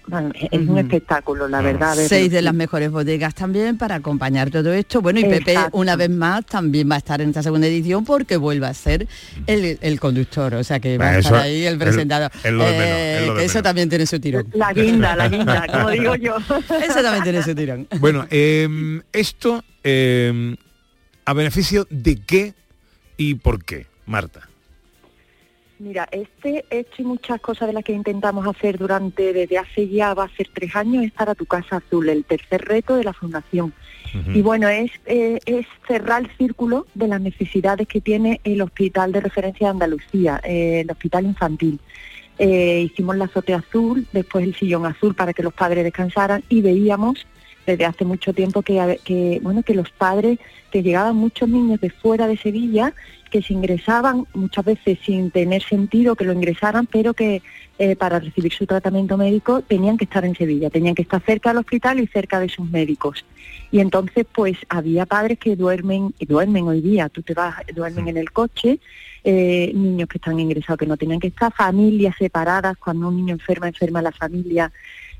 es 0.50 0.68
un 0.68 0.78
espectáculo, 0.78 1.48
la 1.48 1.60
verdad. 1.62 1.94
verlo. 1.96 2.08
Seis 2.08 2.30
de 2.30 2.42
las 2.42 2.54
mejores 2.54 2.90
bodegas 2.90 3.34
también 3.34 3.78
para 3.78 3.96
acompañar 3.96 4.50
todo 4.50 4.72
esto. 4.72 5.00
Bueno, 5.00 5.20
y 5.20 5.24
Pepe 5.24 5.56
una 5.72 5.96
vez 5.96 6.10
más 6.10 6.44
también 6.46 6.90
va 6.90 6.96
a 6.96 6.98
estar 6.98 7.20
en 7.20 7.30
esta 7.30 7.42
segunda 7.42 7.66
edición 7.66 8.04
porque 8.04 8.36
vuelve 8.36 8.66
a 8.66 8.74
ser 8.74 9.06
el, 9.46 9.78
el 9.80 10.00
conductor, 10.00 10.54
o 10.54 10.64
sea 10.64 10.78
que 10.78 10.98
va 10.98 11.08
a 11.10 11.18
estar 11.18 11.34
ahí 11.36 11.64
el 11.64 11.74
es- 11.74 11.78
presentador. 11.80 12.30
menos, 12.44 12.66
Eh, 12.70 13.30
que 13.38 13.44
eso 13.44 13.62
también 13.62 13.88
tiene 13.88 14.06
su 14.10 14.20
tirón. 14.20 14.46
La 14.52 14.72
guinda, 14.72 15.16
la 15.16 15.28
guinda, 15.28 15.66
como 15.72 15.90
digo 15.90 16.14
yo. 16.16 16.36
Eso 16.36 17.02
también 17.02 17.22
tiene 17.22 17.42
su 17.42 17.54
tirón. 17.54 17.88
Bueno, 17.98 18.26
eh, 18.30 19.00
esto, 19.12 19.64
eh, 19.82 20.56
¿a 21.24 21.32
beneficio 21.32 21.86
de 21.90 22.20
qué 22.22 22.54
y 23.16 23.34
por 23.34 23.64
qué, 23.64 23.86
Marta? 24.06 24.50
Mira, 25.80 26.06
este 26.12 26.66
hecho 26.68 27.00
y 27.00 27.04
muchas 27.04 27.40
cosas 27.40 27.68
de 27.68 27.72
las 27.72 27.82
que 27.82 27.94
intentamos 27.94 28.46
hacer 28.46 28.76
durante, 28.76 29.32
desde 29.32 29.56
hace 29.56 29.88
ya, 29.88 30.12
va 30.12 30.24
a 30.24 30.36
ser 30.36 30.50
tres 30.52 30.76
años, 30.76 31.04
es 31.04 31.12
para 31.12 31.34
tu 31.34 31.46
casa 31.46 31.76
azul, 31.76 32.06
el 32.10 32.26
tercer 32.26 32.60
reto 32.66 32.96
de 32.96 33.04
la 33.04 33.14
Fundación. 33.14 33.72
Y 34.34 34.42
bueno, 34.42 34.68
es, 34.68 34.90
eh, 35.06 35.38
es 35.46 35.66
cerrar 35.86 36.22
el 36.22 36.36
círculo 36.36 36.86
de 36.94 37.08
las 37.08 37.20
necesidades 37.20 37.88
que 37.88 38.00
tiene 38.00 38.40
el 38.44 38.60
Hospital 38.60 39.12
de 39.12 39.20
Referencia 39.20 39.68
de 39.68 39.70
Andalucía, 39.70 40.40
eh, 40.44 40.80
el 40.80 40.90
Hospital 40.90 41.24
Infantil. 41.24 41.80
Eh, 42.42 42.88
hicimos 42.90 43.18
la 43.18 43.26
azotea 43.26 43.58
azul, 43.58 44.06
después 44.14 44.46
el 44.46 44.54
sillón 44.54 44.86
azul 44.86 45.14
para 45.14 45.34
que 45.34 45.42
los 45.42 45.52
padres 45.52 45.84
descansaran 45.84 46.42
y 46.48 46.62
veíamos 46.62 47.26
desde 47.66 47.84
hace 47.84 48.06
mucho 48.06 48.32
tiempo 48.32 48.62
que, 48.62 49.40
bueno 49.42 49.62
que 49.62 49.74
los 49.74 49.90
padres 49.90 50.38
que 50.70 50.82
llegaban 50.82 51.16
muchos 51.16 51.50
niños 51.50 51.78
de 51.82 51.90
fuera 51.90 52.26
de 52.26 52.38
Sevilla 52.38 52.94
que 53.30 53.42
se 53.42 53.52
ingresaban 53.52 54.24
muchas 54.32 54.64
veces 54.64 54.98
sin 55.04 55.30
tener 55.30 55.62
sentido 55.62 56.16
que 56.16 56.24
lo 56.24 56.32
ingresaran 56.32 56.86
pero 56.86 57.12
que 57.12 57.42
eh, 57.78 57.94
para 57.94 58.18
recibir 58.18 58.54
su 58.54 58.64
tratamiento 58.64 59.18
médico 59.18 59.60
tenían 59.60 59.98
que 59.98 60.04
estar 60.04 60.24
en 60.24 60.34
Sevilla 60.34 60.70
tenían 60.70 60.94
que 60.94 61.02
estar 61.02 61.22
cerca 61.22 61.50
del 61.50 61.58
hospital 61.58 62.00
y 62.00 62.06
cerca 62.06 62.40
de 62.40 62.48
sus 62.48 62.70
médicos 62.70 63.26
y 63.72 63.80
entonces 63.80 64.26
pues 64.32 64.56
había 64.68 65.06
padres 65.06 65.38
que 65.38 65.56
duermen 65.56 66.14
y 66.18 66.26
duermen 66.26 66.66
hoy 66.68 66.80
día 66.80 67.08
tú 67.08 67.22
te 67.22 67.34
vas 67.34 67.54
duermen 67.74 68.08
en 68.08 68.16
el 68.16 68.30
coche 68.32 68.78
eh, 69.22 69.70
niños 69.74 70.08
que 70.08 70.18
están 70.18 70.40
ingresados 70.40 70.78
que 70.78 70.86
no 70.86 70.96
tenían 70.96 71.20
que 71.20 71.28
estar 71.28 71.52
familias 71.52 72.14
separadas 72.18 72.76
cuando 72.78 73.08
un 73.08 73.16
niño 73.16 73.34
enferma 73.34 73.68
enferma 73.68 74.02
la 74.02 74.12
familia 74.12 74.70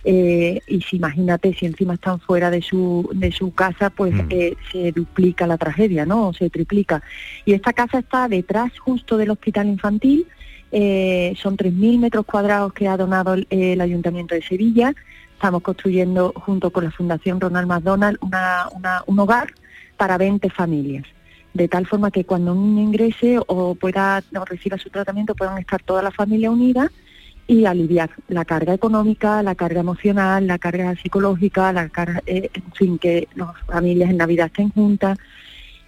Eh, 0.02 0.60
y 0.66 0.80
si 0.80 0.96
imagínate, 0.96 1.52
si 1.52 1.66
encima 1.66 1.92
están 1.92 2.20
fuera 2.20 2.50
de 2.50 2.62
su, 2.62 3.06
de 3.12 3.30
su 3.32 3.52
casa, 3.52 3.90
pues 3.90 4.14
Mm. 4.14 4.28
eh, 4.30 4.54
se 4.72 4.92
duplica 4.92 5.46
la 5.46 5.58
tragedia, 5.58 6.06
¿no? 6.06 6.28
O 6.28 6.32
se 6.32 6.48
triplica. 6.48 7.02
Y 7.44 7.52
esta 7.52 7.74
casa 7.74 7.98
está 7.98 8.26
detrás 8.26 8.72
justo 8.78 9.18
del 9.18 9.28
hospital 9.30 9.66
infantil, 9.68 10.26
eh, 10.72 11.34
son 11.36 11.54
3.000 11.58 11.98
metros 11.98 12.24
cuadrados 12.24 12.72
que 12.72 12.88
ha 12.88 12.96
donado 12.96 13.34
el, 13.34 13.46
el 13.50 13.78
Ayuntamiento 13.82 14.34
de 14.34 14.40
Sevilla. 14.40 14.94
Estamos 15.40 15.62
construyendo 15.62 16.34
junto 16.36 16.70
con 16.70 16.84
la 16.84 16.90
Fundación 16.90 17.40
Ronald 17.40 17.66
McDonald 17.66 18.18
una, 18.20 18.68
una- 18.74 19.02
un 19.06 19.18
hogar 19.20 19.48
para 19.96 20.18
20 20.18 20.50
familias. 20.50 21.06
De 21.54 21.66
tal 21.66 21.86
forma 21.86 22.10
que 22.10 22.26
cuando 22.26 22.52
un 22.52 22.74
niño 22.76 22.88
ingrese 22.88 23.38
o 23.46 23.74
pueda 23.74 24.22
o 24.38 24.44
reciba 24.44 24.76
su 24.76 24.90
tratamiento 24.90 25.34
puedan 25.34 25.56
estar 25.56 25.82
toda 25.82 26.02
la 26.02 26.10
familia 26.10 26.50
unida 26.50 26.92
y 27.46 27.64
aliviar 27.64 28.10
la 28.28 28.44
carga 28.44 28.74
económica, 28.74 29.42
la 29.42 29.54
carga 29.54 29.80
emocional, 29.80 30.46
la 30.46 30.58
carga 30.58 30.94
psicológica, 30.96 31.72
la 31.72 31.88
carga, 31.88 32.20
eh, 32.26 32.50
en 32.52 32.72
fin, 32.74 32.98
que 32.98 33.26
las 33.34 33.48
familias 33.66 34.10
en 34.10 34.18
Navidad 34.18 34.48
estén 34.48 34.68
juntas. 34.68 35.16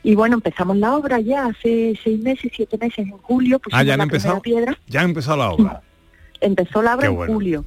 Y 0.02 0.14
bueno, 0.14 0.36
empezamos 0.36 0.78
la 0.78 0.96
obra 0.96 1.20
ya 1.20 1.44
hace 1.44 1.92
seis 2.02 2.18
meses, 2.22 2.50
siete 2.56 2.78
meses, 2.78 3.00
en 3.06 3.10
julio, 3.18 3.58
pusimos 3.58 3.78
Ah, 3.78 3.84
ya 3.84 3.92
han 3.92 3.98
la 3.98 4.06
primera 4.06 4.16
empezado. 4.30 4.40
piedra. 4.40 4.78
Ya 4.88 5.00
ha 5.02 5.04
empezado 5.04 5.36
la 5.36 5.50
obra. 5.50 5.82
Empezó 6.42 6.82
la 6.82 6.96
obra 6.96 7.06
en 7.06 7.16
julio. 7.16 7.64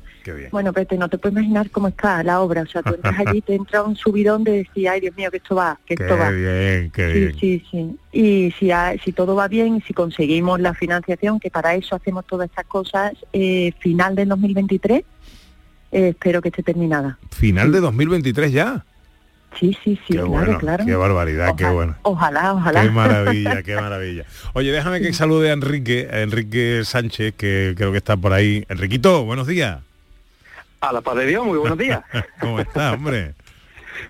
Bueno, 0.51 0.73
Pete, 0.73 0.97
no 0.97 1.07
te 1.07 1.17
puedes 1.17 1.33
imaginar 1.37 1.69
cómo 1.69 1.87
está 1.87 2.21
la 2.23 2.41
obra. 2.41 2.63
O 2.63 2.65
sea, 2.65 2.83
tú 2.83 2.93
entras 2.93 3.15
allí, 3.25 3.41
te 3.41 3.55
entra 3.55 3.83
un 3.83 3.95
subidón 3.95 4.43
de 4.43 4.63
decir, 4.63 4.89
ay 4.89 4.99
Dios 5.01 5.15
mío, 5.15 5.31
que 5.31 5.37
esto 5.37 5.55
va, 5.55 5.79
que 5.85 5.95
Qué 5.95 6.03
esto 6.03 6.17
va. 6.17 6.29
bien, 6.31 6.91
qué 6.91 7.13
Sí, 7.13 7.19
bien. 7.19 7.39
sí, 7.39 7.65
sí. 7.71 7.97
Y 8.11 8.51
si, 8.59 8.69
si 9.03 9.11
todo 9.11 9.35
va 9.35 9.47
bien 9.47 9.77
y 9.77 9.81
si 9.81 9.93
conseguimos 9.93 10.59
la 10.59 10.73
financiación, 10.73 11.39
que 11.39 11.49
para 11.49 11.75
eso 11.75 11.95
hacemos 11.95 12.25
todas 12.25 12.49
estas 12.49 12.65
cosas, 12.65 13.13
eh, 13.33 13.71
final 13.79 14.15
del 14.15 14.29
2023, 14.29 15.03
eh, 15.91 16.09
espero 16.09 16.41
que 16.41 16.49
esté 16.49 16.63
terminada. 16.63 17.17
Final 17.31 17.71
de 17.71 17.79
2023 17.79 18.51
ya. 18.51 18.85
Sí, 19.59 19.77
sí, 19.83 19.95
sí, 19.95 20.01
Qué 20.07 20.13
claro, 20.15 20.27
bueno, 20.27 20.57
claro. 20.59 20.85
qué 20.85 20.95
barbaridad, 20.95 21.55
qué 21.55 21.67
bueno. 21.67 21.95
Ojalá, 22.01 22.53
ojalá. 22.53 22.81
Qué 22.83 22.89
maravilla, 22.89 23.63
qué 23.63 23.75
maravilla. 23.75 24.25
Oye, 24.53 24.71
déjame 24.71 25.01
que 25.01 25.13
salude 25.13 25.49
a 25.49 25.53
Enrique, 25.53 26.09
a 26.11 26.21
Enrique 26.21 26.81
Sánchez, 26.83 27.35
que 27.37 27.73
creo 27.77 27.91
que 27.91 27.97
está 27.97 28.17
por 28.17 28.33
ahí. 28.33 28.65
Enriquito, 28.67 29.23
buenos 29.23 29.47
días. 29.47 29.79
A 30.81 30.91
la 30.91 31.01
paz 31.01 31.15
de 31.15 31.27
Dios, 31.27 31.45
muy 31.45 31.57
buenos 31.57 31.77
días. 31.77 32.01
¿Cómo 32.39 32.59
está, 32.59 32.93
hombre? 32.93 33.33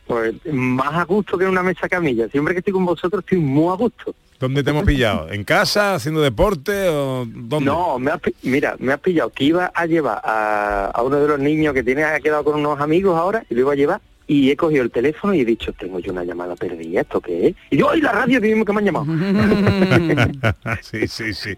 Pues 0.08 0.34
más 0.52 0.96
a 0.96 1.04
gusto 1.04 1.38
que 1.38 1.44
en 1.44 1.52
una 1.52 1.64
mesa 1.64 1.88
camilla. 1.88 2.28
Siempre 2.30 2.56
que 2.56 2.60
estoy 2.60 2.74
con 2.74 2.86
vosotros 2.86 3.24
estoy 3.24 3.38
muy 3.38 3.72
a 3.72 3.76
gusto. 3.76 4.16
¿Dónde 4.40 4.64
te 4.64 4.72
hemos 4.72 4.84
pillado? 4.84 5.32
¿En 5.32 5.44
casa, 5.44 5.96
haciendo 5.96 6.22
deporte 6.22 6.90
o 6.90 7.26
dónde? 7.26 7.66
No, 7.66 7.98
me 8.00 8.12
has 8.12 8.20
mira, 8.44 8.76
me 8.80 8.92
has 8.92 9.00
pillado 9.00 9.30
que 9.30 9.46
iba 9.46 9.72
a 9.74 9.86
llevar 9.86 10.22
a, 10.24 10.92
a 10.94 11.02
uno 11.04 11.18
de 11.18 11.28
los 11.28 11.40
niños 11.40 11.74
que 11.74 11.84
tiene 11.84 12.04
ha 12.04 12.20
quedado 12.20 12.44
con 12.44 12.56
unos 12.60 12.82
amigos 12.82 13.18
ahora 13.18 13.46
y 13.50 13.54
lo 13.54 13.62
iba 13.62 13.74
a 13.74 13.76
llevar 13.76 14.02
y 14.28 14.50
he 14.50 14.56
cogido 14.56 14.84
el 14.84 14.92
teléfono 14.92 15.34
y 15.34 15.42
he 15.42 15.46
dicho, 15.46 15.74
tengo 15.74 16.00
yo 16.00 16.12
una 16.12 16.24
llamada 16.24 16.56
perdida, 16.56 17.02
¿esto 17.02 17.22
qué 17.22 17.48
es? 17.48 17.56
Y 17.70 17.78
yo, 17.78 17.90
¡ay, 17.90 18.02
la 18.02 18.12
radio! 18.12 18.42
Mismo 18.42 18.66
que 18.66 18.74
me 18.74 18.80
han 18.80 18.86
llamado. 18.86 19.06
sí, 20.82 21.08
sí, 21.08 21.34
sí. 21.34 21.56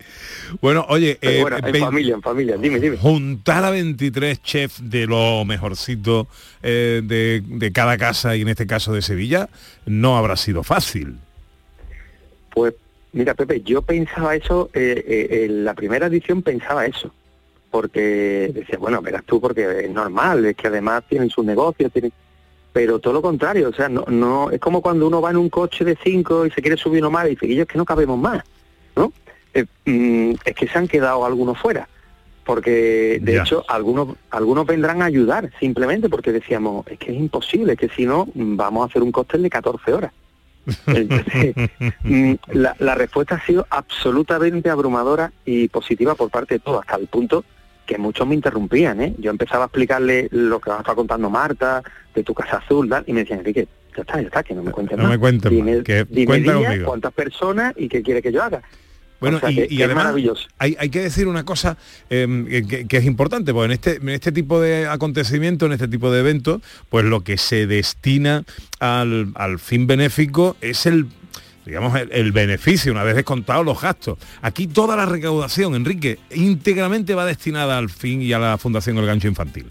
Bueno, 0.62 0.86
oye, 0.90 1.18
eh, 1.22 1.42
bueno, 1.42 1.58
en 1.58 1.76
familia, 1.76 2.16
en 2.16 2.22
familia, 2.22 2.58
dime, 2.58 2.80
dime. 2.80 2.98
juntar 2.98 3.64
a 3.64 3.70
23 3.70 4.42
chefs 4.42 4.90
de 4.90 5.08
lo 5.08 5.46
mejorcito 5.46 6.28
eh, 6.62 7.02
de, 7.04 7.42
de 7.46 7.72
cada 7.72 7.98
casa 7.98 8.36
y 8.36 8.42
en 8.42 8.50
este 8.50 8.68
caso 8.68 8.94
de 8.94 9.02
Sevilla 9.02 9.50
no 9.86 10.18
habrá 10.18 10.36
sido 10.36 10.64
fácil. 10.64 11.18
Pues 12.54 12.74
mira, 13.14 13.34
Pepe, 13.34 13.62
yo 13.62 13.82
pensaba 13.82 14.36
eso, 14.36 14.70
eh, 14.74 15.04
eh, 15.08 15.46
en 15.46 15.66
la 15.66 15.74
primera 15.74 16.08
edición 16.08 16.42
pensaba 16.42 16.86
eso, 16.86 17.12
porque 17.72 18.52
decía, 18.54 18.78
bueno, 18.78 19.02
verás 19.02 19.24
tú, 19.26 19.42
porque 19.42 19.86
es 19.86 19.92
normal, 19.92 20.46
es 20.46 20.56
que 20.56 20.68
además 20.68 21.04
tienen 21.08 21.30
sus 21.30 21.46
negocios, 21.46 21.92
tienen... 21.92 22.12
pero 22.78 23.00
todo 23.00 23.12
lo 23.14 23.24
contrario, 23.24 23.70
o 23.70 23.74
sea, 23.74 23.90
no, 23.90 24.06
no 24.08 24.52
es 24.52 24.60
como 24.60 24.84
cuando 24.84 25.08
uno 25.08 25.20
va 25.20 25.32
en 25.32 25.38
un 25.38 25.50
coche 25.50 25.84
de 25.84 25.98
cinco 26.04 26.46
y 26.46 26.52
se 26.52 26.62
quiere 26.62 26.78
subir 26.78 27.02
uno 27.02 27.10
más 27.10 27.26
y 27.26 27.30
dice, 27.32 27.48
"Y 27.48 27.56
yo 27.56 27.64
es 27.64 27.68
que 27.68 27.76
no 27.80 27.86
cabemos 27.86 28.20
más, 28.20 28.44
¿no? 28.96 29.12
Eh, 29.56 29.66
mm, 29.86 30.34
es 30.46 30.54
que 30.56 30.68
se 30.68 30.78
han 30.78 30.88
quedado 30.88 31.26
algunos 31.26 31.58
fuera, 31.58 31.90
porque 32.46 33.18
de 33.20 33.34
Ya. 33.34 33.42
hecho 33.42 33.66
algunos 33.68 34.10
algunos 34.30 34.68
vendrán 34.68 35.02
a 35.02 35.06
ayudar 35.06 35.50
simplemente 35.60 36.08
porque 36.08 36.32
decíamos, 36.32 36.86
es 36.86 37.00
que 37.00 37.12
es 37.14 37.18
imposible, 37.18 37.76
que 37.76 37.90
si 37.90 38.06
no 38.06 38.28
mm, 38.32 38.56
vamos 38.58 38.84
a 38.84 38.90
hacer 38.92 39.02
un 39.02 39.12
cóctel 39.12 39.42
de 39.42 39.50
14 39.50 39.94
horas. 39.94 40.12
Entonces, 40.86 41.56
mm, 42.04 42.34
la, 42.52 42.76
la 42.78 42.94
respuesta 42.94 43.34
ha 43.38 43.44
sido 43.48 43.66
absolutamente 43.72 44.70
abrumadora 44.70 45.32
y 45.46 45.68
positiva 45.70 46.14
por 46.14 46.30
parte 46.30 46.54
de 46.56 46.60
todos, 46.60 46.82
hasta 46.82 46.98
el 46.98 47.08
punto 47.08 47.44
que 47.88 47.98
muchos 47.98 48.28
me 48.28 48.36
interrumpían, 48.36 49.02
¿eh? 49.02 49.16
Yo 49.18 49.32
empezaba 49.32 49.64
a 49.64 49.68
explicarle 49.68 50.28
lo 50.32 50.60
que 50.60 50.70
estaba 50.70 50.94
contando 50.94 51.30
Marta, 51.32 51.82
de 52.14 52.24
tu 52.24 52.34
casa 52.36 52.58
azul, 52.58 52.88
tal, 52.90 53.04
y 53.08 53.14
me 53.14 53.22
decían, 53.22 53.40
Enrique, 53.40 53.68
ya 53.96 54.02
está, 54.02 54.22
ya 54.22 54.28
está, 54.28 54.44
que 54.44 54.54
no 54.54 54.62
me 54.62 54.72
cuentes 54.72 54.98
No 54.98 55.04
más. 55.06 55.14
me 55.14 55.18
cuentes 55.18 55.52
Dime- 55.52 55.76
más, 55.78 55.84
que 55.84 56.06
dime 56.10 56.26
cuenta 56.28 56.54
día, 56.54 56.68
conmigo. 56.68 56.86
cuántas 56.86 57.14
personas 57.14 57.74
y 57.78 57.88
qué 57.90 58.04
quiere 58.04 58.22
que 58.22 58.32
yo 58.32 58.44
haga. 58.44 58.62
Bueno, 59.20 59.38
O 59.38 59.40
sea, 59.40 59.50
y, 59.50 59.56
que- 59.56 59.64
y 59.66 59.68
que 59.70 59.76
es 59.78 59.82
además 59.86 60.14
hay, 60.60 60.76
hay 60.78 60.90
que 60.90 61.02
decir 61.02 61.28
una 61.28 61.44
cosa 61.44 61.76
eh, 62.12 62.64
que, 62.70 62.86
que 62.88 62.98
es 62.98 63.06
importante, 63.06 63.52
porque 63.52 63.66
en 63.66 63.72
este, 63.72 63.96
en 63.96 64.10
este 64.10 64.32
tipo 64.32 64.62
de 64.62 64.86
acontecimientos, 64.88 65.66
en 65.66 65.74
este 65.74 65.88
tipo 65.88 66.12
de 66.12 66.20
eventos, 66.20 66.62
pues 66.90 67.04
lo 67.06 67.22
que 67.22 67.38
se 67.38 67.66
destina 67.66 68.44
al, 68.80 69.32
al 69.34 69.58
fin 69.58 69.88
benéfico 69.88 70.56
es 70.62 70.86
el 70.86 71.08
digamos, 71.68 72.00
el, 72.00 72.10
el 72.12 72.32
beneficio, 72.32 72.92
una 72.92 73.04
vez 73.04 73.16
descontados 73.16 73.66
los 73.66 73.80
gastos. 73.80 74.18
Aquí 74.42 74.68
toda 74.68 74.96
la 74.96 75.06
recaudación, 75.06 75.76
Enrique, 75.76 76.18
íntegramente 76.34 77.14
va 77.14 77.26
destinada 77.26 77.78
al 77.78 77.90
fin 77.90 78.22
y 78.22 78.34
a 78.34 78.40
la 78.40 78.58
Fundación 78.58 78.98
El 78.98 79.06
Gancho 79.06 79.28
Infantil. 79.28 79.68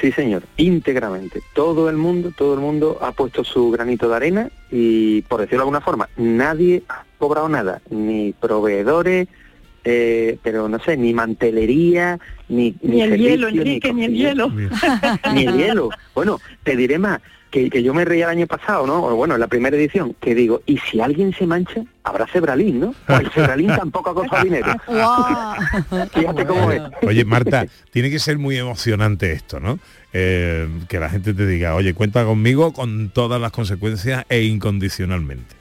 Sí, 0.00 0.12
señor, 0.12 0.42
íntegramente. 0.56 1.42
Todo 1.54 1.88
el 1.88 1.96
mundo, 1.96 2.32
todo 2.36 2.54
el 2.54 2.60
mundo 2.60 2.98
ha 3.00 3.12
puesto 3.12 3.44
su 3.44 3.70
granito 3.70 4.08
de 4.08 4.16
arena 4.16 4.50
y, 4.70 5.22
por 5.22 5.40
decirlo 5.40 5.58
de 5.58 5.62
alguna 5.62 5.80
forma, 5.80 6.08
nadie 6.16 6.82
ha 6.88 7.04
cobrado 7.18 7.48
nada, 7.48 7.80
ni 7.88 8.32
proveedores, 8.32 9.28
eh, 9.84 10.38
pero 10.42 10.68
no 10.68 10.78
sé, 10.80 10.96
ni 10.96 11.14
mantelería, 11.14 12.18
ni 12.48 12.74
Ni 12.82 13.00
el 13.00 13.10
servicio, 13.10 13.30
hielo, 13.30 13.48
Enrique, 13.48 13.94
ni 13.94 14.04
el 14.04 14.14
hielo. 14.14 14.50
Ni 15.32 15.44
el 15.46 15.56
hielo. 15.56 15.90
Bueno, 16.14 16.40
te 16.62 16.76
diré 16.76 16.98
más, 16.98 17.20
que, 17.56 17.70
que 17.70 17.82
yo 17.82 17.94
me 17.94 18.04
reía 18.04 18.26
el 18.26 18.32
año 18.32 18.46
pasado, 18.46 18.86
¿no? 18.86 19.02
O 19.02 19.16
bueno, 19.16 19.34
en 19.34 19.40
la 19.40 19.46
primera 19.46 19.74
edición, 19.74 20.14
que 20.20 20.34
digo, 20.34 20.60
¿y 20.66 20.76
si 20.76 21.00
alguien 21.00 21.32
se 21.32 21.46
mancha? 21.46 21.82
Habrá 22.04 22.26
cebralín, 22.26 22.80
¿no? 22.80 22.94
Pues 23.06 23.20
el 23.20 23.30
cebralín 23.30 23.68
tampoco 23.68 24.10
ha 24.10 24.14
costado 24.14 24.44
dinero. 24.44 24.74
Fíjate 26.12 26.44
cómo 26.44 26.70
es. 26.70 26.82
Oye, 27.02 27.24
Marta, 27.24 27.64
tiene 27.90 28.10
que 28.10 28.18
ser 28.18 28.36
muy 28.36 28.58
emocionante 28.58 29.32
esto, 29.32 29.58
¿no? 29.58 29.78
Eh, 30.12 30.68
que 30.86 31.00
la 31.00 31.08
gente 31.08 31.32
te 31.32 31.46
diga, 31.46 31.74
oye, 31.74 31.94
cuenta 31.94 32.26
conmigo 32.26 32.74
con 32.74 33.08
todas 33.08 33.40
las 33.40 33.52
consecuencias 33.52 34.26
e 34.28 34.42
incondicionalmente. 34.42 35.54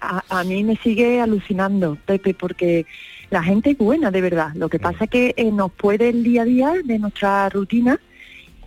a, 0.00 0.24
a 0.30 0.44
mí 0.44 0.64
me 0.64 0.76
sigue 0.76 1.20
alucinando, 1.20 1.98
Pepe, 2.06 2.32
porque 2.32 2.86
la 3.28 3.42
gente 3.42 3.72
es 3.72 3.78
buena, 3.78 4.10
de 4.10 4.22
verdad. 4.22 4.52
Lo 4.54 4.70
que 4.70 4.78
pasa 4.78 5.04
es 5.04 5.10
que 5.10 5.34
eh, 5.36 5.52
nos 5.52 5.72
puede 5.72 6.08
el 6.08 6.22
día 6.24 6.42
a 6.42 6.46
día 6.46 6.72
de 6.82 6.98
nuestra 6.98 7.50
rutina 7.50 8.00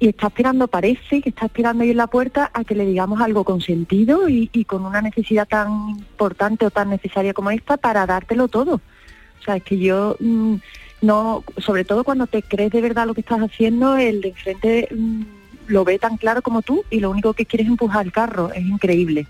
y 0.06 0.10
está 0.10 0.28
esperando, 0.28 0.68
parece 0.68 1.22
que 1.22 1.30
está 1.30 1.48
esperando 1.48 1.84
ahí 1.84 1.90
en 1.92 1.98
la 1.98 2.08
puerta 2.08 2.52
a 2.54 2.64
que 2.64 2.76
le 2.76 2.86
digamos 2.86 3.22
algo 3.22 3.44
con 3.44 3.60
sentido 3.62 4.30
y, 4.30 4.50
y 4.54 4.66
con 4.66 4.86
una 4.86 5.02
necesidad 5.02 5.48
tan 5.48 5.90
importante 5.98 6.66
o 6.66 6.70
tan 6.70 6.90
necesaria 6.92 7.34
como 7.34 7.50
esta 7.52 7.78
para 7.78 8.06
dártelo 8.06 8.48
todo. 8.48 8.76
O 8.76 9.44
sea, 9.44 9.56
es 9.56 9.64
que 9.64 9.78
yo 9.80 10.16
mm, 10.20 10.56
no, 11.02 11.44
sobre 11.58 11.86
todo 11.86 12.04
cuando 12.04 12.28
te 12.28 12.44
crees 12.44 12.72
de 12.72 12.82
verdad 12.82 13.08
lo 13.08 13.14
que 13.16 13.22
estás 13.22 13.40
haciendo, 13.40 13.98
el 13.98 14.22
de 14.22 14.30
enfrente 14.30 14.88
mm, 14.96 15.22
lo 15.68 15.84
ve 15.84 15.98
tan 15.98 16.18
claro 16.18 16.44
como 16.44 16.62
tú 16.62 16.84
y 16.92 17.00
lo 17.00 17.10
único 17.10 17.34
que 17.34 17.48
quiere 17.48 17.64
es 17.64 17.70
empujar 17.70 18.06
el 18.06 18.12
carro. 18.12 18.52
Es 18.54 18.64
increíble 18.66 19.26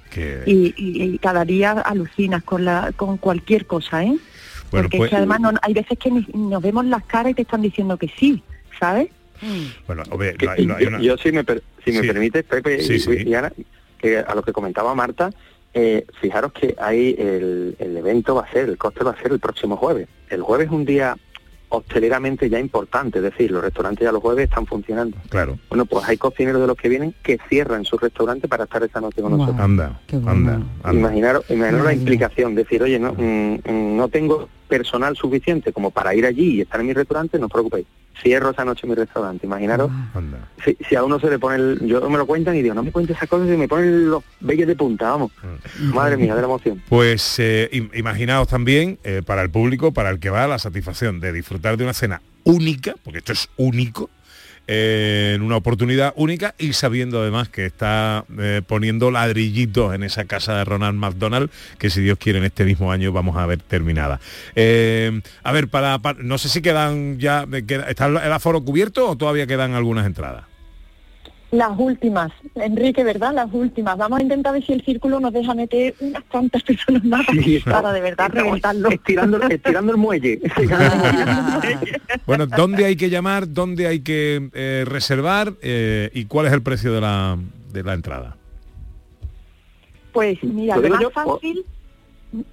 y, 0.45 0.73
y- 0.75 1.03
y 1.03 1.17
cada 1.19 1.45
día 1.45 1.71
alucinas 1.71 2.43
con 2.43 2.65
la 2.65 2.91
con 2.97 3.15
cualquier 3.17 3.65
cosa, 3.65 4.03
¿eh? 4.03 4.07
Bueno, 4.71 4.83
Porque 4.83 4.97
pues- 4.97 5.07
es 5.07 5.09
que 5.11 5.15
además 5.17 5.39
no- 5.39 5.51
hay 5.61 5.73
veces 5.73 5.97
que 5.97 6.11
nos 6.33 6.61
vemos 6.61 6.85
las 6.85 7.05
caras 7.05 7.31
y 7.31 7.35
te 7.35 7.43
están 7.43 7.61
diciendo 7.61 7.95
que 7.97 8.09
sí, 8.19 8.43
¿sabes? 8.77 9.07
Bueno, 9.87 10.03
hombre, 10.11 10.33
Que- 10.35 10.45
no 10.45 10.51
hay- 10.51 10.65
no 10.65 10.75
hay 10.75 10.83
yo, 10.83 10.89
una- 10.89 11.01
yo, 11.01 11.17
si 11.17 11.31
me, 11.31 11.43
per- 11.43 11.63
si 11.83 11.91
me 11.91 12.01
Sí. 12.01 12.07
permite, 12.07 12.43
Pepe 12.43 12.81
Sí, 12.81 12.93
y, 12.95 12.99
sí. 12.99 13.11
y 13.25 13.33
Ana, 13.33 13.51
que 13.97 14.17
a 14.19 14.35
lo 14.35 14.41
que 14.43 14.53
comentaba 14.53 14.93
Marta, 14.95 15.29
eh, 15.73 16.05
fijaros 16.21 16.53
que 16.53 16.75
hay 16.79 17.15
el, 17.17 17.75
el 17.79 17.97
evento 17.97 18.35
va 18.35 18.43
a 18.43 18.51
ser, 18.51 18.69
el 18.69 18.77
coste 18.77 19.03
va 19.03 19.11
a 19.11 19.21
ser 19.21 19.31
el 19.31 19.39
próximo 19.39 19.75
jueves. 19.77 20.07
El 20.29 20.41
jueves 20.41 20.67
es 20.67 20.73
un 20.73 20.85
día 20.85 21.15
hosteleramente 21.67 22.49
ya 22.49 22.59
importante, 22.59 23.17
es 23.19 23.23
decir, 23.23 23.51
los 23.51 23.61
restaurantes 23.63 24.05
ya 24.05 24.11
los 24.11 24.21
jueves 24.21 24.45
están 24.45 24.65
funcionando. 24.65 25.17
Claro. 25.29 25.57
Bueno, 25.69 25.85
pues 25.85 26.07
hay 26.07 26.15
cocineros 26.15 26.61
de 26.61 26.67
los 26.67 26.77
que 26.77 26.87
vienen 26.87 27.13
que 27.23 27.37
cierran 27.49 27.83
su 27.83 27.97
restaurante 27.97 28.47
para 28.47 28.63
estar 28.65 28.83
esa 28.83 29.01
noche 29.01 29.21
con 29.21 29.31
nosotros. 29.37 29.59
Anda, 29.59 29.99
anda, 30.25 30.61
anda. 30.83 30.99
Imaginaros, 30.99 31.43
imaginaros 31.49 31.85
la 31.87 31.93
implicación, 31.93 32.55
decir, 32.55 32.81
oye, 32.83 32.99
no, 32.99 33.13
mm, 33.13 33.55
mm, 33.67 33.97
no 33.97 34.07
tengo 34.07 34.47
personal 34.67 35.15
suficiente 35.15 35.71
como 35.71 35.91
para 35.91 36.13
ir 36.15 36.25
allí 36.25 36.55
y 36.55 36.61
estar 36.61 36.79
en 36.79 36.87
mi 36.87 36.93
restaurante, 36.93 37.37
no 37.39 37.45
os 37.47 37.51
preocupéis. 37.51 37.85
Cierro 38.21 38.51
esa 38.51 38.63
noche 38.63 38.87
mi 38.87 38.95
restaurante. 38.95 39.45
Imaginaros 39.45 39.91
Anda. 40.13 40.47
si, 40.63 40.77
si 40.87 40.95
a 40.95 41.03
uno 41.03 41.19
se 41.19 41.29
le 41.29 41.37
pone 41.37 41.57
el, 41.57 41.79
yo 41.85 42.09
me 42.09 42.17
lo 42.17 42.25
cuentan 42.25 42.55
y 42.55 42.61
digo, 42.61 42.73
no 42.73 42.81
me 42.81 42.91
cuentes 42.91 43.17
esas 43.17 43.27
cosas 43.27 43.47
y 43.53 43.57
me 43.57 43.67
ponen 43.67 44.09
los 44.09 44.23
vellos 44.39 44.67
de 44.67 44.75
punta, 44.75 45.09
vamos. 45.11 45.31
Madre 45.93 46.15
mía, 46.17 46.33
de 46.33 46.41
la 46.41 46.47
emoción. 46.47 46.81
Pues 46.87 47.35
eh, 47.39 47.69
im- 47.73 47.89
imaginaos 47.93 48.47
también 48.47 48.97
eh, 49.03 49.21
para 49.25 49.41
el 49.41 49.49
público, 49.49 49.91
para 49.93 50.09
el 50.09 50.19
que 50.19 50.29
va, 50.29 50.47
la 50.47 50.59
satisfacción 50.59 51.19
de 51.19 51.33
disfrutar 51.33 51.75
de 51.75 51.83
una 51.83 51.93
cena 51.93 52.21
única, 52.45 52.95
porque 53.03 53.19
esto 53.19 53.33
es 53.33 53.49
único, 53.57 54.09
en 54.67 55.41
una 55.41 55.57
oportunidad 55.57 56.13
única 56.15 56.55
y 56.57 56.73
sabiendo 56.73 57.21
además 57.21 57.49
que 57.49 57.65
está 57.65 58.25
eh, 58.39 58.61
poniendo 58.65 59.11
ladrillitos 59.11 59.93
en 59.93 60.03
esa 60.03 60.25
casa 60.25 60.55
de 60.57 60.65
Ronald 60.65 60.97
McDonald, 60.97 61.49
que 61.77 61.89
si 61.89 62.01
Dios 62.01 62.17
quiere 62.17 62.39
en 62.39 62.45
este 62.45 62.65
mismo 62.65 62.91
año 62.91 63.11
vamos 63.11 63.37
a 63.37 63.45
ver 63.45 63.59
terminada. 63.61 64.19
Eh, 64.55 65.21
a 65.43 65.51
ver, 65.51 65.67
para, 65.67 65.99
no 66.19 66.37
sé 66.37 66.49
si 66.49 66.61
quedan 66.61 67.19
ya, 67.19 67.45
queda- 67.67 67.89
¿está 67.89 68.07
el 68.07 68.17
aforo 68.31 68.61
cubierto 68.63 69.09
o 69.09 69.15
todavía 69.15 69.47
quedan 69.47 69.73
algunas 69.73 70.05
entradas? 70.05 70.45
Las 71.55 71.71
últimas, 71.79 72.31
Enrique, 72.55 73.03
¿verdad? 73.03 73.33
Las 73.33 73.53
últimas. 73.53 73.97
Vamos 73.97 74.19
a 74.19 74.21
intentar 74.23 74.51
ver 74.53 74.65
si 74.65 74.73
el 74.73 74.83
círculo 74.83 75.19
nos 75.21 75.31
deja 75.31 75.53
meter 75.53 75.95
unas 76.01 76.23
cuantas 76.25 76.61
personas 76.63 77.03
más 77.05 77.25
Sí, 77.31 77.59
para 77.63 77.93
de 77.93 78.01
verdad 78.01 78.29
reventarlo. 78.29 78.89
Estirando, 78.89 79.41
estirando 79.43 79.91
el 79.91 79.97
muelle. 79.97 80.41
Bueno, 82.25 82.45
¿dónde 82.47 82.85
hay 82.85 82.95
que 82.95 83.09
llamar? 83.09 83.47
¿Dónde 83.53 83.87
hay 83.87 83.99
que 84.01 84.49
eh, 84.53 84.83
reservar? 84.85 85.53
eh, 85.61 86.09
¿Y 86.13 86.25
cuál 86.25 86.47
es 86.47 86.53
el 86.53 86.61
precio 86.61 86.91
de 86.91 86.99
la, 87.01 87.37
de 87.71 87.83
la 87.83 87.93
entrada? 87.93 88.35
Pues 90.11 90.41
mira, 90.43 90.75
¿Lo 90.77 90.89
más 90.89 91.01
yo? 91.01 91.09
fácil, 91.11 91.63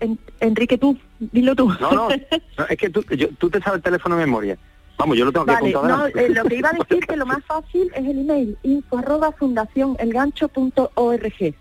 En- 0.01 0.19
Enrique, 0.41 0.79
tú, 0.79 0.97
dilo 1.19 1.57
tú. 1.57 1.73
No, 1.81 1.91
no, 1.93 2.09
no, 2.59 2.67
es 2.69 2.77
que 2.77 2.91
tú, 2.91 3.03
yo- 3.17 3.29
tú 3.39 3.51
te 3.51 3.61
sabes 3.61 3.79
el 3.79 3.83
teléfono 3.83 4.17
de 4.17 4.27
memoria. 4.27 4.57
Vamos, 4.99 5.17
yo 5.17 5.25
lo 5.25 5.33
tengo 5.33 5.47
que 5.47 5.53
apuntar 5.73 5.99
no, 5.99 6.07
eh, 6.07 6.29
lo 6.29 6.45
que 6.45 6.57
iba 6.57 6.69
a 6.69 6.73
decir 6.73 7.07
que 7.07 7.17
lo 7.17 7.27
más 7.27 7.43
fácil 7.45 7.91
es 7.95 8.05
el 8.07 8.19
email 8.21 8.57
info 8.63 8.99
arroba 8.99 9.33
fundacionelgancho.org 9.33 11.55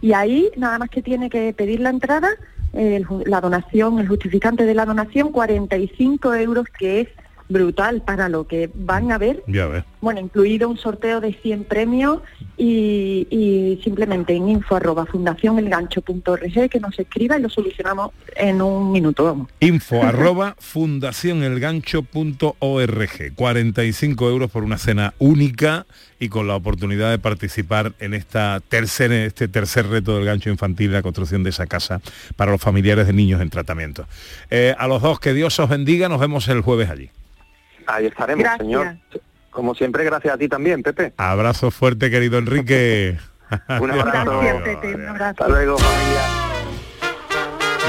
y 0.00 0.12
ahí 0.12 0.50
nada 0.56 0.78
más 0.78 0.88
que 0.90 1.02
tiene 1.02 1.28
que 1.30 1.52
pedir 1.52 1.80
la 1.80 1.90
entrada, 1.90 2.30
eh, 2.72 2.96
el 2.96 3.06
ju- 3.06 3.24
la 3.26 3.40
donación, 3.40 3.98
el 3.98 4.08
justificante 4.08 4.64
de 4.64 4.74
la 4.74 4.86
donación, 4.86 5.30
45 5.30 6.34
euros 6.34 6.66
que 6.78 7.00
es 7.02 7.08
brutal 7.48 8.02
para 8.02 8.28
lo 8.28 8.46
que 8.46 8.70
van 8.74 9.12
a 9.12 9.18
ver, 9.18 9.42
Ya 9.46 9.66
ves. 9.66 9.84
bueno, 10.00 10.20
incluido 10.20 10.68
un 10.68 10.76
sorteo 10.76 11.20
de 11.20 11.32
100 11.32 11.64
premios 11.64 12.20
y, 12.56 13.26
y 13.30 13.80
simplemente 13.82 14.34
en 14.34 14.48
info 14.48 14.76
arroba 14.76 15.06
fundacionelgancho.org 15.06 16.68
que 16.70 16.80
nos 16.80 16.98
escriba 16.98 17.38
y 17.38 17.42
lo 17.42 17.48
solucionamos 17.48 18.10
en 18.36 18.60
un 18.60 18.92
minuto, 18.92 19.24
vamos. 19.24 19.48
Info 19.60 20.02
arroba 20.02 20.56
fundacionelgancho.org. 20.58 23.34
45 23.34 24.28
euros 24.28 24.50
por 24.50 24.64
una 24.64 24.78
cena 24.78 25.14
única 25.18 25.86
y 26.20 26.28
con 26.28 26.48
la 26.48 26.56
oportunidad 26.56 27.10
de 27.10 27.18
participar 27.18 27.92
en 28.00 28.14
esta 28.14 28.60
tercer, 28.68 29.12
este 29.12 29.48
tercer 29.48 29.86
reto 29.88 30.16
del 30.16 30.24
gancho 30.24 30.50
infantil, 30.50 30.92
la 30.92 31.02
construcción 31.02 31.44
de 31.44 31.50
esa 31.50 31.66
casa 31.66 32.00
para 32.36 32.50
los 32.50 32.60
familiares 32.60 33.06
de 33.06 33.12
niños 33.12 33.40
en 33.40 33.50
tratamiento. 33.50 34.06
Eh, 34.50 34.74
a 34.76 34.88
los 34.88 35.02
dos, 35.02 35.20
que 35.20 35.32
Dios 35.34 35.58
os 35.60 35.68
bendiga, 35.68 36.08
nos 36.08 36.20
vemos 36.20 36.48
el 36.48 36.60
jueves 36.60 36.90
allí. 36.90 37.10
Ahí 37.88 38.06
estaremos, 38.06 38.42
Gracias. 38.44 38.66
señor. 38.66 38.96
Como 39.50 39.74
siempre, 39.74 40.04
gracias 40.04 40.34
a 40.34 40.38
ti 40.38 40.46
también, 40.48 40.82
Pepe. 40.82 41.14
Abrazo 41.16 41.70
fuerte, 41.70 42.10
querido 42.10 42.38
Enrique. 42.38 43.18
Un 43.80 43.90
abrazo. 43.90 44.40
Gracias, 44.40 44.62
Pepe, 44.62 44.94
un 44.94 45.06
abrazo. 45.08 45.30
Hasta 45.30 45.48
luego, 45.48 45.78
familia. 45.78 46.20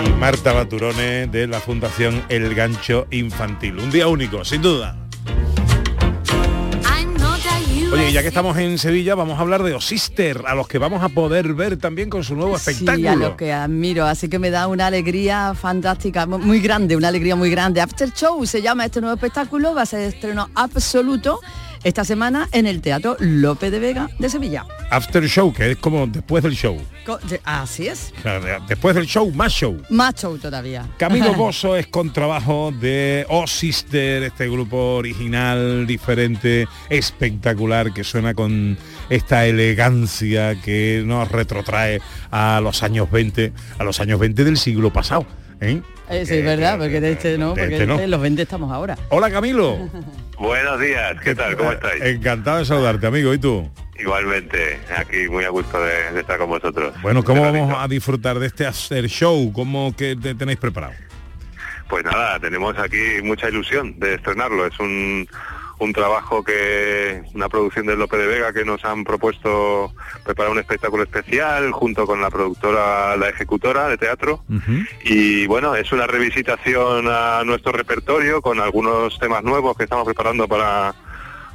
y 0.06 0.10
Marta 0.20 0.54
Baturone 0.54 1.28
de 1.28 1.48
la 1.48 1.60
Fundación 1.60 2.24
El 2.30 2.56
Gancho 2.56 3.08
Infantil. 3.12 3.78
Un 3.78 3.92
día 3.92 4.08
único, 4.08 4.46
sin 4.46 4.62
duda. 4.62 4.96
Oye, 7.92 8.12
ya 8.12 8.22
que 8.22 8.28
estamos 8.28 8.56
en 8.58 8.78
Sevilla, 8.78 9.16
vamos 9.16 9.40
a 9.40 9.42
hablar 9.42 9.64
de 9.64 9.74
Osister, 9.74 10.44
a 10.46 10.54
los 10.54 10.68
que 10.68 10.78
vamos 10.78 11.02
a 11.04 11.10
poder 11.10 11.54
ver 11.56 11.78
también 11.78 12.10
con 12.10 12.24
su 12.24 12.36
nuevo 12.36 12.58
Sí, 12.60 12.70
a 12.70 12.72
espectáculo. 12.72 13.30
lo 13.30 13.38
que 13.38 13.52
admiro, 13.52 14.06
así 14.06 14.30
que 14.30 14.38
me 14.38 14.52
da 14.52 14.68
una 14.68 14.86
alegría 14.88 15.56
fantástica, 15.56 16.28
mu- 16.28 16.38
muy 16.38 16.60
grande, 16.60 16.96
una 16.96 17.08
alegría 17.08 17.36
muy 17.36 17.50
grande. 17.50 17.82
After 17.82 18.14
Show 18.14 18.46
se 18.46 18.62
llama 18.62 18.86
este 18.86 19.02
nuevo 19.02 19.16
espectáculo, 19.16 19.74
va 19.74 19.82
a 19.82 19.86
ser 19.88 20.02
estreno 20.02 20.50
absoluto 20.54 21.40
esta 21.84 22.04
semana 22.04 22.48
en 22.52 22.68
el 22.68 22.82
Teatro 22.82 23.16
Lope 23.20 23.72
de 23.72 23.80
Vega 23.80 24.10
de 24.20 24.30
Sevilla. 24.30 24.66
After 24.92 25.24
Show, 25.28 25.54
que 25.54 25.72
es 25.72 25.78
como 25.78 26.08
después 26.08 26.44
del 26.44 26.54
show. 26.56 26.78
Co- 27.06 27.18
de- 27.20 27.40
Así 27.44 27.88
es, 27.88 28.14
O 28.20 28.22
sea, 28.22 28.40
de- 28.40 28.58
después 28.68 28.96
del 28.96 29.06
show, 29.06 29.32
más 29.32 29.52
show. 29.54 29.78
más 29.90 30.16
show 30.16 30.38
todavía. 30.38 30.86
Camilo 30.98 31.34
Bosso 31.36 31.76
es 31.76 31.88
contrabajo 31.88 32.72
de 32.80 33.26
Oh 33.30 33.48
Sister, 33.48 34.24
este 34.24 34.50
grupo 34.50 34.96
original, 34.96 35.86
diferente, 35.88 36.68
espectacular, 36.90 37.94
que 37.94 38.04
suena 38.04 38.34
con 38.34 38.78
esta 39.10 39.46
elegancia 39.46 40.56
que 40.62 41.04
nos 41.06 41.32
retrotrae 41.32 42.02
a 42.32 42.60
los 42.62 42.84
años 42.84 43.10
20, 43.12 43.54
a 43.78 43.84
los 43.84 44.00
años 44.00 44.20
20 44.20 44.44
del 44.44 44.58
siglo 44.58 44.92
pasado. 44.94 45.26
¿Eh? 45.62 45.82
Eh, 46.10 46.26
sí, 46.26 46.36
es 46.38 46.46
verdad, 46.46 46.78
porque 46.78 47.00
de 47.02 47.12
este 47.12 47.38
no, 47.38 47.54
de 47.54 47.62
porque 47.62 47.74
este 47.76 47.88
no. 47.88 47.98
de 47.98 48.08
los 48.08 48.22
20 48.22 48.42
estamos 48.42 48.72
ahora. 48.72 48.98
Hola 49.10 49.30
Camilo. 49.30 49.78
Buenos 50.40 50.80
días, 50.80 51.18
¿qué 51.22 51.36
tal? 51.36 51.58
¿Cómo 51.58 51.72
estáis? 51.72 52.02
Encantado 52.02 52.60
de 52.60 52.66
saludarte, 52.66 53.08
amigo. 53.08 53.34
¿Y 53.34 53.40
tú? 53.40 53.70
Igualmente, 54.00 54.80
aquí 54.96 55.28
muy 55.30 55.44
a 55.44 55.50
gusto 55.50 55.82
de, 55.84 56.14
de 56.14 56.22
estar 56.22 56.38
con 56.38 56.50
vosotros. 56.50 56.94
Bueno, 57.02 57.24
¿cómo 57.24 57.42
vamos 57.42 57.76
a 57.78 57.88
disfrutar 57.88 58.40
de 58.40 58.48
este 58.48 58.66
after 58.66 59.06
show? 59.08 59.52
¿Cómo 59.52 59.94
que 59.96 60.16
te 60.16 60.34
tenéis 60.36 60.58
preparado? 60.58 60.94
Pues 61.90 62.06
nada, 62.06 62.40
tenemos 62.40 62.78
aquí 62.78 63.22
mucha 63.24 63.50
ilusión 63.50 64.00
de 64.00 64.14
estrenarlo. 64.14 64.66
Es 64.68 64.80
un, 64.80 65.28
un 65.80 65.94
trabajo 65.94 66.44
que, 66.44 67.24
una 67.34 67.50
producción 67.50 67.86
de 67.86 67.96
Lope 67.96 68.18
de 68.18 68.28
Vega 68.28 68.54
que 68.54 68.66
nos 68.66 68.84
han 68.84 69.04
propuesto 69.04 69.94
preparar 70.26 70.52
un 70.52 70.60
espectáculo 70.60 71.04
especial 71.04 71.72
junto 71.72 72.06
con 72.06 72.22
la 72.22 72.30
productora, 72.30 73.16
la 73.16 73.30
ejecutora 73.30 73.88
de 73.88 73.98
teatro. 73.98 74.44
Y 75.04 75.48
bueno, 75.48 75.76
es 75.76 75.92
una 75.92 76.06
revisitación 76.06 77.08
a 77.10 77.44
nuestro 77.46 77.72
repertorio 77.72 78.42
con 78.42 78.60
algunos 78.60 79.18
temas 79.20 79.44
nuevos 79.44 79.78
que 79.78 79.86
estamos 79.86 80.06
preparando 80.06 80.48
para 80.48 80.94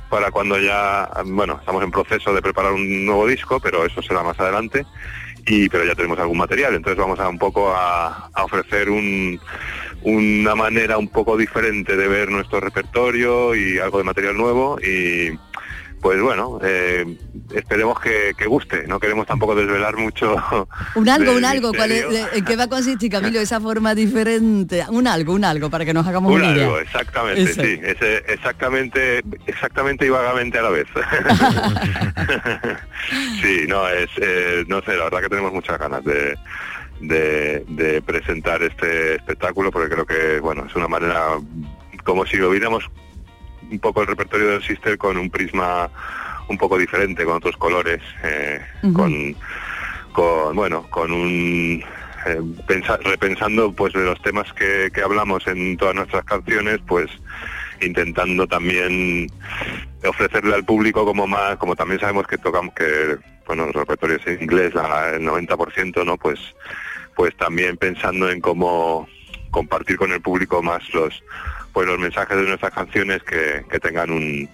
para 0.09 0.31
cuando 0.31 0.59
ya, 0.59 1.11
bueno, 1.25 1.57
estamos 1.59 1.83
en 1.83 1.91
proceso 1.91 2.33
de 2.33 2.41
preparar 2.41 2.73
un 2.73 3.05
nuevo 3.05 3.27
disco, 3.27 3.59
pero 3.59 3.85
eso 3.85 4.01
será 4.01 4.23
más 4.23 4.39
adelante. 4.39 4.87
Y 5.47 5.69
pero 5.69 5.85
ya 5.85 5.95
tenemos 5.95 6.19
algún 6.19 6.39
material, 6.39 6.75
entonces 6.75 6.99
vamos 6.99 7.19
a 7.19 7.29
un 7.29 7.39
poco 7.39 7.75
a, 7.75 8.31
a 8.33 8.45
ofrecer 8.45 8.89
un, 8.89 9.39
una 10.05 10.55
manera 10.55 10.99
un 10.99 11.09
poco 11.09 11.37
diferente 11.37 11.97
de 11.97 12.09
ver 12.09 12.31
nuestro 12.31 12.61
repertorio 12.61 13.55
y 13.55 13.79
algo 13.79 13.99
de 13.99 14.05
material 14.05 14.37
nuevo 14.37 14.79
y 14.81 15.39
pues 16.03 16.21
bueno, 16.21 16.59
eh, 16.63 17.17
esperemos 17.55 17.99
que, 17.99 18.33
que 18.37 18.45
guste, 18.45 18.87
no 18.87 19.01
queremos 19.01 19.27
tampoco 19.27 19.55
desvelar 19.55 19.97
mucho. 19.97 20.37
Un 20.97 21.09
algo, 21.09 21.33
un 21.33 21.47
algo, 21.47 21.73
¿cuál 21.73 21.93
es, 21.93 22.07
de- 22.11 22.27
¿en 22.35 22.45
qué 22.45 22.57
va 22.57 22.65
a 22.65 22.69
consistir, 22.69 23.11
Camilo, 23.11 23.41
esa 23.41 23.59
forma 23.59 23.95
diferente? 23.95 24.85
Un 24.91 25.07
algo, 25.07 25.33
un 25.33 25.47
algo, 25.47 25.71
para 25.71 25.87
que 25.87 25.95
nos 25.95 26.07
hagamos 26.07 26.31
Un 26.31 26.43
una 26.43 26.53
idea. 26.53 26.65
algo, 26.65 26.79
exactamente, 26.79 27.43
Eso. 27.51 27.63
sí, 27.63 27.81
ese- 27.83 28.23
exactamente, 28.29 29.23
exactamente 29.47 30.05
y 30.05 30.11
vagamente 30.11 30.59
a 30.59 30.63
la 30.63 30.71
vez. 30.71 30.87
sí, 33.43 33.65
no, 33.69 33.89
es, 33.89 34.11
eh, 34.21 34.65
no 34.69 34.83
sé, 34.83 34.97
la 34.97 35.05
verdad 35.05 35.21
que 35.23 35.29
tenemos 35.29 35.53
muchas 35.55 35.79
ganas 35.79 36.05
de, 36.05 36.37
de, 37.09 37.65
de 37.69 38.03
presentar 38.03 38.63
este 38.63 39.17
espectáculo 39.17 39.71
porque 39.71 39.89
creo 39.95 40.07
que, 40.07 40.41
bueno, 40.41 40.65
es 40.67 40.75
una 40.75 40.89
manera 40.89 41.39
como 42.05 42.27
si 42.27 42.37
lo 42.37 42.51
viéramos 42.51 42.85
un 43.71 43.79
poco 43.79 44.03
el 44.03 44.07
repertorio 44.09 44.49
del 44.51 44.63
Sister 44.63 44.99
con 44.99 45.17
un 45.17 45.31
prisma 45.31 45.91
un 46.49 46.59
poco 46.59 46.77
diferente, 46.77 47.25
con 47.25 47.37
otros 47.37 47.57
colores, 47.57 48.01
eh, 48.23 48.61
con, 48.93 49.35
con, 50.13 50.55
bueno, 50.55 50.83
con 50.91 51.11
un 51.13 51.83
eh, 52.27 52.41
pensa- 52.67 52.99
repensando 53.03 53.73
pues 53.73 53.93
de 53.95 54.05
los 54.05 54.21
temas 54.23 54.53
que, 54.53 54.91
que 54.95 55.01
hablamos 55.01 55.47
en 55.47 55.77
todas 55.79 55.95
nuestras 55.95 56.25
canciones, 56.25 56.81
pues 56.87 57.11
intentando 57.81 58.47
también 58.47 59.27
ofrecerle 60.07 60.55
al 60.55 60.65
público 60.65 61.05
como 61.05 61.27
más, 61.27 61.57
como 61.57 61.75
también 61.75 62.01
sabemos 62.01 62.27
que 62.27 62.39
tocamos 62.39 62.75
que 62.75 63.17
bueno 63.47 63.65
el 63.67 63.73
repertorio 63.75 64.17
es 64.17 64.27
en 64.27 64.43
inglés, 64.43 64.75
la- 64.75 65.17
el 65.17 65.23
90%, 65.27 66.05
¿no? 66.05 66.17
Pues 66.19 66.39
pues 67.17 67.37
también 67.37 67.77
pensando 67.77 68.31
en 68.31 68.41
cómo 68.41 69.09
compartir 69.51 69.97
con 69.97 70.13
el 70.13 70.21
público 70.21 70.63
más 70.63 70.83
los 70.95 71.23
pues 71.73 71.87
los 71.89 71.99
mensajes 71.99 72.37
de 72.37 72.45
nuestras 72.45 72.73
canciones 72.73 73.23
que, 73.25 73.65
que 73.71 73.81
tengan 73.81 74.11
un, 74.11 74.49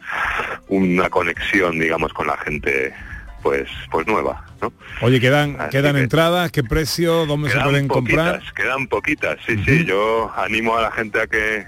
una 0.69 1.11
conexión 1.11 1.79
digamos 1.79 2.13
con 2.13 2.27
la 2.27 2.37
gente 2.39 2.95
pues 3.43 3.69
pues 3.91 4.07
nueva 4.07 4.45
¿no? 4.61 4.73
Oye, 5.01 5.21
quedan, 5.21 5.57
Así 5.59 5.71
quedan 5.71 5.95
que- 5.97 6.03
entradas, 6.03 6.51
¿qué 6.53 6.63
precio? 6.63 7.25
¿Dónde 7.27 7.49
se 7.51 7.61
pueden 7.61 7.89
comprar? 7.89 8.43
Quedan 8.55 8.87
poquitas, 8.89 9.39
sí, 9.47 9.57
sí. 9.65 9.85
Yo 9.87 10.31
animo 10.37 10.77
a 10.77 10.83
la 10.83 10.91
gente 10.93 11.19
a 11.23 11.27
que 11.27 11.65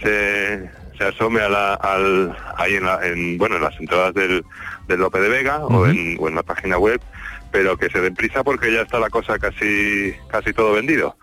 se, 0.00 0.70
se 0.96 1.04
asome 1.04 1.40
a 1.40 1.48
la, 1.48 1.74
al, 1.74 2.36
ahí 2.56 2.74
en, 2.76 2.84
la, 2.84 3.04
en, 3.04 3.36
bueno, 3.38 3.56
en 3.56 3.62
las 3.64 3.78
entradas 3.80 4.14
del, 4.14 4.44
del 4.86 5.00
Lope 5.00 5.18
de 5.20 5.28
Vega 5.28 5.58
o, 5.66 5.86
en, 5.86 6.16
o 6.20 6.28
en 6.28 6.36
la 6.36 6.44
página 6.44 6.78
web, 6.78 7.00
pero 7.52 7.76
que 7.76 7.88
se 7.90 8.00
den 8.00 8.14
prisa 8.14 8.44
porque 8.44 8.72
ya 8.72 8.82
está 8.82 8.98
la 8.98 9.10
cosa 9.10 9.38
casi 9.38 10.14
casi 10.30 10.52
todo 10.52 10.72
vendido. 10.74 11.16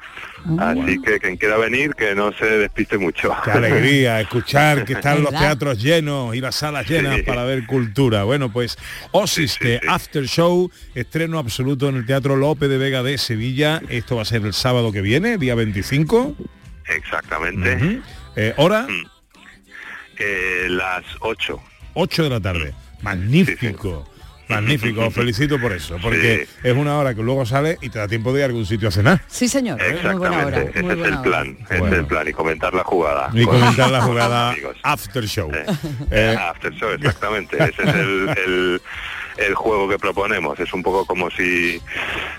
Así 0.59 1.01
que 1.01 1.19
quien 1.19 1.35
quiera 1.37 1.57
venir, 1.57 1.93
que 1.95 2.15
no 2.15 2.31
se 2.33 2.45
despiste 2.45 2.97
mucho. 2.97 3.35
Qué 3.43 3.51
alegría 3.51 4.21
escuchar 4.21 4.85
que 4.85 4.93
están 4.93 5.21
los 5.23 5.31
teatros 5.31 5.81
llenos 5.81 6.35
y 6.35 6.41
las 6.41 6.55
salas 6.55 6.87
llenas 6.89 7.17
Sí. 7.17 7.21
para 7.23 7.43
ver 7.43 7.65
cultura. 7.65 8.23
Bueno, 8.23 8.51
pues 8.51 8.77
Osiste 9.11 9.81
After 9.87 10.25
Show, 10.25 10.71
estreno 10.95 11.39
absoluto 11.39 11.89
en 11.89 11.95
el 11.97 12.05
Teatro 12.05 12.35
Lope 12.35 12.67
de 12.67 12.77
Vega 12.77 13.03
de 13.03 13.17
Sevilla. 13.17 13.81
Esto 13.89 14.15
va 14.17 14.21
a 14.21 14.25
ser 14.25 14.45
el 14.45 14.53
sábado 14.53 14.91
que 14.91 15.01
viene, 15.01 15.37
día 15.37 15.55
25. 15.55 16.35
Exactamente. 16.95 18.01
Eh, 18.35 18.53
¿Hora? 18.57 18.87
Eh, 20.19 20.67
las 20.69 21.03
8. 21.19 21.59
8 21.93 22.23
de 22.23 22.29
la 22.29 22.39
tarde. 22.39 22.73
Magnífico. 23.01 24.09
Magnífico, 24.49 25.01
os 25.07 25.13
felicito 25.13 25.59
por 25.59 25.73
eso, 25.73 25.97
porque 26.01 26.47
es 26.63 26.75
una 26.75 26.97
hora 26.97 27.13
que 27.13 27.21
luego 27.21 27.45
sale 27.45 27.77
y 27.81 27.89
te 27.89 27.99
da 27.99 28.07
tiempo 28.07 28.31
de 28.33 28.39
ir 28.39 28.43
a 28.43 28.45
algún 28.47 28.65
sitio 28.65 28.87
a 28.87 28.91
cenar. 28.91 29.21
Sí, 29.27 29.47
señor. 29.47 29.81
Exactamente, 29.81 30.71
ese 30.73 30.79
es 30.79 31.07
el 31.07 31.21
plan, 31.21 31.57
ese 31.69 31.85
es 31.85 31.93
el 31.93 32.05
plan, 32.05 32.27
y 32.27 32.33
comentar 32.33 32.73
la 32.73 32.83
jugada. 32.83 33.29
Y 33.33 33.45
comentar 33.45 33.91
la 33.91 34.01
jugada 34.01 34.55
after 34.83 35.25
show. 35.25 35.51
Eh, 36.11 36.35
after 36.39 36.73
show, 36.73 36.89
exactamente. 36.91 37.57
Ese 37.57 37.83
es 37.83 37.95
el, 37.95 38.29
el 38.45 38.81
el 39.37 39.55
juego 39.55 39.87
que 39.87 39.97
proponemos. 39.97 40.59
Es 40.59 40.73
un 40.73 40.83
poco 40.83 41.05
como 41.05 41.29
si, 41.29 41.81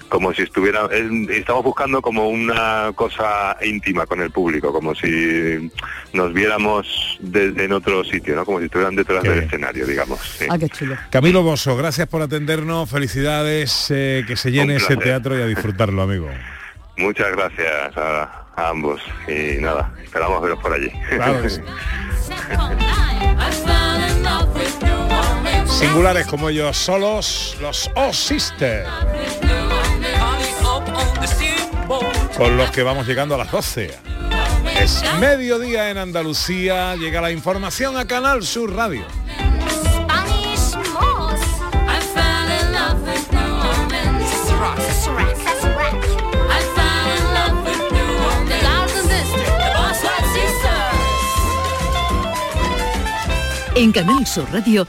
como 0.09 0.33
si 0.33 0.43
estuviera, 0.43 0.89
estamos 1.31 1.65
buscando 1.65 2.03
como 2.03 2.29
una 2.29 2.93
cosa 2.95 3.57
íntima 3.63 4.07
con 4.07 4.21
el 4.21 4.31
público, 4.31 4.73
como 4.73 4.95
si 4.95 5.71
nos 6.13 6.33
viéramos 6.33 7.19
en 7.35 7.73
otro 7.73 8.05
sitio, 8.05 8.35
¿no? 8.35 8.45
Como 8.45 8.59
si 8.59 8.67
estuvieran 8.67 8.97
detrás 8.97 9.23
del 9.23 9.39
escenario, 9.41 9.87
digamos. 9.87 10.19
Ah, 10.49 10.59
qué 10.59 10.69
chulo. 10.69 10.97
Camilo 11.11 11.43
Bosso, 11.43 11.77
gracias 11.77 12.09
por 12.09 12.23
atendernos, 12.23 12.91
felicidades, 12.91 13.87
eh, 13.91 14.25
que 14.27 14.37
se 14.37 14.51
llene 14.51 14.77
ese 14.77 14.97
teatro 14.97 15.39
y 15.39 15.43
a 15.43 15.47
disfrutarlo, 15.47 16.03
amigo. 16.03 16.29
Muchas 16.97 17.31
gracias 17.31 17.97
a, 17.97 18.47
ambos 18.57 19.01
y 19.29 19.61
nada, 19.61 19.93
esperamos 20.03 20.43
veros 20.43 20.59
por 20.61 20.73
allí. 20.73 20.91
Singulares 25.79 26.26
como 26.26 26.49
ellos 26.49 26.76
solos, 26.76 27.57
los 27.61 27.89
O 27.95 28.12
Sister. 28.12 28.85
Con 32.37 32.57
los 32.57 32.70
que 32.72 32.83
vamos 32.83 33.07
llegando 33.07 33.37
a 33.37 33.39
las 33.39 33.53
12. 33.53 33.95
Es 34.81 35.05
mediodía 35.20 35.91
en 35.91 35.99
Andalucía, 35.99 36.97
llega 36.97 37.20
la 37.20 37.31
información 37.31 37.97
a 37.97 38.09
Canal 38.09 38.43
Sur 38.43 38.74
Radio. 38.74 39.05
En 53.76 53.93
Canal 53.93 54.26
Sur 54.26 54.53
Radio 54.53 54.89